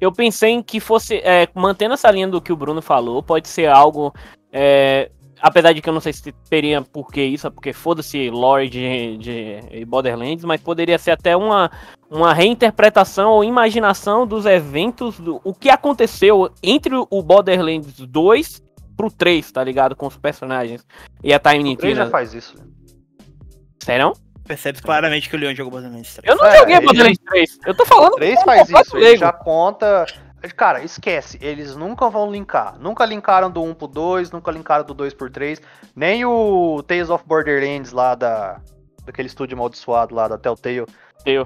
[0.00, 1.16] Eu pensei em que fosse.
[1.24, 4.12] é, mantendo essa linha do que o Bruno falou, pode ser algo.
[4.52, 5.10] é,
[5.40, 9.18] apesar de que eu não sei se teria por que isso, porque foda-se lore de,
[9.18, 11.70] de Borderlands, mas poderia ser até uma,
[12.10, 18.62] uma reinterpretação ou imaginação dos eventos, do, o que aconteceu entre o Borderlands 2
[18.96, 19.94] pro 3, tá ligado?
[19.94, 20.86] Com os personagens
[21.22, 22.54] e a Time O 3 já faz isso.
[23.82, 24.14] Sério?
[24.46, 26.28] Percebe claramente que o Leon jogou Borderlands 3.
[26.28, 27.58] Eu não É, joguei ele- Borderlands 3.
[27.66, 28.12] Eu tô falando.
[28.12, 30.04] O 3 como faz isso, ele já conta.
[30.56, 32.78] Cara, esquece, eles nunca vão linkar.
[32.78, 35.58] Nunca linkaram do 1 pro 2, nunca linkaram do 2 por 3.
[35.96, 38.60] Nem o Tales of Borderlands lá da.
[39.06, 40.86] Daquele estúdio amaldiçoado lá da Telltale.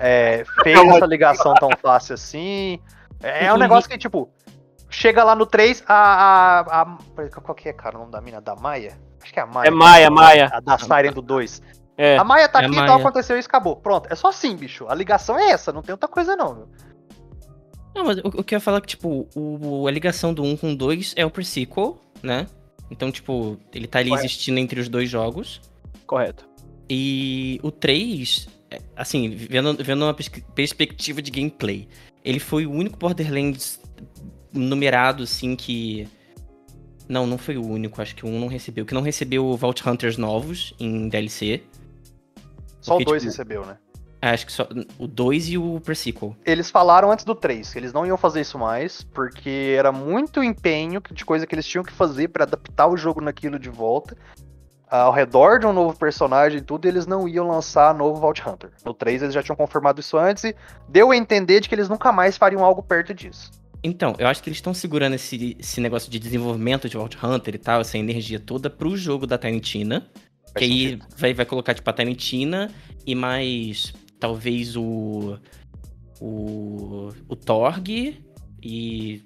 [0.00, 2.80] É, fez essa ligação tão fácil assim.
[3.22, 4.28] É, é um negócio que, tipo,
[4.90, 6.60] chega lá no 3, a.
[6.60, 6.96] a, a
[7.40, 8.40] qual que é, cara, o nome da mina?
[8.40, 8.98] Da Maia?
[9.22, 9.68] Acho que é a Maia.
[9.68, 10.50] É Maia, Maia.
[10.52, 11.62] A da Siren do 2.
[11.98, 12.16] É.
[12.16, 12.86] A Maia tá É aqui, Maia.
[12.86, 13.74] então aconteceu isso, acabou.
[13.76, 14.86] Pronto, é só assim, bicho.
[14.88, 16.68] A ligação é essa, não tem outra coisa não, meu.
[17.94, 20.44] Não, mas o, o que eu ia falar é que, tipo, o, a ligação do
[20.44, 22.46] 1 com o 2 é o pre-sequel, né?
[22.90, 24.26] Então, tipo, ele tá ali Correto.
[24.26, 25.60] existindo entre os dois jogos.
[26.06, 26.48] Correto.
[26.88, 31.88] E o 3, é, assim, vendo, vendo uma pers- perspectiva de gameplay,
[32.24, 33.80] ele foi o único Borderlands
[34.52, 36.06] numerado, assim, que.
[37.08, 38.86] Não, não foi o único, acho que o 1 não recebeu.
[38.86, 41.62] Que não recebeu Vault Hunters novos em DLC.
[42.88, 43.76] Só Porque, o 2 tipo, recebeu, né?
[44.20, 44.66] Acho que só
[44.98, 46.34] o 2 e o pre-sequel.
[46.44, 50.42] Eles falaram antes do 3 que eles não iam fazer isso mais, porque era muito
[50.42, 54.16] empenho de coisa que eles tinham que fazer pra adaptar o jogo naquilo de volta.
[54.90, 58.70] Ao redor de um novo personagem e tudo, eles não iam lançar novo Vault Hunter.
[58.84, 60.56] No 3 eles já tinham confirmado isso antes e
[60.88, 63.52] deu a entender de que eles nunca mais fariam algo perto disso.
[63.84, 67.54] Então, eu acho que eles estão segurando esse, esse negócio de desenvolvimento de Vault Hunter
[67.54, 70.06] e tal, essa energia toda pro jogo da Tiny Tina.
[70.52, 71.06] Faz que aí sentido.
[71.16, 72.70] vai, vai colocar, tipo, a Tiny Tina
[73.06, 75.38] e mais talvez o.
[76.20, 77.10] O.
[77.28, 78.22] O Torg
[78.62, 79.22] e.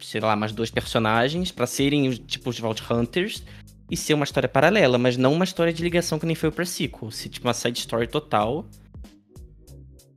[0.00, 3.44] Sei lá, mais dois personagens pra serem os tipos de Vault Hunters
[3.90, 6.52] e ser uma história paralela, mas não uma história de ligação que nem foi o
[6.52, 7.10] pre-sequel.
[7.10, 8.66] Se tipo uma side story total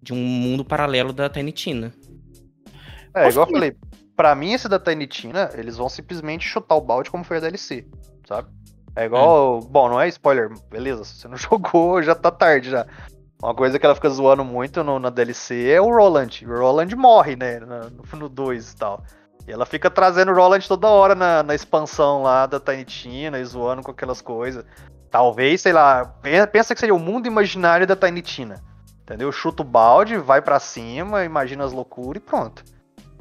[0.01, 1.93] de um mundo paralelo da Tiny Tina.
[3.13, 3.75] É, igual eu falei,
[4.15, 7.39] pra mim esse da Tiny Tina, eles vão simplesmente chutar o balde como foi a
[7.41, 7.85] DLC,
[8.27, 8.49] sabe?
[8.95, 12.85] É igual, bom, não é spoiler, beleza, se você não jogou, já tá tarde já.
[13.43, 16.43] Uma coisa que ela fica zoando muito no- na DLC é o Roland.
[16.47, 17.59] O Roland morre, né,
[18.13, 19.03] no 2 e tal.
[19.47, 23.37] E ela fica trazendo o Roland toda hora na, na expansão lá da Tiny Tina
[23.39, 24.65] e zoando com aquelas coisas.
[25.11, 28.63] Talvez, sei lá, pe- pensa que seria o mundo imaginário da Tiny Tina.
[29.03, 29.31] Entendeu?
[29.31, 32.63] Chuta o balde, vai pra cima, imagina as loucuras e pronto.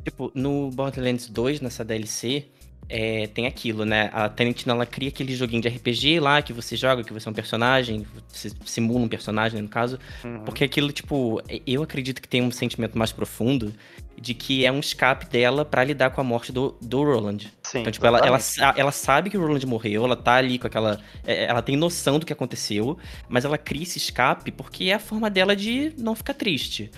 [0.03, 2.49] Tipo, no Borderlands 2, nessa DLC,
[2.89, 4.11] é, tem aquilo, né?
[4.13, 7.31] A Tiny ela cria aquele joguinho de RPG lá que você joga, que você é
[7.31, 9.99] um personagem, você simula um personagem, né, no caso.
[10.25, 10.45] Uhum.
[10.45, 13.73] Porque aquilo, tipo, eu acredito que tem um sentimento mais profundo
[14.21, 17.39] de que é um escape dela pra lidar com a morte do, do Roland.
[17.63, 18.39] Sim, Então, tipo, ela, ela,
[18.77, 21.01] ela sabe que o Roland morreu, ela tá ali com aquela.
[21.27, 22.97] é, Ela tem noção do que aconteceu,
[23.29, 26.91] mas ela cria esse escape porque é a forma dela de não ficar triste.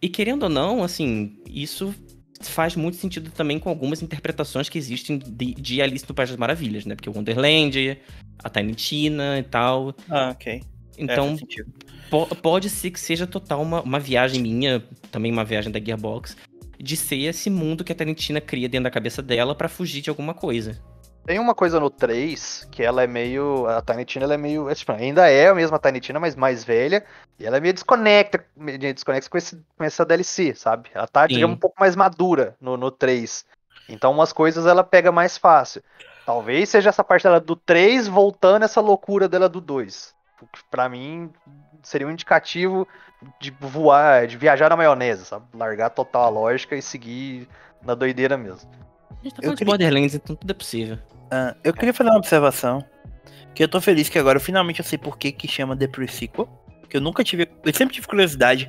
[0.00, 1.94] E querendo ou não, assim, isso
[2.42, 6.38] faz muito sentido também com algumas interpretações que existem de, de Alice no País das
[6.38, 6.94] Maravilhas, né?
[6.94, 7.98] Porque o Wonderland,
[8.42, 9.94] a Tiny Tina e tal.
[10.08, 10.52] Ah, ok.
[10.54, 10.60] É,
[10.98, 11.72] Então, sentido.
[12.10, 16.36] Po- pode ser que seja total uma, uma viagem minha, também uma viagem da Gearbox,
[16.78, 20.10] de ser esse mundo que a Tarantina cria dentro da cabeça dela pra fugir de
[20.10, 20.80] alguma coisa.
[21.26, 23.66] Tem uma coisa no 3 que ela é meio.
[23.66, 24.72] A Tiny Tina ela é meio.
[24.74, 27.04] tipo, ainda é a mesma Tiny Tina, mas mais velha.
[27.38, 30.88] E ela é meio desconecta, meio desconecta com, esse, com essa DLC, sabe?
[30.94, 31.34] Ela tá, Sim.
[31.34, 33.44] digamos, um pouco mais madura no, no 3.
[33.88, 35.82] Então umas coisas ela pega mais fácil.
[36.24, 40.14] Talvez seja essa parte dela do 3 voltando essa loucura dela do 2.
[40.42, 41.30] O que Pra mim,
[41.82, 42.86] seria um indicativo
[43.40, 45.44] de voar, de viajar na maionese, sabe?
[45.54, 47.48] Largar total a lógica e seguir
[47.82, 48.70] na doideira mesmo.
[49.10, 50.98] A gente tá Eu falando de queria- Borderlands, então tudo é possível.
[51.30, 52.84] Ah, eu queria fazer uma observação.
[53.54, 55.88] Que eu tô feliz que agora eu finalmente eu sei por que que chama The
[55.88, 56.46] Pre-Sequel.
[56.88, 57.48] Que eu nunca tive.
[57.64, 58.68] Eu sempre tive curiosidade.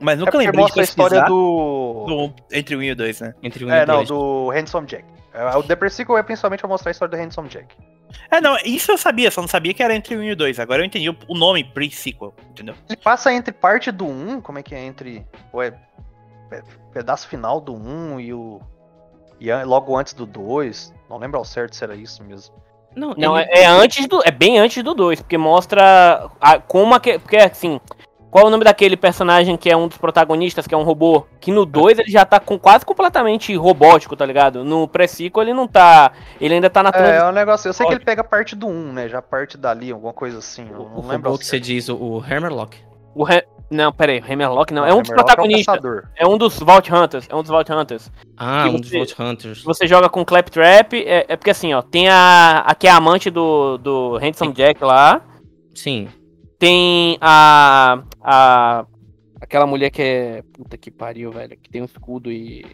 [0.00, 2.04] Mas É nunca porque lembrei de mostra a história pesquisar do.
[2.06, 2.34] do...
[2.52, 3.34] entre o 1 e o 2, né?
[3.42, 4.08] Entre um É, e não, dois.
[4.08, 5.04] do Handsome Jack.
[5.32, 7.74] É, O The Pre-Sequel é principalmente pra mostrar a história do Handsome Jack.
[8.30, 10.36] É, não, isso eu sabia, só não sabia que era entre o 1 e o
[10.36, 10.58] 2.
[10.60, 12.74] Agora eu entendi o- o nome pre-sequel, entendeu?
[12.88, 14.82] Ele passa entre parte do 1, como é que é?
[14.84, 15.26] Entre.
[15.52, 15.72] Ou é,
[16.50, 18.60] é pedaço final do 1 e o.
[19.38, 20.94] E logo antes do 2.
[21.08, 22.54] Não lembro ao certo se era isso mesmo.
[22.94, 24.22] Não, Não, ele- é, é antes do.
[24.24, 27.80] É bem antes do 2, porque mostra a- como aque, Porque assim.
[28.28, 31.24] Qual é o nome daquele personagem que é um dos protagonistas, que é um robô?
[31.40, 34.62] Que no 2 ele já tá com quase completamente robótico, tá ligado?
[34.62, 36.12] No pré-sequel ele não tá.
[36.38, 37.26] Ele ainda tá na É, transição.
[37.26, 37.68] é um negócio.
[37.68, 39.08] Eu sei que ele pega parte do 1, né?
[39.08, 40.68] Já parte dali, alguma coisa assim.
[40.70, 41.12] Eu o não lembro.
[41.16, 42.76] robô ao que você diz, o, o Hammerlock.
[43.14, 44.84] O Re- Não, pera aí, Hammerlock não.
[44.84, 45.74] É Não, um dos Hammerlock é protagonistas.
[45.76, 46.08] caçador.
[46.16, 47.26] É um dos Vault Hunters.
[47.28, 48.12] É um dos Vault Hunters.
[48.36, 49.62] Ah, Que um dos você- Vault Hunters.
[49.64, 50.92] Você joga com Claptrap.
[50.94, 51.82] É, é porque assim, ó.
[51.82, 52.60] Tem a.
[52.66, 55.20] A que é a amante do, do Handsome Jack lá.
[55.74, 56.08] Sim.
[56.58, 58.02] Tem a.
[58.22, 58.86] A.
[59.40, 60.42] Aquela mulher que é.
[60.52, 61.56] Puta que pariu, velho.
[61.60, 62.64] Que tem um escudo e.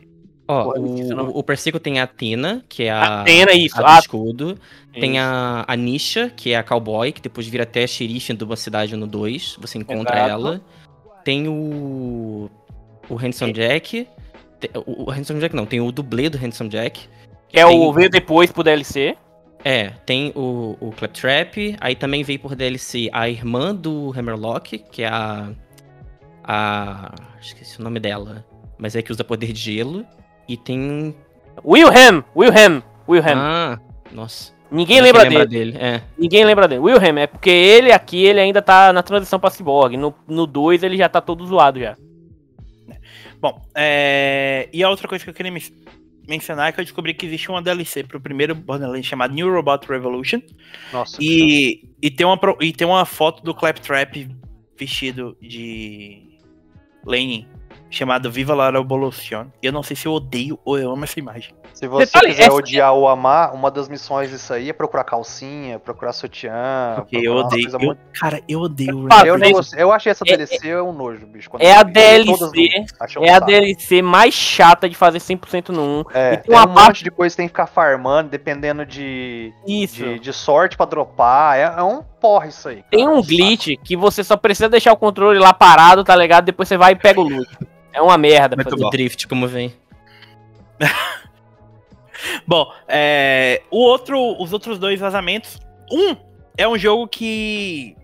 [0.49, 3.79] Ó, Porra, o o, Persico tem a Athena, que é a, Atena, isso.
[3.79, 4.59] a do Ah, escudo.
[4.93, 5.21] Tem isso.
[5.25, 8.95] a, a Nisha, que é a cowboy, que depois vira até xerife de uma cidade
[8.97, 9.57] no 2.
[9.61, 10.31] Você encontra Exato.
[10.31, 10.61] ela.
[11.25, 12.51] Tem o.
[13.09, 14.09] O Handsome Jack.
[14.61, 17.09] Te- O, o Handsome Jack não, tem o dublê do Handsome Jack.
[17.49, 19.17] Que é o veio depois pro DLC.
[19.65, 21.77] É, tem o, o Claptrap.
[21.81, 25.51] Aí também veio por DLC a irmã do Hammerlock, que é a.
[26.45, 27.15] A.
[27.41, 28.45] Esqueci o nome dela.
[28.79, 30.05] Mas é que usa poder de gelo.
[30.49, 31.15] E tem.
[31.65, 32.23] Wilhelm!
[32.35, 32.81] Wilhelm!
[33.09, 33.39] Wilhelm.
[33.39, 33.81] Ah,
[34.11, 34.52] nossa.
[34.73, 35.73] Ninguém lembra sei lembrar dele.
[35.73, 35.85] dele.
[35.85, 36.03] É.
[36.19, 36.81] Ninguém lembra dele.
[36.81, 39.97] Wilhelm é porque ele aqui, ele ainda tá na transição pra Cyborg.
[39.97, 41.97] No 2 no dois ele já tá todo zoado já.
[43.41, 44.69] Bom, é...
[44.73, 45.63] e a outra coisa que eu queria men-
[46.29, 49.87] mencionar é que eu descobri que existe uma DLC pro primeiro Borderlands chamado New Robot
[49.89, 50.41] Revolution.
[50.93, 51.17] Nossa.
[51.21, 54.29] E, e, tem uma, pro- e tem uma foto do Claptrap
[54.79, 56.23] vestido de
[57.05, 57.47] Lenin,
[57.91, 59.47] chamado Viva la Revolution.
[59.63, 61.53] E eu não sei se eu odeio ou eu amo essa imagem.
[61.83, 65.03] Se você Detalhe, quiser essa- odiar ou amar, uma das missões disso aí é procurar
[65.03, 66.93] calcinha, procurar sutiã.
[66.95, 67.69] Porque eu procurar odeio.
[67.73, 69.09] eu- muito- cara, eu odeio.
[69.11, 71.51] Ah, Eu, não eu achei essa é- DLC um nojo, bicho.
[71.59, 72.69] É a vi, DLC.
[73.19, 73.41] um É a.
[73.41, 76.05] DLC mais chata de fazer 100% no 1.
[76.15, 78.29] É, E tem tem uma um parte- monte de coisa que tem que ficar farmando,
[78.31, 80.05] dependendo de, Isso.
[80.05, 81.57] de, de sorte pra dropar.
[81.59, 82.85] É, é um porra isso aí.
[82.93, 83.27] Tem cara, um saco.
[83.35, 86.45] glitch que você só precisa deixar o controle lá parado, tá ligado?
[86.45, 87.49] Depois você vai e pega o loot.
[87.93, 88.55] É uma merda.
[88.55, 89.75] Muito fazer O drift, como vem.
[92.47, 95.59] Bom, é, o outro, os outros dois vazamentos.
[95.91, 96.17] Um
[96.57, 97.97] é um jogo que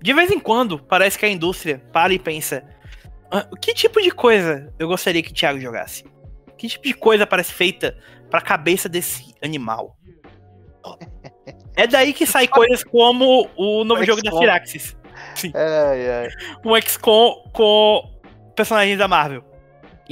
[0.00, 2.64] de vez em quando parece que a indústria para e pensa:
[3.30, 6.04] "Ah, que tipo de coisa eu gostaria que o Thiago jogasse?
[6.56, 7.96] Que tipo de coisa parece feita
[8.30, 9.96] pra cabeça desse animal?
[11.74, 14.30] É daí que sai coisas como o novo jogo da.
[14.30, 14.94] Firaxis.
[15.54, 16.28] É, é.
[16.64, 18.10] Um XCOM com
[18.54, 19.42] personagens da Marvel.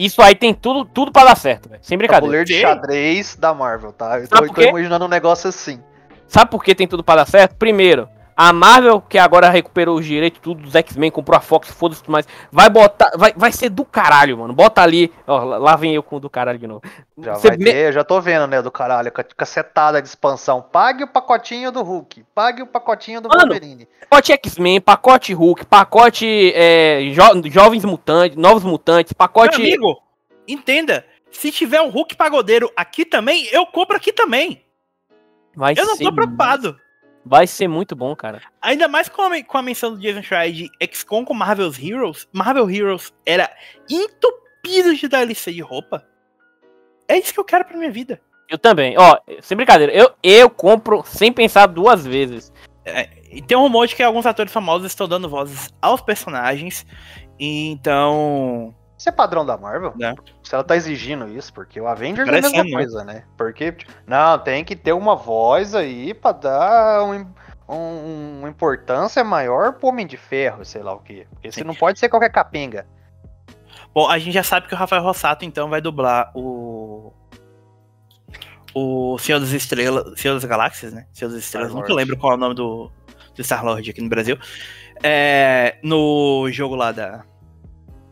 [0.03, 1.83] Isso aí tem tudo, tudo pra dar certo, velho.
[1.85, 2.23] Sem brincadeira.
[2.23, 4.19] Tabuleiro de xadrez da Marvel, tá?
[4.19, 5.79] Eu tô, tô imaginando um negócio assim.
[6.27, 7.55] Sabe por que tem tudo pra dar certo?
[7.57, 8.09] Primeiro,
[8.49, 12.13] a Marvel, que agora recuperou os direitos tudo dos X-Men, comprou a Fox, foda-se tudo
[12.13, 13.11] mais, vai botar.
[13.17, 14.55] Vai, vai ser do caralho, mano.
[14.55, 15.13] Bota ali.
[15.27, 16.81] Ó, lá vem eu com o do caralho de novo.
[17.19, 20.63] Já Você vai me- ter, já tô vendo, né, do caralho, ca- cacetada de expansão.
[20.63, 23.87] Pague o pacotinho do Hulk, pague o pacotinho do Mano, Wolverine.
[24.09, 29.57] Pacote X-Men, pacote Hulk, pacote é, jo- Jovens Mutantes, Novos Mutantes, Meu pacote.
[29.61, 30.01] amigo,
[30.49, 31.05] entenda.
[31.31, 34.65] Se tiver um Hulk pagodeiro aqui também, eu compro aqui também.
[35.55, 36.77] Vai Eu não tô preocupado.
[37.25, 38.41] Vai ser muito bom, cara.
[38.63, 42.27] Ainda mais com a, com a menção do Jason Schreier de XCOM com Marvel's Heroes.
[42.33, 43.51] Marvel Heroes era
[43.89, 46.07] entupido de DLC de roupa.
[47.07, 48.21] É isso que eu quero pra minha vida.
[48.49, 48.97] Eu também.
[48.99, 52.53] Ó, sem brincadeira, eu, eu compro sem pensar duas vezes.
[53.31, 56.87] E tem um rumor de que alguns atores famosos estão dando vozes aos personagens.
[57.39, 58.75] Então.
[59.01, 59.95] Isso é padrão da Marvel?
[59.97, 60.15] Né.
[60.43, 62.77] Se ela tá exigindo isso, porque o Avengers é a Parece mesma não.
[62.77, 63.25] coisa, né?
[63.35, 63.75] Porque,
[64.07, 67.27] não, tem que ter uma voz aí pra dar um,
[67.67, 71.27] um- uma importância maior pro Homem de Ferro, sei lá o quê.
[71.31, 72.87] Porque você não pode ser qualquer capenga.
[73.95, 77.11] Bom, a gente já sabe que o Rafael Rossato então vai dublar o.
[78.75, 80.21] O Senhor das Estrelas.
[80.21, 81.07] Senhor das Galáxias, né?
[81.11, 81.73] Senhor das Estrelas.
[81.73, 82.93] Nunca lembro qual é o nome do,
[83.35, 84.39] do Star-Lord aqui no Brasil.
[85.03, 87.25] É, no jogo lá da.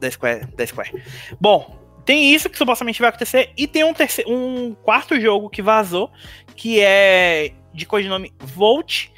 [0.00, 1.02] Da Square, da Square.
[1.40, 3.52] Bom, tem isso que supostamente vai acontecer.
[3.56, 6.10] E tem um, terceiro, um quarto jogo que vazou.
[6.54, 9.08] Que é de codinome Volt.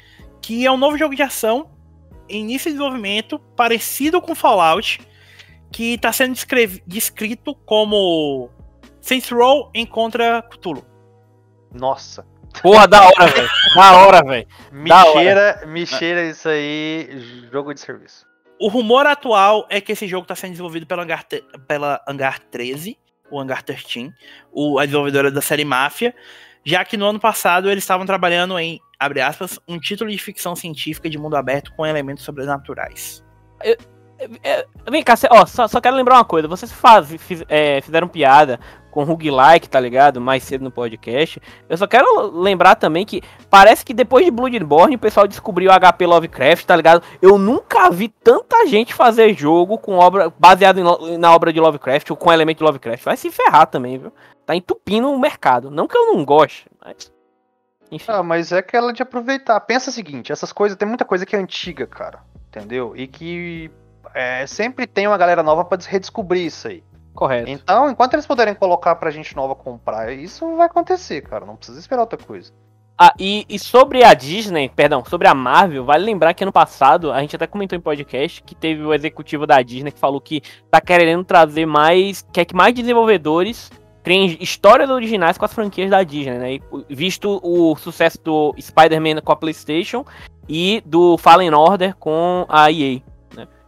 [0.41, 1.69] Que é um novo jogo de ação.
[2.27, 3.39] Em início de desenvolvimento.
[3.55, 4.99] Parecido com Fallout
[5.71, 6.35] que está sendo
[6.85, 8.49] descrito como
[8.99, 10.85] Saints Row encontra Cthulhu.
[11.73, 12.25] Nossa.
[12.61, 13.49] Porra, da hora, velho.
[13.75, 14.47] Da hora, velho.
[14.71, 15.13] Me Da hora.
[15.13, 18.25] cheira, me cheira isso aí, jogo de serviço.
[18.61, 22.37] O rumor atual é que esse jogo está sendo desenvolvido pela Hangar, te- pela Hangar
[22.37, 22.95] 13,
[23.31, 24.13] o Hangar 13,
[24.51, 26.13] o, a desenvolvedora da série Máfia,
[26.63, 30.55] já que no ano passado eles estavam trabalhando em, abre aspas, um título de ficção
[30.55, 33.25] científica de mundo aberto com elementos sobrenaturais.
[34.43, 36.47] É, vem cá, cê- ó, só, só quero lembrar uma coisa.
[36.47, 38.59] Vocês faz, fiz- é, fizeram piada
[38.91, 40.19] com roguelike, tá ligado?
[40.19, 41.41] Mais cedo no podcast.
[41.69, 46.05] Eu só quero lembrar também que parece que depois de Bloodborne o pessoal descobriu HP
[46.05, 47.01] Lovecraft, tá ligado?
[47.21, 52.09] Eu nunca vi tanta gente fazer jogo com obra baseado em na obra de Lovecraft
[52.11, 53.03] ou com elemento de Lovecraft.
[53.03, 54.11] Vai se ferrar também, viu?
[54.45, 55.71] Tá entupindo o mercado.
[55.71, 57.11] Não que eu não goste, mas.
[57.89, 58.05] Enfim.
[58.11, 59.59] Ah, mas é aquela de aproveitar.
[59.61, 62.19] Pensa o seguinte, essas coisas, tem muita coisa que é antiga, cara.
[62.49, 62.93] Entendeu?
[62.95, 63.71] E que
[64.13, 66.83] é, sempre tem uma galera nova pra redescobrir isso aí.
[67.13, 67.49] Correto.
[67.49, 71.45] Então, enquanto eles puderem colocar pra gente nova comprar, isso vai acontecer, cara.
[71.45, 72.51] Não precisa esperar outra coisa.
[72.97, 77.11] Ah, e, e sobre a Disney, perdão, sobre a Marvel, vale lembrar que ano passado,
[77.11, 80.41] a gente até comentou em podcast, que teve o executivo da Disney que falou que
[80.69, 83.71] tá querendo trazer mais, quer que mais desenvolvedores
[84.03, 86.53] criem histórias originais com as franquias da Disney, né?
[86.53, 90.05] E, visto o sucesso do Spider-Man com a PlayStation
[90.47, 92.99] e do Fallen Order com a EA?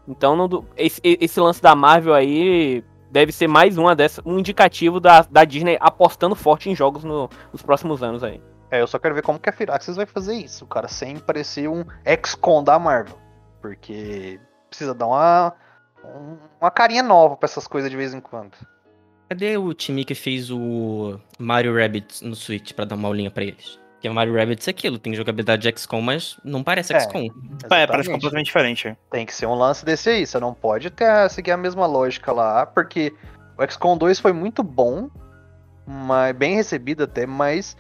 [0.08, 4.40] Então, no do- esse, esse lance da Marvel aí deve ser mais uma dessa, um
[4.40, 8.42] indicativo da, da Disney apostando forte em jogos no- nos próximos anos aí.
[8.72, 11.68] É, eu só quero ver como que a Firaxis vai fazer isso, cara, sem parecer
[11.70, 13.18] um ex-con da Marvel.
[13.62, 15.54] Porque precisa dar uma,
[16.04, 18.52] um- uma carinha nova pra essas coisas de vez em quando.
[19.30, 23.44] Cadê o time que fez o Mario Rabbids no Switch pra dar uma aulinha pra
[23.44, 23.80] eles?
[24.04, 27.00] Porque o Mario Rabbids é aquilo, tem jogabilidade de XCOM, mas não parece É.
[27.00, 27.30] XCOM.
[27.72, 28.90] É, parece completamente diferente.
[28.90, 28.98] é.
[29.10, 30.28] Tem que ser um lance desse aí.
[30.28, 33.14] Você não pode ter, seguir a mesma lógica lá, porque
[33.58, 35.10] o XCOM 2 foi muito bom,
[35.88, 37.78] mas bem recebido até, mas,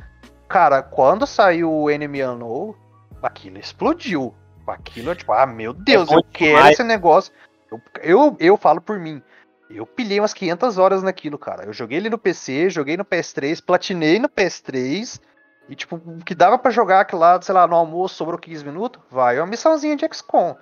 [0.47, 2.73] cara, quando saiu o Enemy Unknown,
[3.21, 4.33] aquilo explodiu.
[4.65, 6.71] Aquilo é tipo, ah, meu Deus, bom eu quero demais.
[6.71, 7.33] esse negócio.
[7.69, 9.21] Eu, eu, eu falo por mim.
[9.69, 11.65] Eu pilhei umas 500 horas naquilo, cara.
[11.65, 15.19] Eu joguei ele no PC, joguei no PS3, platinei no PS3.
[15.69, 18.65] E, tipo, o que dava pra jogar aquilo lá, sei lá, no almoço, sobrou 15
[18.65, 20.55] minutos, vai, é uma missãozinha de XCOM.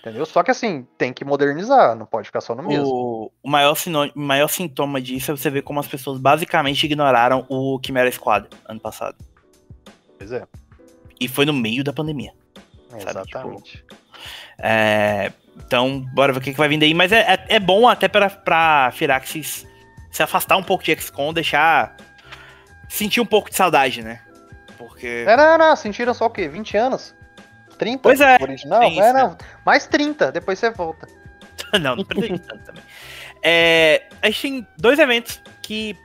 [0.00, 0.24] Entendeu?
[0.24, 2.86] Só que assim, tem que modernizar, não pode ficar só no mesmo.
[2.86, 3.76] O, o maior,
[4.14, 8.78] maior sintoma disso é você ver como as pessoas basicamente ignoraram o Chimera Squad ano
[8.78, 9.16] passado.
[10.16, 10.44] Pois é,
[11.20, 12.32] E foi no meio da pandemia.
[12.90, 13.84] Sabe, exatamente.
[14.58, 16.94] É, então, bora ver o que, que vai vir daí.
[16.94, 19.66] Mas é, é, é bom até pra, pra Firaxis
[20.10, 21.96] se afastar um pouco de XCOM, deixar.
[22.88, 24.20] sentir um pouco de saudade, né?
[24.78, 25.24] Porque.
[25.26, 26.48] É, não, não, sentiram só o quê?
[26.48, 27.14] 20 anos?
[27.78, 28.00] 30?
[28.02, 28.82] Pois é, original?
[28.82, 29.36] é, isso, não.
[29.66, 31.06] Mais 30, depois você volta.
[31.80, 32.82] não, não precisa tanto também.
[33.42, 35.96] É, a gente tem dois eventos que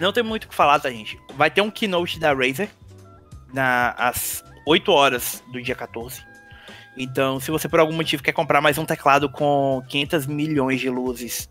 [0.00, 1.18] não tem muito o que falar, tá, gente?
[1.34, 2.68] Vai ter um keynote da Razer
[3.52, 6.22] na, às 8 horas do dia 14.
[6.96, 10.90] Então, se você por algum motivo quer comprar mais um teclado com 500 milhões de
[10.90, 11.48] luzes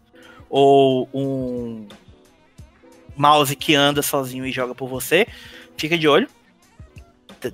[0.49, 1.87] ou um
[3.15, 5.27] mouse que anda sozinho e joga por você,
[5.81, 6.27] fica de olho.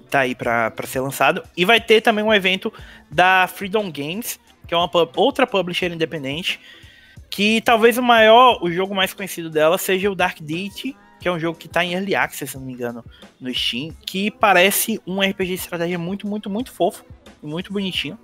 [0.09, 1.41] Tá aí pra ser lançado.
[1.55, 2.71] E vai ter também um evento
[3.09, 4.37] da Freedom Games,
[4.67, 6.59] que é uma outra publisher independente,
[7.29, 11.31] que talvez o maior, o jogo mais conhecido dela seja o Dark Deity, que é
[11.31, 13.03] um jogo que tá em Early Access, se não me engano,
[13.39, 17.05] no Steam, que parece um RPG de estratégia muito, muito, muito fofo
[17.41, 18.19] e muito bonitinho.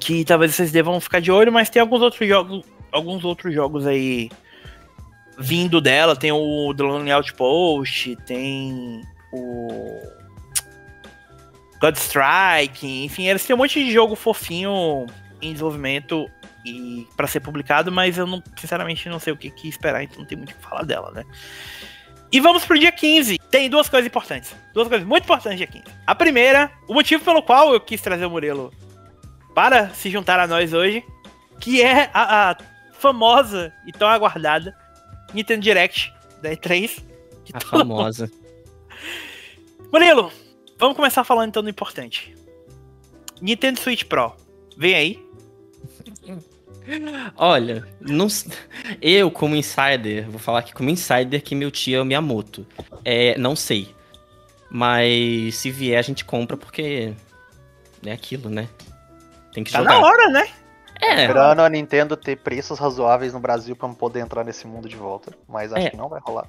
[0.00, 3.86] Que talvez vocês devam ficar de olho, mas tem alguns outros jogos, alguns outros jogos
[3.86, 4.30] aí
[5.38, 9.02] vindo dela, tem o The Lonely Outpost, tem
[9.32, 10.00] o
[11.80, 15.06] God Strike, enfim, eles têm um monte de jogo fofinho
[15.40, 16.28] em desenvolvimento
[16.66, 20.18] e para ser publicado, mas eu não, sinceramente não sei o que, que esperar, então
[20.18, 21.24] não tem muito o que falar dela, né?
[22.30, 23.38] E vamos pro dia 15.
[23.50, 24.54] Tem duas coisas importantes.
[24.74, 25.84] Duas coisas muito importantes dia 15.
[26.06, 28.70] A primeira, o motivo pelo qual eu quis trazer o Murilo
[29.54, 31.02] para se juntar a nós hoje,
[31.58, 32.56] que é a, a
[32.92, 34.76] famosa e tão aguardada
[35.34, 37.02] Nintendo Direct da E3.
[37.44, 38.30] que A famosa.
[39.92, 40.30] Murilo,
[40.78, 42.34] vamos começar falando então do importante.
[43.40, 44.34] Nintendo Switch Pro.
[44.76, 45.28] Vem aí.
[47.36, 48.26] Olha, não,
[49.02, 52.66] eu como insider, vou falar aqui como insider que meu tio é o Miyamoto.
[53.04, 53.94] É, não sei.
[54.70, 57.12] Mas se vier a gente compra porque
[58.04, 58.68] é aquilo, né?
[59.52, 60.00] Tem que Tá jogar.
[60.00, 60.48] na hora, né?
[61.00, 64.96] É, Esperando a Nintendo ter preços razoáveis no Brasil pra poder entrar nesse mundo de
[64.96, 65.32] volta.
[65.48, 65.90] Mas acho É.
[65.90, 66.46] que não vai rolar.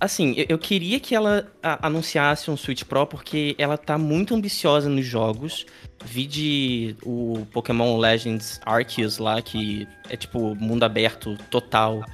[0.00, 4.32] assim, eu, eu queria que ela a- anunciasse um Switch Pro porque ela tá muito
[4.34, 5.66] ambiciosa nos jogos.
[6.04, 12.04] Vi de o Pokémon Legends Arceus lá, que é tipo mundo aberto total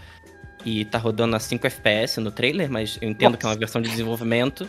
[0.65, 3.82] e tá rodando a 5 FPS no trailer, mas eu entendo que é uma versão
[3.82, 4.66] de desenvolvimento.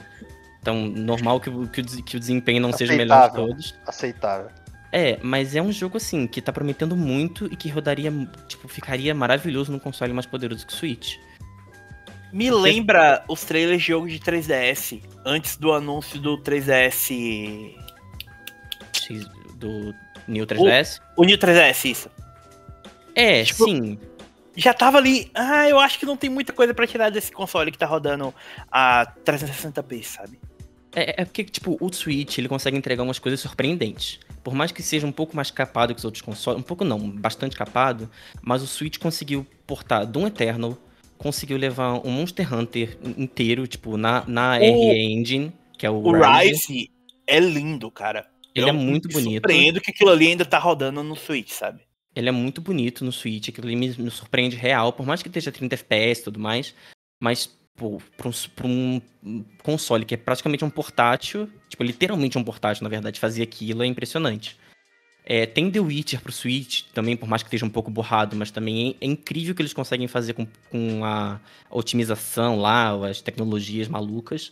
[0.62, 3.48] Então, normal que, o- que, que o desempenho não seja o melhor de Aceitável.
[3.48, 3.76] todos.
[3.88, 4.48] Aceitável.
[4.98, 8.10] É, mas é um jogo assim que tá prometendo muito e que rodaria,
[8.48, 11.18] tipo, ficaria maravilhoso num console mais poderoso que o Switch.
[12.32, 17.76] Me lembra os trailers de jogo de 3DS, antes do anúncio do 3DS.
[18.94, 19.94] X- Do
[20.30, 21.02] New 3DS.
[21.18, 22.10] O New 3DS, isso.
[23.14, 24.00] É, tipo, sim.
[24.56, 25.30] Já tava ali.
[25.36, 28.34] Ah, eu acho que não tem muita coisa pra tirar desse console que tá rodando
[28.72, 30.40] a 360p, sabe?
[30.96, 34.20] É, é porque, tipo, o Switch, ele consegue entregar umas coisas surpreendentes.
[34.44, 36.98] Por mais que seja um pouco mais capado que os outros consoles, um pouco não,
[37.10, 38.10] bastante capado,
[38.42, 40.78] mas o Switch conseguiu portar Doom Eternal,
[41.18, 45.96] conseguiu levar um Monster Hunter inteiro, tipo, na, na O- RE Engine, que é o,
[45.96, 46.52] O Rise.
[46.52, 46.92] Rise
[47.28, 48.28] é lindo, cara.
[48.54, 49.34] Ele Eu é muito bonito.
[49.34, 51.82] surpreendo que aquilo ali ainda tá rodando no Switch, sabe?
[52.16, 55.28] Ele é muito bonito no Switch, aquilo ali me, me surpreende real, por mais que
[55.28, 56.74] esteja 30 FPS e tudo mais,
[57.22, 62.84] mas, pô, pra um, um console que é praticamente um portátil, tipo, literalmente um portátil,
[62.84, 64.58] na verdade, fazer aquilo é impressionante.
[65.28, 68.52] É, tem The Witcher pro Switch, também, por mais que esteja um pouco borrado, mas
[68.52, 71.40] também é, é incrível o que eles conseguem fazer com, com a
[71.72, 74.52] otimização lá, as tecnologias malucas.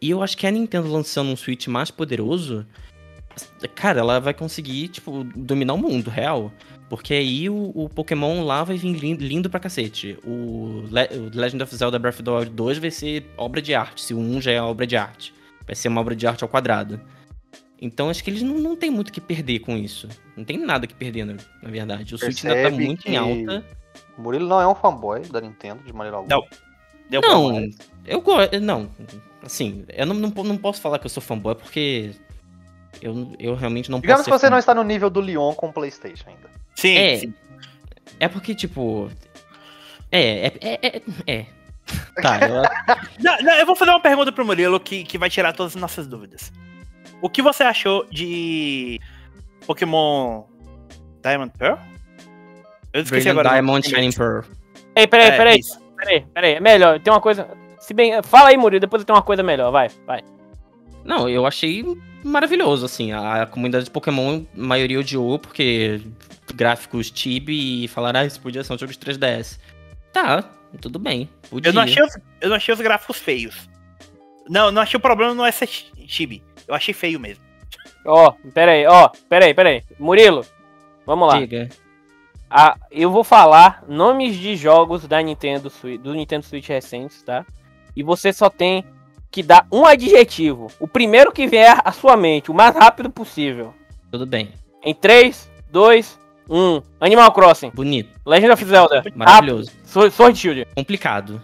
[0.00, 2.66] E eu acho que a Nintendo lançando um Switch mais poderoso,
[3.74, 6.52] cara, ela vai conseguir, tipo, dominar o mundo, real.
[6.88, 10.18] Porque aí o, o Pokémon lá vai vir lindo, lindo pra cacete.
[10.24, 13.74] O, Le- o Legend of Zelda Breath of the Wild 2 vai ser obra de
[13.74, 15.34] arte, se o 1 já é obra de arte.
[15.66, 16.98] Vai ser uma obra de arte ao quadrado.
[17.80, 20.08] Então acho que eles não, não tem muito o que perder com isso.
[20.36, 22.14] Não tem nada que perder, na, na verdade.
[22.14, 23.64] O Switch ainda tá muito que- em alta.
[24.16, 26.34] O Murilo não é um fanboy da Nintendo, de maneira alguma.
[26.36, 26.46] Não.
[27.10, 28.60] Deu Não, pra- eu gosto.
[28.60, 28.88] Não,
[29.42, 32.12] assim, eu não, não, não posso falar que eu sou fanboy porque
[33.02, 34.30] eu, eu realmente não Digamos posso.
[34.30, 34.60] que ser você não fanboy.
[34.60, 36.48] está no nível do Leon com o PlayStation ainda.
[36.74, 37.34] Sim, É, sim.
[38.20, 39.10] é porque, tipo.
[40.10, 40.78] É, é, é.
[40.86, 41.46] é, é.
[42.22, 42.62] Tá, eu,
[43.22, 45.80] Não, não, eu vou fazer uma pergunta pro Murilo que, que vai tirar todas as
[45.80, 46.52] nossas dúvidas.
[47.22, 49.00] O que você achou de
[49.66, 50.44] Pokémon
[51.22, 51.78] Diamond Pearl?
[52.92, 53.48] Eu esqueci Brilliant agora.
[53.50, 53.88] Diamond.
[53.88, 54.40] Shining Pearl.
[54.94, 55.80] Ei, peraí, É, peraí, isso.
[55.96, 56.52] peraí, peraí.
[56.54, 57.48] É melhor, tem uma coisa.
[57.80, 58.22] Se bem.
[58.22, 60.22] Fala aí, Murilo, depois eu tenho uma coisa melhor, vai, vai.
[61.08, 61.82] Não, eu achei
[62.22, 63.12] maravilhoso, assim.
[63.12, 66.02] A, a comunidade de Pokémon, a maioria odiou, porque
[66.54, 69.58] gráficos chibi e falaram, ah, isso podia ser um jogo de 3DS.
[70.12, 70.44] Tá,
[70.82, 71.26] tudo bem.
[71.48, 71.70] Podia.
[71.70, 73.70] Eu não, achei os, eu não achei os gráficos feios.
[74.50, 75.66] Não, não achei o problema não é ser
[76.06, 76.42] chibi.
[76.66, 77.42] Eu achei feio mesmo.
[78.04, 79.82] Ó, peraí, ó, peraí, peraí.
[79.98, 80.44] Murilo,
[81.06, 81.40] vamos lá.
[81.40, 81.70] Diga.
[82.50, 87.46] Ah, eu vou falar nomes de jogos da Nintendo Switch, do Nintendo Switch recentes, tá?
[87.96, 88.84] E você só tem
[89.30, 90.68] que dar um adjetivo.
[90.80, 93.74] O primeiro que vier à sua mente, o mais rápido possível.
[94.10, 94.50] Tudo bem.
[94.82, 96.18] Em 3, 2,
[96.48, 96.82] 1.
[97.00, 97.70] Animal Crossing.
[97.74, 98.08] Bonito.
[98.24, 99.04] Legend of Zelda.
[99.14, 99.70] Maravilhoso.
[99.70, 100.10] Rápido.
[100.12, 100.66] Sword- Shield.
[100.74, 101.42] Complicado.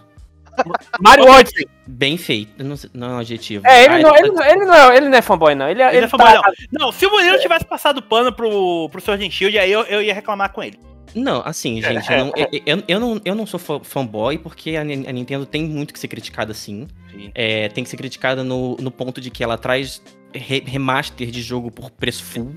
[1.01, 1.67] Mario Odyssey.
[1.85, 2.63] Bem feito.
[2.63, 3.67] Não, não é um adjetivo.
[3.67, 5.67] É, ele Ah, não, ele, não- ele, não é, ele não é fanboy, não.
[5.69, 9.01] Ele, Ele ele é fanboy, tá- Não, se o Murilo tivesse passado pano pro, pro
[9.01, 10.79] Sword and Shield, aí eu, eu ia reclamar com ele.
[11.15, 14.83] Não, assim, gente, eu não, eu, eu, eu não, eu não sou fanboy porque a,
[14.83, 16.87] Nin- a Nintendo tem muito que ser criticada sim.
[17.33, 20.01] É, tem que ser criticada no, no ponto de que ela traz
[20.33, 22.53] re- remaster de jogo por preço full.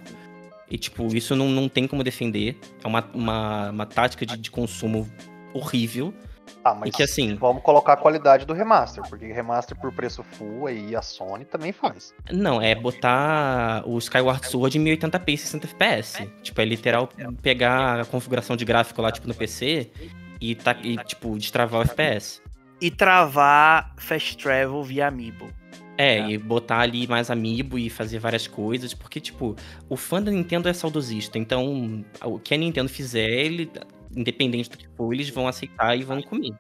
[0.71, 2.59] E, tipo, isso não, não tem como defender.
[2.85, 5.09] É uma, uma, uma tática de, de consumo
[5.55, 6.13] horrível.
[6.71, 10.23] Ah, mas E que, assim- vamos colocar a qualidade do remaster, porque remaster por preço
[10.23, 12.15] full aí a Sony também faz.
[12.31, 16.29] Não, é botar o Skyward Sword em 1080p e 60 FPS.
[16.43, 17.09] Tipo, é literal
[17.43, 19.91] pegar a configuração de gráfico lá, tipo, no PC
[20.41, 22.41] e, tá, e tipo, destravar o FPS.
[22.81, 25.49] E travar Fast Travel via Amiibo.
[26.01, 29.57] É, e botar ali mais amiibo e fazer várias coisas, porque, tipo,
[29.89, 33.69] o fã da Nintendo é saudosista, então o que a Nintendo fizer, ele,
[34.15, 36.55] independente do que for, eles vão aceitar e vão comer.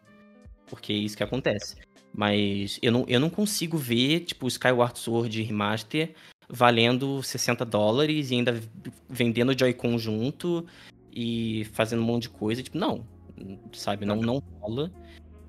[0.67, 1.77] Porque é isso que acontece.
[2.13, 6.15] Mas eu não, eu não consigo ver, tipo, Skyward Sword Remaster
[6.49, 8.61] valendo 60 dólares e ainda
[9.09, 10.67] vendendo Joy-Con junto
[11.13, 12.63] e fazendo um monte de coisa.
[12.63, 13.07] Tipo, não,
[13.73, 14.07] sabe?
[14.07, 14.91] Não, não rola.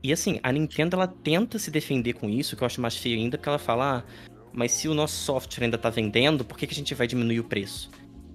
[0.02, 3.18] E assim, a Nintendo ela tenta se defender com isso, que eu acho mais feio
[3.18, 6.66] ainda, porque ela fala, ah, mas se o nosso software ainda tá vendendo, por que,
[6.66, 7.90] que a gente vai diminuir o preço?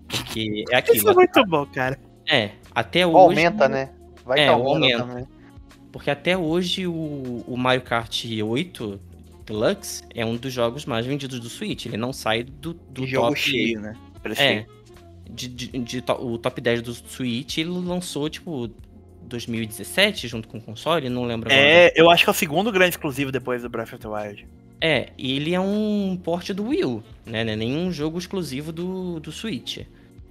[0.09, 1.11] Porque é Isso aquilo.
[1.11, 1.99] é muito bom, cara.
[2.29, 3.17] É, até hoje.
[3.17, 3.91] Aumenta, né?
[4.25, 4.99] Vai É, aumenta aumento.
[5.07, 5.27] também.
[5.93, 9.01] Porque até hoje o, o Mario Kart 8
[9.47, 11.87] Deluxe é um dos jogos mais vendidos do Switch.
[11.87, 13.39] Ele não sai do, do jogo top.
[13.41, 13.95] cheio, né?
[14.23, 14.67] Preço É.
[15.31, 18.69] De, de- de to- o top 10 do Switch ele lançou, tipo,
[19.23, 21.67] 2017 junto com o console, não lembro agora.
[21.67, 24.47] É, eu acho que é o segundo grande exclusivo depois do Breath of the Wild.
[24.81, 27.43] É, e ele é um porte do Wii U, né?
[27.45, 29.79] Não é nenhum jogo exclusivo do, do Switch.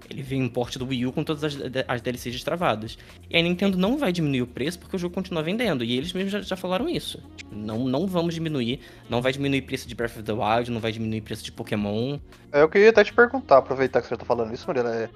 [0.10, 1.58] Ele veio em porte do Wii U com todas as,
[1.88, 2.98] as DLCs destravadas.
[3.30, 5.84] E a Nintendo não vai diminuir o preço porque o jogo continua vendendo.
[5.84, 7.22] E eles mesmos já, já falaram isso.
[7.36, 8.80] Tipo, não, não vamos diminuir.
[9.10, 11.44] Não vai diminuir o preço de Breath of the Wild, não vai diminuir o preço
[11.44, 12.20] de Pokémon.
[12.52, 14.84] É, eu queria até te perguntar, aproveitar que você tá falando isso, Maria.
[14.84, 15.10] É,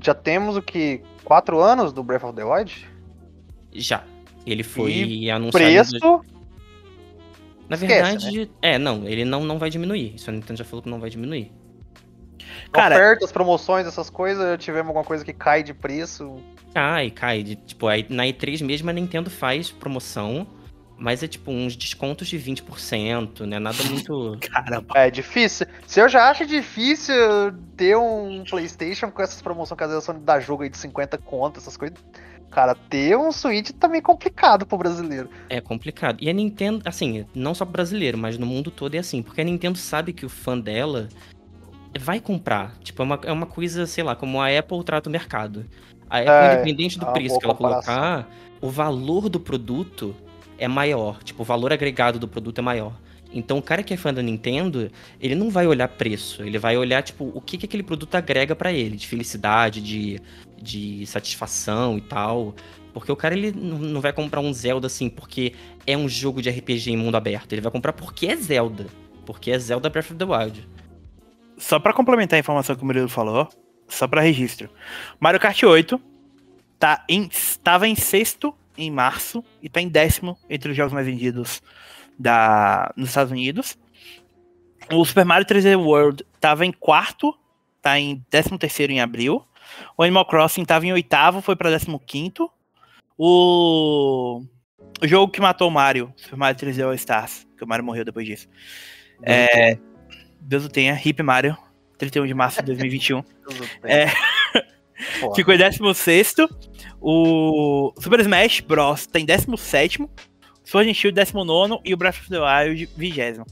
[0.00, 1.00] já temos o que?
[1.24, 2.88] Quatro anos do Breath of the Wild?
[3.72, 4.04] Já.
[4.46, 5.64] Ele foi E anunciado.
[5.64, 6.24] Preço.
[7.68, 10.14] Na esquece, verdade, é, não, ele não, não vai diminuir.
[10.14, 11.52] Isso a Nintendo já falou que não vai diminuir.
[12.72, 16.36] Cara- ofertas, promoções, essas coisas, tivemos alguma coisa que cai de preço.
[16.74, 17.42] Cai, cai.
[17.42, 20.46] De, tipo, na E3 mesmo a Nintendo faz promoção,
[20.96, 23.58] mas é tipo uns descontos de 20%, né?
[23.58, 24.36] Nada muito.
[24.50, 24.94] Caramba.
[24.94, 25.66] É difícil.
[25.86, 27.14] Se eu já acho difícil
[27.76, 31.16] ter um PlayStation com essas promoções que às vezes são da jogo aí de 50
[31.18, 31.96] contas, essas coisas.
[32.50, 35.28] Cara, ter um Switch também é complicado pro brasileiro.
[35.50, 36.16] É complicado.
[36.18, 39.22] E a Nintendo, assim, não só pro brasileiro, mas no mundo todo é assim.
[39.22, 41.08] Porque a Nintendo sabe que o fã dela
[41.98, 42.76] vai comprar.
[42.80, 45.66] Tipo, é uma, é uma coisa, sei lá, como a Apple trata o mercado.
[46.08, 48.28] A Apple, É, independente do é preço que ela colocar,
[48.60, 50.14] o valor do produto
[50.58, 51.22] é maior.
[51.22, 52.98] Tipo, o valor agregado do produto é maior.
[53.32, 54.90] Então, o cara que é fã da Nintendo,
[55.20, 58.56] ele não vai olhar preço, ele vai olhar, tipo, o que, que aquele produto agrega
[58.56, 60.18] pra ele, de felicidade, de,
[60.60, 62.54] de satisfação e tal.
[62.92, 65.52] Porque o cara, ele não não vai comprar um Zelda, assim, porque
[65.86, 67.52] é um jogo de RPG em mundo aberto.
[67.52, 68.86] Ele vai comprar porque é Zelda.
[69.26, 70.66] Porque é Zelda Breath of the Wild.
[71.58, 73.48] Só pra complementar a informação que o Murilo falou,
[73.88, 74.70] só pra registro.
[75.18, 76.00] Mario Kart 8
[76.78, 77.28] tá em,
[77.62, 81.60] tava em sexto em março e tá em décimo entre os jogos mais vendidos
[82.18, 83.76] da, nos Estados Unidos.
[84.92, 87.36] O Super Mario 3D World tava em quarto,
[87.82, 89.44] tá em décimo terceiro em abril.
[89.96, 92.50] O Animal Crossing tava em oitavo, foi pra décimo quinto.
[93.16, 94.42] O,
[95.02, 98.04] o jogo que matou o Mario, Super Mario 3D All Stars, que o Mario morreu
[98.04, 98.48] depois disso.
[99.22, 99.76] É,
[100.40, 101.56] Deus o tenha, Hip Mario,
[101.98, 103.22] 31 de março de 2021.
[103.84, 104.08] É.
[105.34, 106.34] Ficou em 16.
[107.00, 109.06] O Super Smash Bros.
[109.06, 110.08] tem 17.
[110.64, 113.42] Sword and Shield 19 e o Breath of the Wild 20.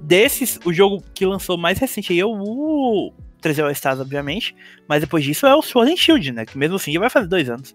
[0.00, 3.12] Desses, o jogo que lançou mais recente aí é o
[3.42, 4.54] 3D All Stars, obviamente.
[4.88, 6.46] Mas depois disso é o Sword and Shield, né?
[6.46, 7.74] Que mesmo assim já vai fazer dois anos.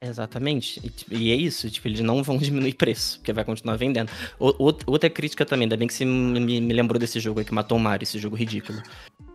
[0.00, 0.80] Exatamente.
[0.84, 4.10] E, tipo, e é isso, tipo, eles não vão diminuir preço, porque vai continuar vendendo.
[4.38, 7.54] O- out- outra crítica também, ainda bem que você me, me lembrou desse jogo que
[7.54, 8.82] matou o Mario, esse jogo ridículo.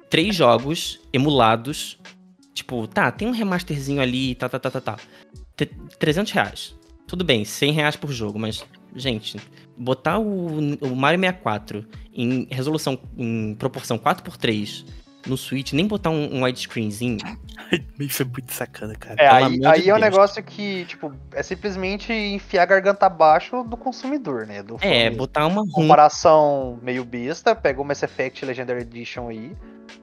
[0.10, 1.98] Três jogos emulados,
[2.54, 4.98] tipo, tá, tem um remasterzinho ali, tá, tá, tá, tá, tá.
[5.56, 6.76] T- 300 reais.
[7.08, 8.64] Tudo bem, 100 reais por jogo, mas,
[8.96, 9.38] gente,
[9.78, 14.86] botar o, o Mario 64 em resolução, em proporção 4x3
[15.26, 17.20] no Switch, nem botar um, um widescreenzinho,
[18.00, 19.16] Isso é muito sacana, cara.
[19.22, 23.64] É, aí, aí de é um negócio que, tipo, é simplesmente enfiar a garganta abaixo
[23.64, 24.62] do consumidor, né?
[24.64, 29.56] Do é, botar uma comparação meio besta, pega o Mass Effect Legendary Edition aí,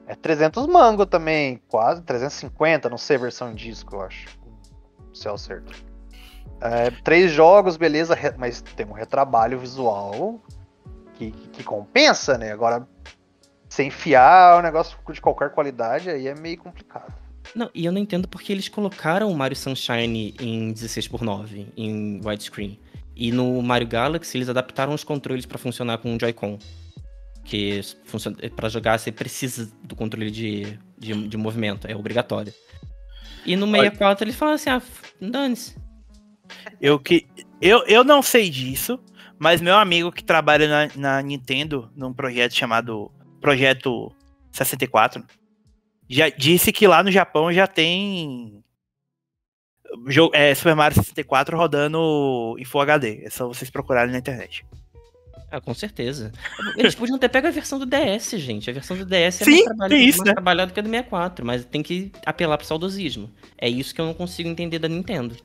[0.07, 4.27] é 300 mango também, quase, 350, não sei a versão disco, eu acho.
[5.13, 5.73] Sei ao certo.
[6.61, 10.41] É, três jogos, beleza, mas tem um retrabalho visual
[11.13, 12.51] que, que compensa, né?
[12.51, 12.87] Agora,
[13.69, 17.13] se enfiar um negócio de qualquer qualidade, aí é meio complicado.
[17.55, 22.79] Não, e eu não entendo porque eles colocaram o Mario Sunshine em 16x9, em widescreen.
[23.15, 26.57] E no Mario Galaxy eles adaptaram os controles pra funcionar com o Joy-Con.
[27.43, 32.53] Que funciona, para jogar você precisa do controle de, de, de movimento, é obrigatório.
[33.45, 34.81] E no 64 eles falam assim, ah,
[35.19, 35.75] dane-se.
[36.79, 37.27] Eu, que,
[37.61, 38.99] eu, eu não sei disso,
[39.37, 44.11] mas meu amigo que trabalha na, na Nintendo, num projeto chamado Projeto
[44.51, 45.23] 64,
[46.09, 48.63] já disse que lá no Japão já tem
[50.33, 53.23] é, Super Mario 64 rodando em Full HD.
[53.23, 54.65] É só vocês procurarem na internet.
[55.51, 56.31] Ah, com certeza.
[56.77, 58.69] Eles podiam ter pego a versão do DS, gente.
[58.69, 60.33] A versão do DS é Sim, mais, trabalhada, isso, mais né?
[60.33, 63.31] trabalhada que a do 64, mas tem que apelar pro saudosismo.
[63.57, 65.35] É isso que eu não consigo entender da Nintendo.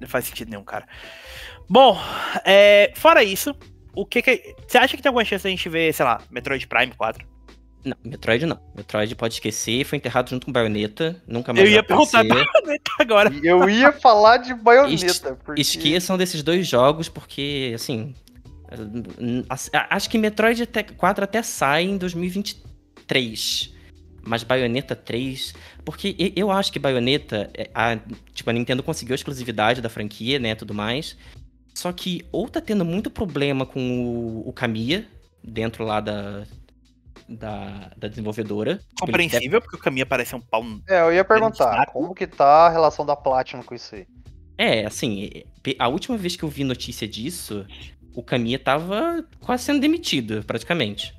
[0.00, 0.88] Não faz sentido nenhum, cara.
[1.68, 1.96] Bom,
[2.44, 3.54] é, fora isso,
[3.94, 4.54] o que que.
[4.66, 7.26] Você acha que tem alguma chance da gente ver, sei lá, Metroid Prime 4?
[7.84, 8.60] Não, Metroid não.
[8.76, 12.22] Metroid pode esquecer, foi enterrado junto com Bayonetta, nunca mais Eu ia aparecer.
[12.28, 13.32] perguntar agora.
[13.34, 15.60] E eu ia falar de baioneta, porque.
[15.60, 18.14] Esqueçam desses dois jogos, porque, assim.
[19.48, 23.72] a- Acho que Metroid até- 4 até sai em 2023.
[24.24, 25.52] Mas Bayonetta 3.
[25.84, 27.50] Porque eu acho que Bayonetta.
[27.56, 27.98] é, A,
[28.32, 30.54] tipo, a Nintendo conseguiu a exclusividade da franquia, né?
[30.54, 31.16] Tudo mais.
[31.74, 35.06] Só que ou tá tendo muito problema com o, o Kamiya,
[35.42, 36.44] dentro lá da.
[37.28, 38.76] Da, da desenvolvedora.
[38.76, 40.62] Tipo, Compreensível, porque o caminho parece um pau.
[40.86, 44.06] É, eu ia perguntar, como que tá a relação da Platinum com isso aí?
[44.58, 45.30] É, assim,
[45.78, 47.64] a última vez que eu vi notícia disso,
[48.14, 51.14] o Kamiya tava quase sendo demitido, praticamente.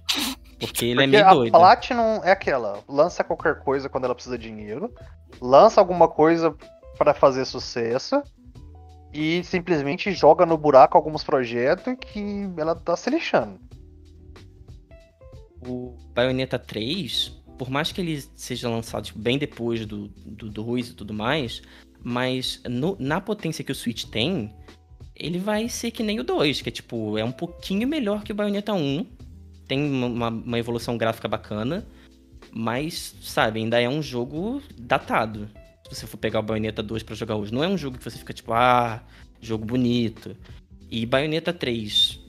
[0.60, 1.52] Porque ele é Porque meio a doido.
[1.52, 4.94] Platinum é aquela, lança qualquer coisa quando ela precisa de dinheiro,
[5.42, 6.56] lança alguma coisa
[6.98, 8.22] pra fazer sucesso
[9.14, 13.60] e simplesmente joga no buraco alguns projetos que ela tá se lixando.
[15.66, 20.90] O Bayonetta 3, por mais que ele seja lançado tipo, bem depois do, do 2
[20.90, 21.62] e tudo mais,
[22.04, 24.54] mas no- na potência que o Switch tem,
[25.16, 28.32] ele vai ser que nem o 2, que é tipo, é um pouquinho melhor que
[28.32, 29.06] o Bayonetta 1.
[29.68, 31.88] Tem uma, uma evolução gráfica bacana,
[32.52, 35.50] mas, sabe, ainda é um jogo datado.
[35.90, 38.04] Se você for pegar o Bayonetta 2 pra jogar hoje, não é um jogo que
[38.04, 39.04] você fica tipo, ah,
[39.42, 40.36] jogo bonito.
[40.90, 42.20] E Bayonetta 3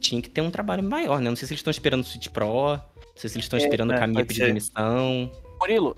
[0.00, 1.28] tinha que ter um trabalho maior, né?
[1.30, 2.44] Não sei se eles estão esperando o Switch Pro,
[2.76, 2.80] não
[3.16, 4.46] sei se eles estão esperando é, o caminho pode pedir ser.
[4.48, 5.30] demissão.
[5.60, 5.96] Murilo,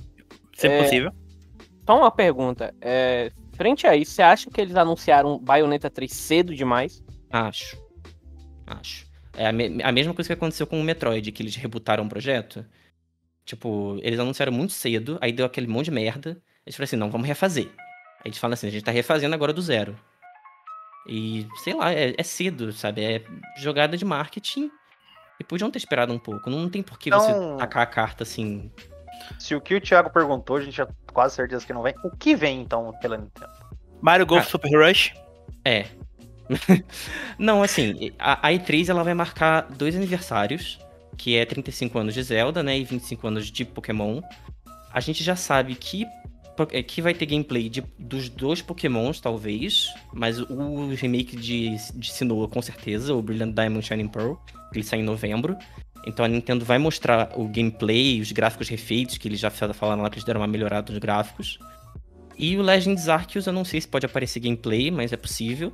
[0.56, 0.82] Se É.
[0.82, 1.12] possível.
[1.86, 2.74] só uma pergunta.
[2.80, 7.02] É, frente a isso, você acha que eles anunciaram Bayonetta 3 cedo demais?
[7.30, 7.76] Acho.
[8.66, 9.06] Acho.
[9.36, 12.08] É a, me- a mesma coisa que aconteceu com o Metroid, que eles rebutaram o
[12.08, 12.64] projeto.
[13.44, 16.40] Tipo, eles anunciaram muito cedo, aí deu aquele monte de merda.
[16.66, 17.66] Eles falaram assim, não, vamos refazer.
[17.66, 19.97] Aí eles falam assim, a gente tá refazendo agora do zero.
[21.07, 23.03] E, sei lá, é, é cedo, sabe?
[23.05, 23.23] É
[23.59, 24.70] jogada de marketing.
[25.39, 26.49] E podiam ter esperado um pouco.
[26.49, 28.70] Não tem por que Então- você tacar a carta assim.
[29.39, 31.95] Se o que o Thiago perguntou, a gente já quase certeza que não vem.
[32.05, 33.53] O que vem então pela Nintendo?
[34.01, 34.51] Mario Golf Ah.
[34.51, 35.12] Super Rush.
[35.65, 35.86] É.
[37.39, 40.78] Não, assim, a, a E3 ela vai marcar dois aniversários,
[41.16, 44.20] que é 35 anos de Zelda, né, e 25 anos de Pokémon.
[44.93, 46.05] A gente já sabe que,
[46.70, 52.12] é, que vai ter gameplay de- dos dois Pokémons, talvez, mas o remake de, de
[52.12, 54.35] Sinnoh, com certeza, o Brilliant Diamond Shining Pearl,
[54.72, 55.56] que ele sai em novembro.
[56.06, 60.10] Então a Nintendo vai mostrar o gameplay, os gráficos refeitos, que eles já falaram lá
[60.10, 61.59] que eles deram uma melhorada nos gráficos.
[62.36, 65.72] E o Legends Arceus, eu não sei se pode aparecer gameplay, mas é possível.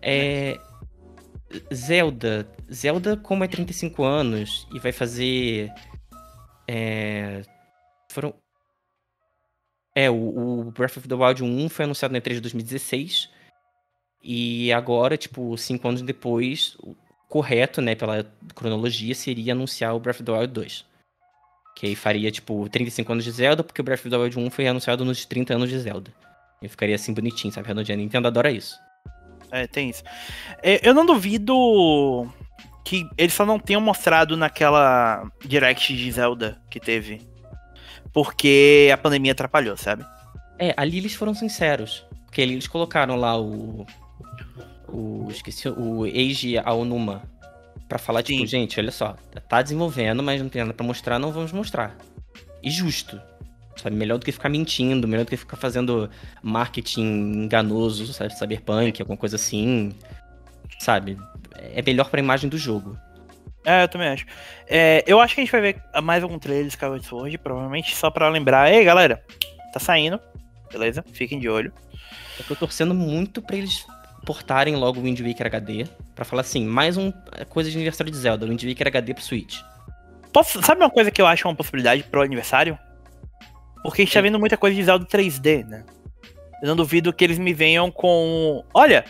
[0.00, 0.58] É.
[1.72, 2.48] Zelda.
[2.72, 5.72] Zelda, como é 35 anos e vai fazer.
[6.68, 7.42] É.
[8.10, 8.34] Foram.
[9.96, 13.30] É, o, o Breath of the Wild 1 foi anunciado na E3 de 2016.
[14.22, 16.94] E agora, tipo, cinco anos depois, o
[17.30, 20.84] correto, né, pela cronologia, seria anunciar o Breath of the Wild 2.
[21.74, 24.50] Que aí faria, tipo, 35 anos de Zelda, porque o Breath of the Wild 1
[24.50, 26.12] foi anunciado nos 30 anos de Zelda.
[26.60, 27.68] E ficaria assim bonitinho, sabe?
[27.68, 27.98] Redondinho.
[27.98, 28.78] A Nintendo adora isso.
[29.50, 30.02] É, tem isso.
[30.62, 32.30] É, eu não duvido
[32.84, 37.20] que eles só não tenham mostrado naquela Direct de Zelda que teve.
[38.16, 40.02] Porque a pandemia atrapalhou, sabe?
[40.58, 42.02] É, ali eles foram sinceros.
[42.24, 43.86] Porque ali eles colocaram lá o.
[44.88, 45.28] O.
[45.30, 45.68] Esqueci.
[45.68, 47.24] O Eiji Aonuma.
[47.86, 48.46] Pra falar, tipo, Sim.
[48.46, 49.18] gente, olha só.
[49.50, 51.94] Tá desenvolvendo, mas não tem nada pra mostrar, não vamos mostrar.
[52.62, 53.20] E justo.
[53.76, 53.94] Sabe?
[53.94, 56.08] Melhor do que ficar mentindo, melhor do que ficar fazendo
[56.42, 58.34] marketing enganoso, sabe?
[58.34, 59.92] Cyberpunk, alguma coisa assim.
[60.78, 61.18] Sabe?
[61.54, 62.96] É melhor pra imagem do jogo.
[63.68, 64.24] É, eu também acho.
[64.68, 67.96] É, eu acho que a gente vai ver mais algum trailer de Skyward Sword, provavelmente
[67.96, 68.72] só pra lembrar.
[68.72, 69.20] Ei, galera,
[69.72, 70.20] tá saindo.
[70.72, 71.04] Beleza?
[71.12, 71.72] Fiquem de olho.
[72.38, 73.84] Eu tô torcendo muito pra eles
[74.24, 75.84] portarem logo o Wind Waker HD.
[76.14, 79.22] Pra falar assim, mais um é, coisa de aniversário de Zelda, Wind Waker HD pro
[79.22, 79.60] Switch.
[80.32, 82.78] Posso- sabe uma coisa que eu acho uma possibilidade pro aniversário?
[83.82, 85.84] Porque a gente tá vendo muita coisa de Zelda 3D, né?
[86.62, 88.64] Eu não duvido que eles me venham com.
[88.72, 89.04] Olha,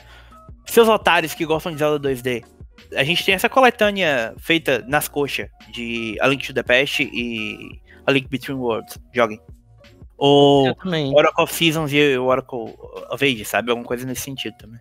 [0.66, 2.42] seus otários que gostam de Zelda 2D.
[2.96, 7.80] A gente tem essa coletânea feita nas coxas de A Link to the Past e
[8.06, 8.98] A Link Between Worlds.
[9.12, 9.40] Joguem.
[10.18, 10.68] Ou.
[11.14, 12.74] Oracle of Seasons e Oracle
[13.10, 13.70] of Ages, sabe?
[13.70, 14.80] Alguma coisa nesse sentido também.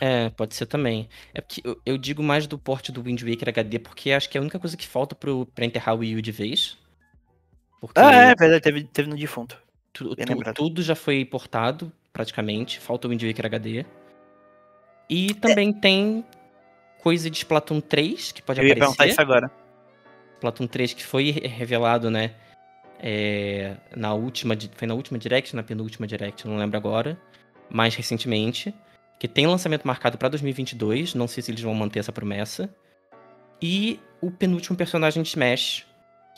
[0.00, 1.08] É, pode ser também.
[1.34, 4.38] É porque eu, eu digo mais do porte do Wind Waker HD porque acho que
[4.38, 6.78] é a única coisa que falta pro, pra enterrar o Wii U de vez.
[7.80, 9.56] Porque Ah, é verdade, teve, teve no defunto.
[9.92, 12.78] tu- tu- tudo já foi portado, praticamente.
[12.78, 13.84] Falta o Wind Waker HD.
[15.10, 16.24] E também tem
[17.02, 19.12] coisa de Splatoon 3 que pode Eu ia perguntar aparecer.
[19.12, 19.50] isso agora.
[20.36, 22.32] Splatoon 3 que foi re- revelado, né?
[23.00, 24.56] é, na última.
[24.74, 27.16] Foi na última Direct, na penúltima Direct, não lembro agora.
[27.70, 28.74] Mais recentemente.
[29.18, 31.14] Que tem lançamento marcado pra 2022.
[31.14, 32.68] Não sei se eles vão manter essa promessa.
[33.62, 35.86] E o penúltimo personagem de Smash.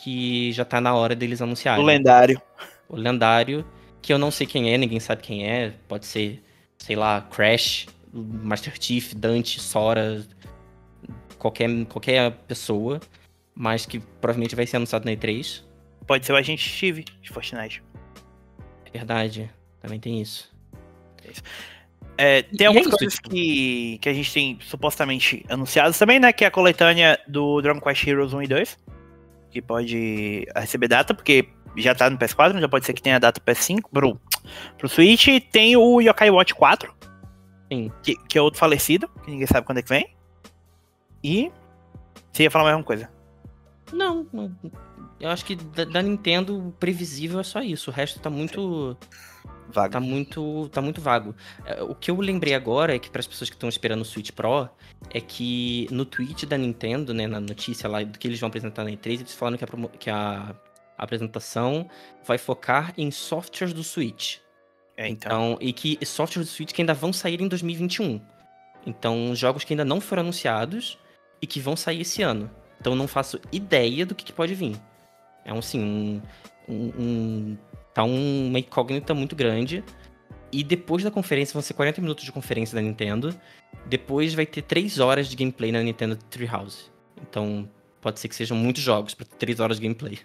[0.02, 1.82] Que já tá na hora deles anunciarem.
[1.82, 2.40] O lendário.
[2.88, 3.64] O lendário.
[4.02, 5.74] Que eu não sei quem é, ninguém sabe quem é.
[5.86, 6.42] Pode ser,
[6.78, 10.24] sei lá, Crash, Master Chief, Dante, Sora.
[11.38, 13.00] Qualquer, qualquer pessoa.
[13.54, 15.62] Mas que provavelmente vai ser anunciado na E3.
[16.06, 17.82] Pode ser o agente Steve de Fortnite.
[18.86, 19.50] É verdade.
[19.80, 20.50] Também tem isso.
[22.16, 26.20] É, tem e algumas é coisas tipo- que, que a gente tem supostamente anunciadas também,
[26.20, 26.32] né?
[26.32, 28.78] Que é a coletânea do Dragon Quest Heroes 1 e 2.
[29.50, 33.40] Que pode receber data, porque já tá no PS4, já pode ser que tenha data
[33.40, 34.20] PS5 pro,
[34.76, 35.28] pro Switch.
[35.50, 36.92] Tem o Yokai Watch 4.
[37.70, 37.92] Sim.
[38.02, 40.14] Que, que é outro falecido, que ninguém sabe quando é que vem.
[41.22, 41.50] E.
[42.32, 43.10] Você ia falar mais uma coisa.
[43.92, 44.26] Não,
[45.20, 47.90] eu acho que da, da Nintendo previsível é só isso.
[47.90, 48.96] O resto tá muito.
[49.68, 49.92] Vaga.
[49.92, 51.34] Tá muito, tá muito vago.
[51.64, 54.04] É, O que eu lembrei agora é que para as pessoas que estão esperando o
[54.04, 54.68] Switch Pro,
[55.10, 58.82] é que no tweet da Nintendo, né, na notícia lá do que eles vão apresentar
[58.82, 59.68] na E3, eles falaram que a,
[59.98, 60.56] que a
[60.98, 61.88] apresentação
[62.24, 64.38] vai focar em softwares do Switch.
[65.00, 65.52] É, então.
[65.54, 68.20] Então, e que softwares do Switch que ainda vão sair em 2021.
[68.86, 70.98] Então, jogos que ainda não foram anunciados
[71.40, 72.50] e que vão sair esse ano.
[72.78, 74.76] Então, não faço ideia do que, que pode vir.
[75.42, 76.22] É um, assim, um,
[76.68, 77.58] um, um-
[77.94, 79.82] tá um- uma incógnita muito grande.
[80.52, 83.34] E depois da conferência, vão ser 40 minutos de conferência da Nintendo.
[83.86, 86.90] Depois vai ter 3 horas de gameplay na Nintendo Treehouse.
[87.22, 87.66] Então,
[88.02, 90.18] pode ser que sejam muitos jogos para ter 3 horas de gameplay.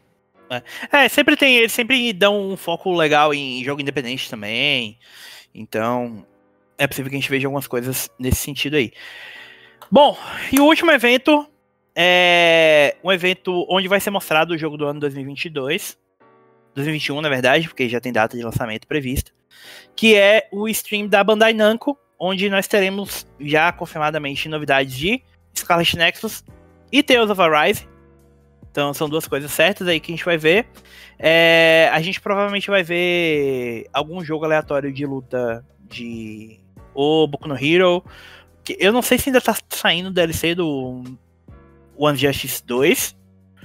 [0.92, 1.56] É, sempre tem.
[1.58, 4.98] Eles sempre dão um foco legal em jogo independente também.
[5.54, 6.26] Então,
[6.78, 8.92] é possível que a gente veja algumas coisas nesse sentido aí.
[9.90, 10.18] Bom,
[10.52, 11.48] e o último evento
[11.96, 15.98] é um evento onde vai ser mostrado o jogo do ano 2022.
[16.74, 19.32] 2021, na verdade, porque já tem data de lançamento prevista.
[19.96, 25.24] Que é o stream da Bandai Namco, onde nós teremos já confirmadamente novidades de
[25.58, 26.44] Scarlet Nexus
[26.92, 27.88] e Tales of Arise.
[28.76, 30.68] Então são duas coisas certas aí que a gente vai ver.
[31.18, 36.60] É, a gente provavelmente vai ver algum jogo aleatório de luta de
[36.94, 38.04] o Boku no Hero.
[38.66, 41.06] Que eu não sei se ainda tá saindo o DLC do
[41.96, 43.16] One Justice 2.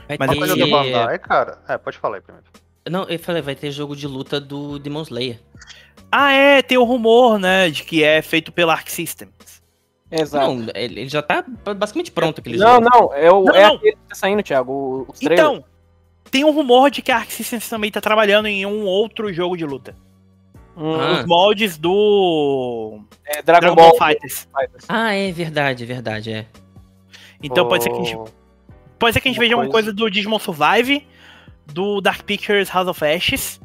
[0.07, 1.59] Vai Mas Aí- coisa da Bandai, cara.
[1.69, 2.47] É, pode falar aí primeiro.
[2.89, 5.41] Não, eu falei, vai ter jogo de luta do Demon Slayer.
[6.12, 9.32] Ah, é, tem o rumor, né, de que é feito pela Arc Systems.
[10.11, 10.55] Exato.
[10.55, 11.45] Não, ele ele já tá
[11.77, 12.89] basicamente pronto aquele Não, jogo.
[12.93, 13.74] não, é, o, Não, é não.
[13.77, 14.73] aquele que tá saindo, Thiago.
[15.09, 15.41] o- trailers.
[15.41, 15.65] Então,
[16.31, 19.57] tem um rumor de que a Arc Systems também tá trabalhando em um outro jogo
[19.57, 19.95] de luta.
[20.77, 21.20] Hum, Ah.
[21.20, 24.49] Os moldes do é Dragon, Dragon Ball Ball Fighters.
[24.57, 24.85] Fighters.
[24.89, 26.47] Ah, é verdade, é verdade, é.
[27.43, 28.19] Então pode ser que a gente
[28.99, 31.07] Pode ser que a gente Uma veja uma coisa- coisa do Digimon Survive,
[31.66, 33.59] do Dark Pictures House of Ashes,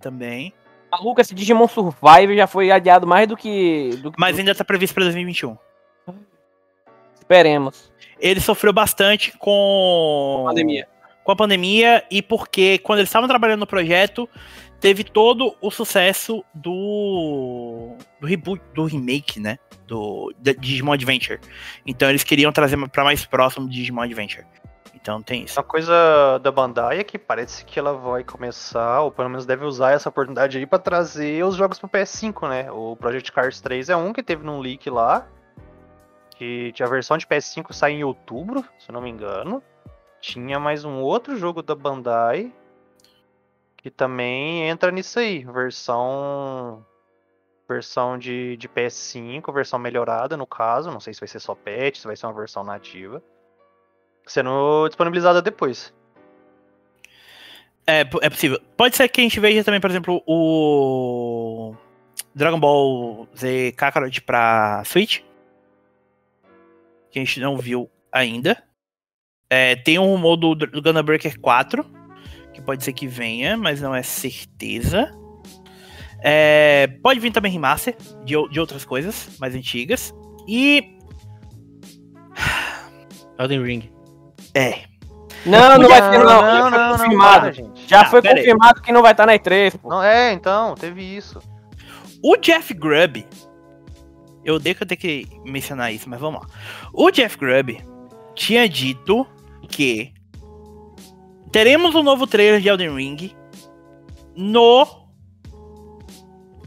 [0.00, 0.52] também.
[0.90, 3.90] Maluco, esse Digimon Survive já foi adiado mais do que.
[4.02, 5.56] Do que Mas ainda tá previsto pra 2021.
[7.24, 7.92] Esperemos.
[8.20, 10.86] Ele sofreu bastante com Pandemia.
[11.24, 14.28] com a pandemia e porque quando eles estavam trabalhando no projeto,
[14.80, 21.40] teve todo o sucesso do do reboot, do remake, né, do da Digimon Adventure.
[21.86, 24.46] Então eles queriam trazer pra mais próximo do Digimon Adventure.
[24.94, 25.58] Então tem isso.
[25.58, 29.62] Uma coisa da Bandai é que parece que ela vai começar, ou pelo menos deve
[29.66, 32.72] usar essa oportunidade aí pra trazer os jogos pro PS5, né?
[32.72, 35.26] O Project Cars 3 é um que teve num leak lá,
[36.74, 39.62] que a versão de PS5 sai em outubro, se não me engano.
[40.20, 42.52] Tinha mais um outro jogo da Bandai
[43.76, 46.84] que também entra nisso aí, versão
[47.68, 51.96] versão de, de PS5, versão melhorada no caso, não sei se vai ser só patch,
[51.96, 53.22] se vai ser uma versão nativa
[54.26, 55.92] sendo disponibilizada depois.
[57.86, 58.60] É, é possível.
[58.76, 61.74] Pode ser que a gente veja também, por exemplo, o
[62.34, 65.20] Dragon Ball Z Kakarot pra Switch.
[67.14, 68.60] Que a gente não viu ainda.
[69.48, 71.86] É, tem um rumor do, do Gunner Breaker 4.
[72.52, 75.12] Que pode ser que venha, mas não é certeza.
[76.24, 80.12] É, pode vir também remaster de, de outras coisas mais antigas.
[80.48, 80.98] E.
[83.38, 83.92] Elden Ring.
[84.52, 84.80] É.
[85.46, 86.24] Não, não vai ter, não.
[86.24, 87.40] não, Já foi não, não, confirmado.
[87.42, 87.86] para, gente.
[87.88, 88.40] Já Ah, foi pera aí.
[88.40, 89.88] confirmado que não vai estar na E3, pô.
[89.88, 91.38] Não, é, então, teve isso.
[92.20, 93.24] O Jeff Grubb.
[94.44, 96.46] Eu odeio que eu tenho que mencionar isso, mas vamos lá.
[96.92, 97.82] O Jeff Grubb
[98.34, 99.26] tinha dito
[99.68, 100.12] que
[101.50, 103.30] teremos um novo trailer de Elden Ring
[104.36, 104.86] no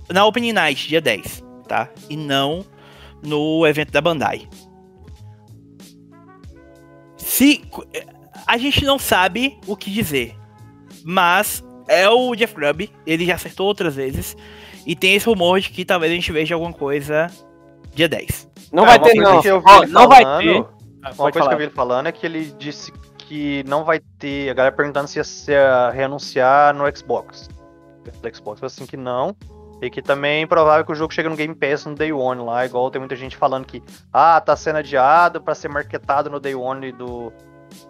[0.09, 1.89] na Opening Night, dia 10, tá?
[2.09, 2.65] E não
[3.21, 4.47] no evento da Bandai.
[7.17, 7.61] Se
[8.45, 10.35] a gente não sabe o que dizer,
[11.03, 14.35] mas é o Jeff Grubb, ele já acertou outras vezes
[14.85, 17.29] e tem esse rumor de que talvez a gente veja alguma coisa
[17.97, 18.47] dia 10.
[18.71, 19.41] Não É, vai ter, não.
[19.41, 20.59] que eu vi não vai ter.
[20.59, 21.47] Uma coisa falar.
[21.49, 24.49] que eu vi ele falando é que ele disse que não vai ter.
[24.49, 27.49] A galera perguntando se ia, se ia reanunciar no Xbox.
[28.21, 29.35] Do Xbox, assim que não.
[29.81, 32.41] E que também é provável que o jogo chegue no Game Pass no Day One
[32.41, 36.39] lá, igual tem muita gente falando que ah, tá sendo adiado pra ser marketado no
[36.39, 37.31] Day One do,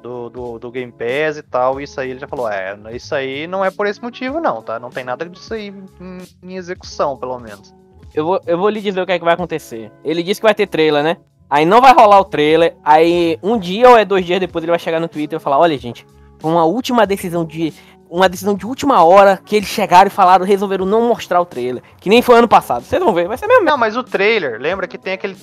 [0.04, 1.80] do, do, do Game Pass e tal.
[1.80, 4.80] Isso aí ele já falou, é, isso aí não é por esse motivo, não, tá?
[4.80, 7.74] Não tem nada disso aí em, em execução, pelo menos.
[8.18, 9.92] Eu vou, eu vou lhe dizer o que é que vai acontecer.
[10.04, 11.18] Ele disse que vai ter trailer, né?
[11.48, 12.76] Aí não vai rolar o trailer.
[12.84, 15.60] Aí um dia ou é dois dias depois ele vai chegar no Twitter e falar:
[15.60, 16.04] Olha, gente,
[16.40, 17.72] foi uma última decisão de
[18.10, 21.84] uma decisão de última hora que eles chegaram e falaram, resolveram não mostrar o trailer.
[22.00, 22.84] Que nem foi ano passado.
[22.84, 23.66] Vocês vão ver, vai ser mesmo.
[23.66, 25.38] Não, mas o trailer, lembra que tem aquele,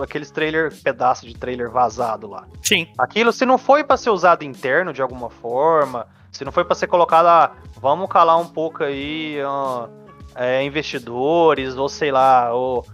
[0.00, 2.44] aqueles trailer, pedaço de trailer vazado lá.
[2.60, 2.88] Sim.
[2.98, 6.74] Aquilo, se não foi pra ser usado interno de alguma forma, se não foi pra
[6.74, 9.88] ser colocado, ah, vamos calar um pouco aí ah,
[10.36, 12.86] é, investidores, ou sei lá, ou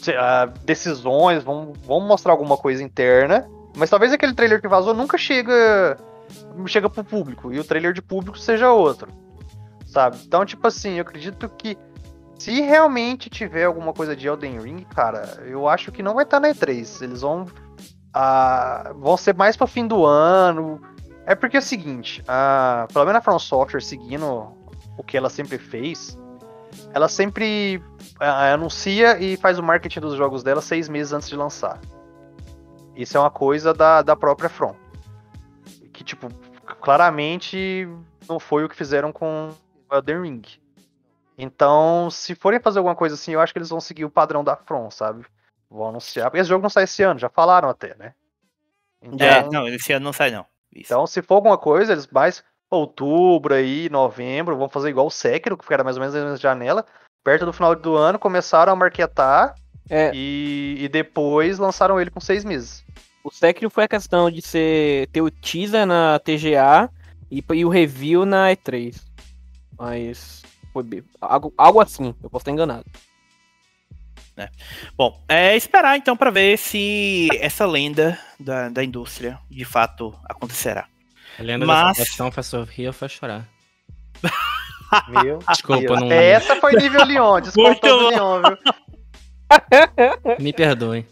[0.00, 3.48] sei lá, decisões, vamos, vamos mostrar alguma coisa interna.
[3.76, 5.96] Mas talvez aquele trailer que vazou nunca chega
[6.66, 9.08] chega pro público e o trailer de público seja outro,
[9.84, 10.18] sabe?
[10.24, 11.76] Então, tipo assim, eu acredito que
[12.38, 16.40] se realmente tiver alguma coisa de Elden Ring, cara, eu acho que não vai estar
[16.40, 17.02] tá na E3.
[17.02, 17.46] Eles vão
[18.14, 20.80] ah, vão ser mais para fim do ano.
[21.26, 24.52] É porque é o seguinte, ah, pelo menos a From Software seguindo
[24.96, 26.18] o que ela sempre fez,
[26.92, 27.82] ela sempre
[28.18, 31.80] ah, anuncia e faz o marketing dos jogos dela seis meses antes de lançar.
[32.96, 34.74] Isso é uma coisa da, da própria From
[36.00, 36.28] que, tipo,
[36.80, 37.86] claramente
[38.26, 39.50] não foi o que fizeram com
[39.92, 40.42] Elden Ring.
[41.36, 44.42] Então, se forem fazer alguma coisa assim, eu acho que eles vão seguir o padrão
[44.42, 45.26] da From, sabe?
[45.68, 46.30] Vão anunciar.
[46.30, 48.14] Porque esse jogo não sai esse ano, já falaram até, né?
[49.02, 50.46] Então, é, não, esse ano não sai, não.
[50.72, 50.86] Isso.
[50.86, 55.56] Então, se for alguma coisa, eles mais outubro aí, novembro, vão fazer igual o Sekiro,
[55.56, 56.86] que era mais ou menos na janela.
[57.24, 59.54] Perto do final do ano, começaram a marketar
[59.88, 60.10] é.
[60.14, 62.84] e, e depois lançaram ele com seis meses.
[63.22, 66.88] O Sekiro foi a questão de ser, ter o teaser na TGA
[67.30, 68.96] e, e o review na E3.
[69.78, 70.42] Mas
[70.72, 72.84] foi algo, algo assim, eu posso estar enganado.
[74.36, 74.48] É.
[74.96, 80.86] Bom, é esperar então para ver se essa lenda da, da indústria de fato acontecerá.
[81.38, 81.96] Lenda Mas...
[81.98, 83.48] da salvação faz sorrir ou faz chorar.
[85.08, 86.00] Meu Desculpa, Deus.
[86.00, 86.12] não.
[86.12, 88.58] Essa foi nível Leon, desculpa do Leon, viu?
[90.38, 91.06] Me perdoem.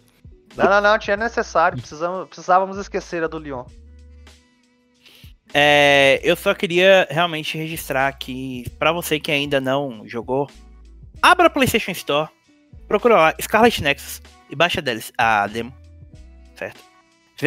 [0.57, 1.79] Não, não, não, tinha necessário.
[1.79, 3.65] Precisamos, precisávamos esquecer a do Lyon.
[5.55, 10.49] É, eu só queria realmente registrar que, para você que ainda não jogou,
[11.23, 12.29] abra a PlayStation Store,
[12.87, 14.83] procura lá Scarlet Nexus e baixa
[15.17, 15.73] a demo,
[16.55, 16.81] certo?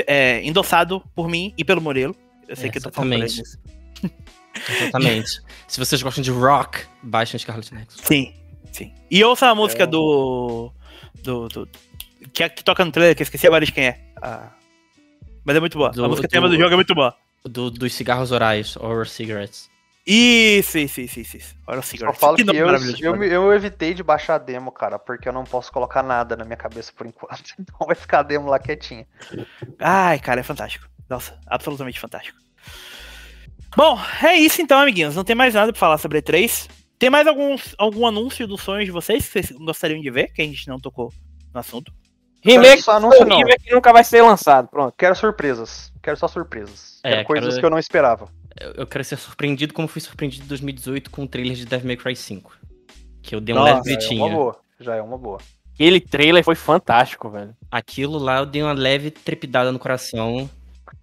[0.08, 2.16] É, endossado por mim e pelo Murilo.
[2.52, 3.24] Eu sei é, que eu tô falando.
[3.24, 5.42] Exatamente.
[5.70, 8.02] Se vocês gostam de rock, baixem Scarlet Nexus.
[8.04, 8.34] Sim,
[8.74, 8.94] sim.
[9.10, 9.88] E ouça a música é.
[9.88, 10.70] do,
[11.24, 11.70] do, do
[12.34, 14.02] que, que toca no trailer, que eu esqueci agora de quem é.
[14.22, 14.50] Ah.
[15.46, 15.92] Mas é muito boa.
[15.92, 17.16] Do, a música do, tema do jogo é muito boa.
[17.46, 19.72] Do, dos cigarros orais, Oral Cigarettes.
[20.06, 21.38] Isso, isso, isso, isso.
[21.38, 21.56] isso.
[21.66, 22.20] Oral Cigarettes.
[22.20, 25.34] Só falo que, que eu, eu, eu, evitei de baixar a demo, cara, porque eu
[25.34, 27.52] não posso colocar nada na minha cabeça por enquanto.
[27.58, 29.08] Então vai ficar a demo lá quietinha.
[29.80, 30.92] Ai, cara, é fantástico.
[31.12, 32.40] Nossa, absolutamente fantástico.
[33.76, 35.14] Bom, é isso então, amiguinhos.
[35.14, 36.70] Não tem mais nada pra falar sobre E3.
[36.98, 40.42] Tem mais algum, algum anúncio dos sonhos de vocês que vocês gostariam de ver, que
[40.42, 41.12] a gente não tocou
[41.54, 41.92] no assunto?
[42.42, 43.40] Remake, só anúncio, não.
[43.40, 44.96] remake nunca vai ser lançado, pronto.
[44.98, 45.92] Quero surpresas.
[46.02, 47.02] Quero só surpresas.
[47.04, 47.60] É, quero coisas quero...
[47.60, 48.30] que eu não esperava.
[48.78, 51.98] Eu quero ser surpreendido como fui surpreendido em 2018 com o trailer de Devil May
[51.98, 52.58] Cry 5.
[53.22, 54.20] Que eu dei um Nossa, leve gritinho.
[54.20, 54.60] Já é uma boa.
[54.80, 55.38] Já é uma boa.
[55.74, 57.54] Aquele trailer foi fantástico, velho.
[57.70, 60.50] Aquilo lá eu dei uma leve trepidada no coração.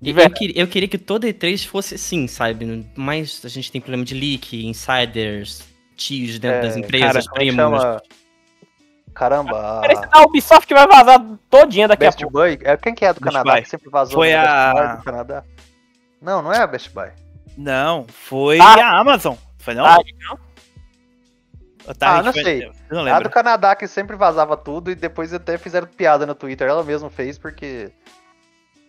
[0.01, 2.89] Eu, queria, eu queria que toda E3 fosse assim, sabe?
[2.95, 7.57] Mas a gente tem problema de leak, insiders, tios dentro é, das empresas, cara, primos.
[7.57, 8.03] Chama...
[9.13, 9.81] Caramba.
[9.81, 11.21] Parece que a Ubisoft vai vazar
[11.51, 12.39] todinha daqui Best a pouco.
[12.39, 12.59] Buy?
[12.63, 13.53] É, quem que é do Best Canadá?
[13.53, 13.63] Buy.
[13.63, 14.95] Que sempre vazou foi a...
[14.95, 15.45] do Canadá?
[16.23, 17.11] Não, não é a Best Buy.
[17.57, 18.75] Não, foi ah.
[18.75, 19.35] a Amazon.
[19.59, 19.85] Foi não?
[19.85, 20.39] Ah, não?
[22.01, 22.71] ah, não sei.
[22.89, 26.69] Não a do Canadá que sempre vazava tudo e depois até fizeram piada no Twitter.
[26.69, 27.91] Ela mesma fez porque.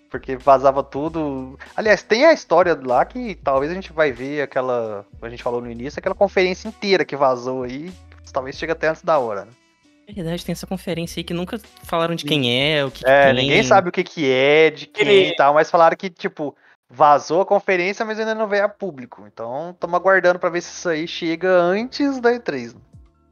[0.09, 1.57] Porque vazava tudo.
[1.75, 5.05] Aliás, tem a história lá que talvez a gente vai ver aquela.
[5.21, 7.91] A gente falou no início, aquela conferência inteira que vazou aí.
[8.33, 9.51] Talvez chegue até antes da hora, né?
[10.13, 13.33] verdade, tem essa conferência aí que nunca falaram de quem é, o que É, que
[13.33, 16.55] ninguém sabe o que que é, de quem e tal, mas falaram que, tipo,
[16.89, 19.25] vazou a conferência, mas ainda não veio a público.
[19.31, 22.75] Então, estamos aguardando para ver se isso aí chega antes da E3.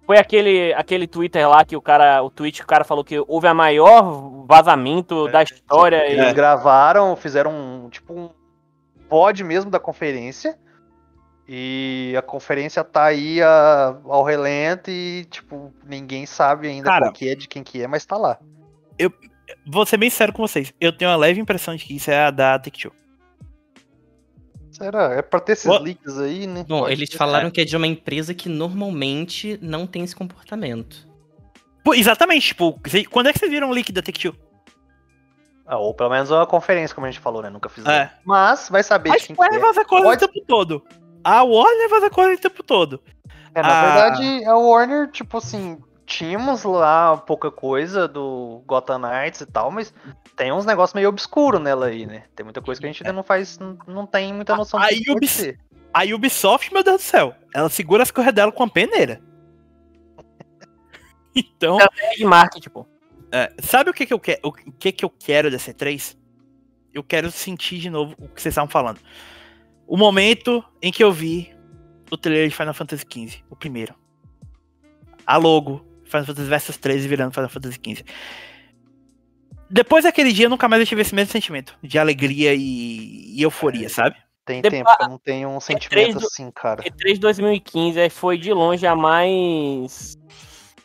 [0.07, 3.19] Foi aquele, aquele Twitter lá que o cara, o tweet que o cara falou que
[3.27, 6.09] houve a maior vazamento é, da história.
[6.09, 6.33] Eles e...
[6.33, 8.29] gravaram, fizeram um, tipo um
[9.09, 10.57] pod mesmo da conferência
[11.45, 17.27] e a conferência tá aí a, ao relento e, tipo, ninguém sabe ainda Cara, que
[17.27, 18.39] é, de quem que é, mas tá lá.
[18.97, 19.11] Eu
[19.69, 20.73] vou ser bem sério com vocês.
[20.79, 22.93] Eu tenho uma leve impressão de que isso é a da Take-Two.
[24.77, 25.15] Será?
[25.15, 25.83] É pra ter esses What?
[25.83, 26.63] leaks aí, né?
[26.67, 27.17] Bom, Pode eles ser.
[27.17, 31.07] falaram que é de uma empresa que normalmente não tem esse comportamento.
[31.83, 34.35] Pô, exatamente, tipo, quando é que vocês viram o leak da Take-Two?
[35.65, 37.49] Ah, ou pelo menos uma conferência, como a gente falou, né?
[37.49, 37.91] Nunca fizeram.
[37.91, 38.13] É.
[38.23, 39.59] Mas vai saber Mas de quem que é.
[39.59, 40.23] fazer coisa Pode...
[40.23, 40.83] o tempo todo.
[41.23, 43.01] A Warner faz a coisa o tempo todo.
[43.55, 43.81] É, na a...
[43.81, 49.93] verdade, a Warner, tipo assim, tínhamos lá pouca coisa do Gotham Knights e tal, mas
[50.37, 52.23] tem uns negócios meio obscuros nela aí, né?
[52.35, 54.87] Tem muita coisa que a gente ainda não faz, não, não tem muita noção a,
[54.87, 55.53] do que Ubis...
[55.91, 59.19] A Ubisoft, meu Deus do céu, ela segura as correias dela com a peneira.
[61.35, 62.87] Então, É de marketing, pô.
[63.31, 66.17] é, sabe o que que eu quero, o que que eu quero dessa E3?
[66.91, 68.99] Eu quero sentir de novo o que vocês estavam falando.
[69.85, 71.55] O momento em que eu vi
[72.09, 73.93] o trailer de Final Fantasy XV, o primeiro.
[75.27, 78.03] A logo, Final Fantasy Versus 13 virando Final Fantasy XV.
[79.69, 83.89] Depois daquele dia, nunca mais eu tive esse mesmo sentimento de alegria e, e euforia,
[83.89, 84.15] sabe?
[84.45, 86.81] Tem Depois- tempo que eu não tenho um sentimento do- assim, cara.
[86.83, 90.17] E3 2015 aí foi de longe a mais.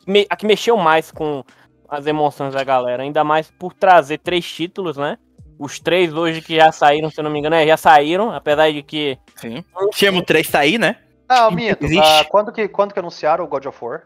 [0.06, 1.44] me- A que mexeu mais com
[1.88, 3.04] as emoções da galera.
[3.04, 5.16] Ainda mais por trazer três títulos, né?
[5.58, 8.72] Os três hoje que já saíram, se eu não me engano, é, já saíram, apesar
[8.72, 9.16] de que.
[9.36, 9.62] Sim.
[9.94, 10.96] Chamo 3 tá aí, né?
[11.28, 14.02] Ah, Mito, ah, quando, que, quando que anunciaram o God of War?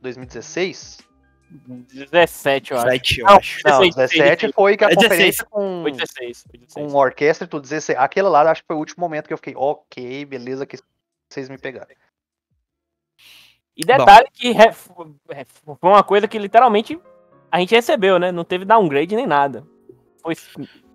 [0.00, 0.98] 2016?
[1.50, 2.90] 17, eu acho.
[2.90, 3.60] 7, eu Não, acho.
[3.64, 5.08] Não, 16, 17 foi que a É 16.
[5.10, 6.42] conferência com, Foi 16.
[6.48, 6.92] Foi 16.
[6.92, 7.62] com orquestra e tudo.
[7.62, 7.98] 16.
[7.98, 10.78] Aquele lá acho que foi o último momento que eu fiquei, ok, beleza, que
[11.28, 11.88] vocês me pegaram.
[13.76, 14.70] E detalhe que re-
[15.30, 17.00] re- foi uma coisa que literalmente
[17.50, 18.30] a gente recebeu, né?
[18.30, 19.66] Não teve downgrade nem nada.
[20.22, 20.34] Foi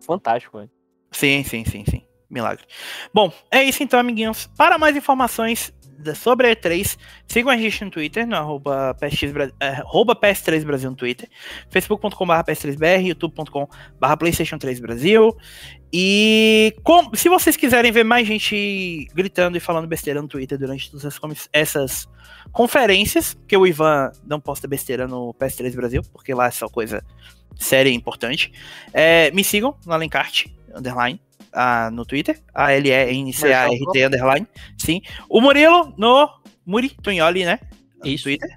[0.01, 0.69] fantástico, velho.
[1.11, 2.04] Sim, sim, sim, sim.
[2.29, 2.65] Milagre.
[3.13, 4.49] Bom, é isso então, amiguinhos.
[4.57, 5.73] Para mais informações
[6.15, 10.63] sobre a E3, sigam a gente no Twitter, no arroba, PSX, Bra- é, arroba PS3
[10.65, 11.27] Brasil no Twitter,
[11.69, 15.35] facebook.com.br PS3BR, youtube.com.br PlayStation 3 Brasil.
[15.93, 20.91] E com- se vocês quiserem ver mais gente gritando e falando besteira no Twitter durante
[20.91, 22.07] todas essas, essas
[22.51, 27.03] conferências, que o Ivan não posta besteira no PS3 Brasil, porque lá é só coisa
[27.57, 28.51] séria e importante,
[28.93, 31.19] é, me sigam no Alencarte, underline,
[31.55, 35.01] ah, no Twitter, a l e n c a r t underline, sim.
[35.29, 36.29] O Murilo no
[36.65, 37.59] Muri Tunholi, né?
[38.03, 38.25] No Isso.
[38.25, 38.49] Twitter.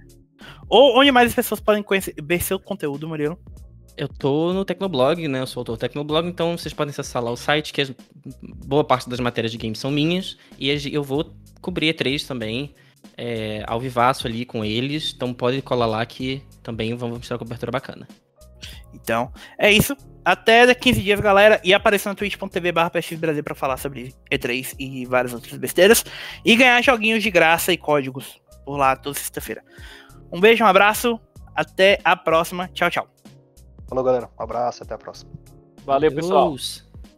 [0.69, 3.39] Ou onde mais as pessoas podem conhecer, ver seu conteúdo, Murilo.
[3.97, 5.41] Eu tô no Tecnoblog, né?
[5.41, 7.93] Eu sou autor do Tecnoblog, então vocês podem acessar lá o site, que as-
[8.67, 10.37] boa parte das matérias de games são minhas.
[10.59, 12.75] E eu vou cobrir E3 também,
[13.17, 15.13] é, ao vivaço ali com eles.
[15.17, 18.07] Então pode colar lá que também vamos mostrar uma cobertura bacana.
[18.95, 19.97] Então, é isso.
[20.25, 21.61] Até daqui 15 dias, galera.
[21.65, 26.05] E apareça na twitch.tv barra Brasil pra falar sobre E3 e várias outras besteiras.
[26.45, 29.63] E ganhar joguinhos de graça e códigos por lá toda sexta-feira.
[30.33, 31.19] Um beijo, um abraço.
[31.55, 32.69] Até a próxima.
[32.69, 33.09] Tchau, tchau.
[33.89, 34.29] Falou, galera.
[34.39, 35.31] Um abraço, até a próxima.
[35.85, 36.49] Valeu, pessoal.
[36.49, 36.88] Adeus.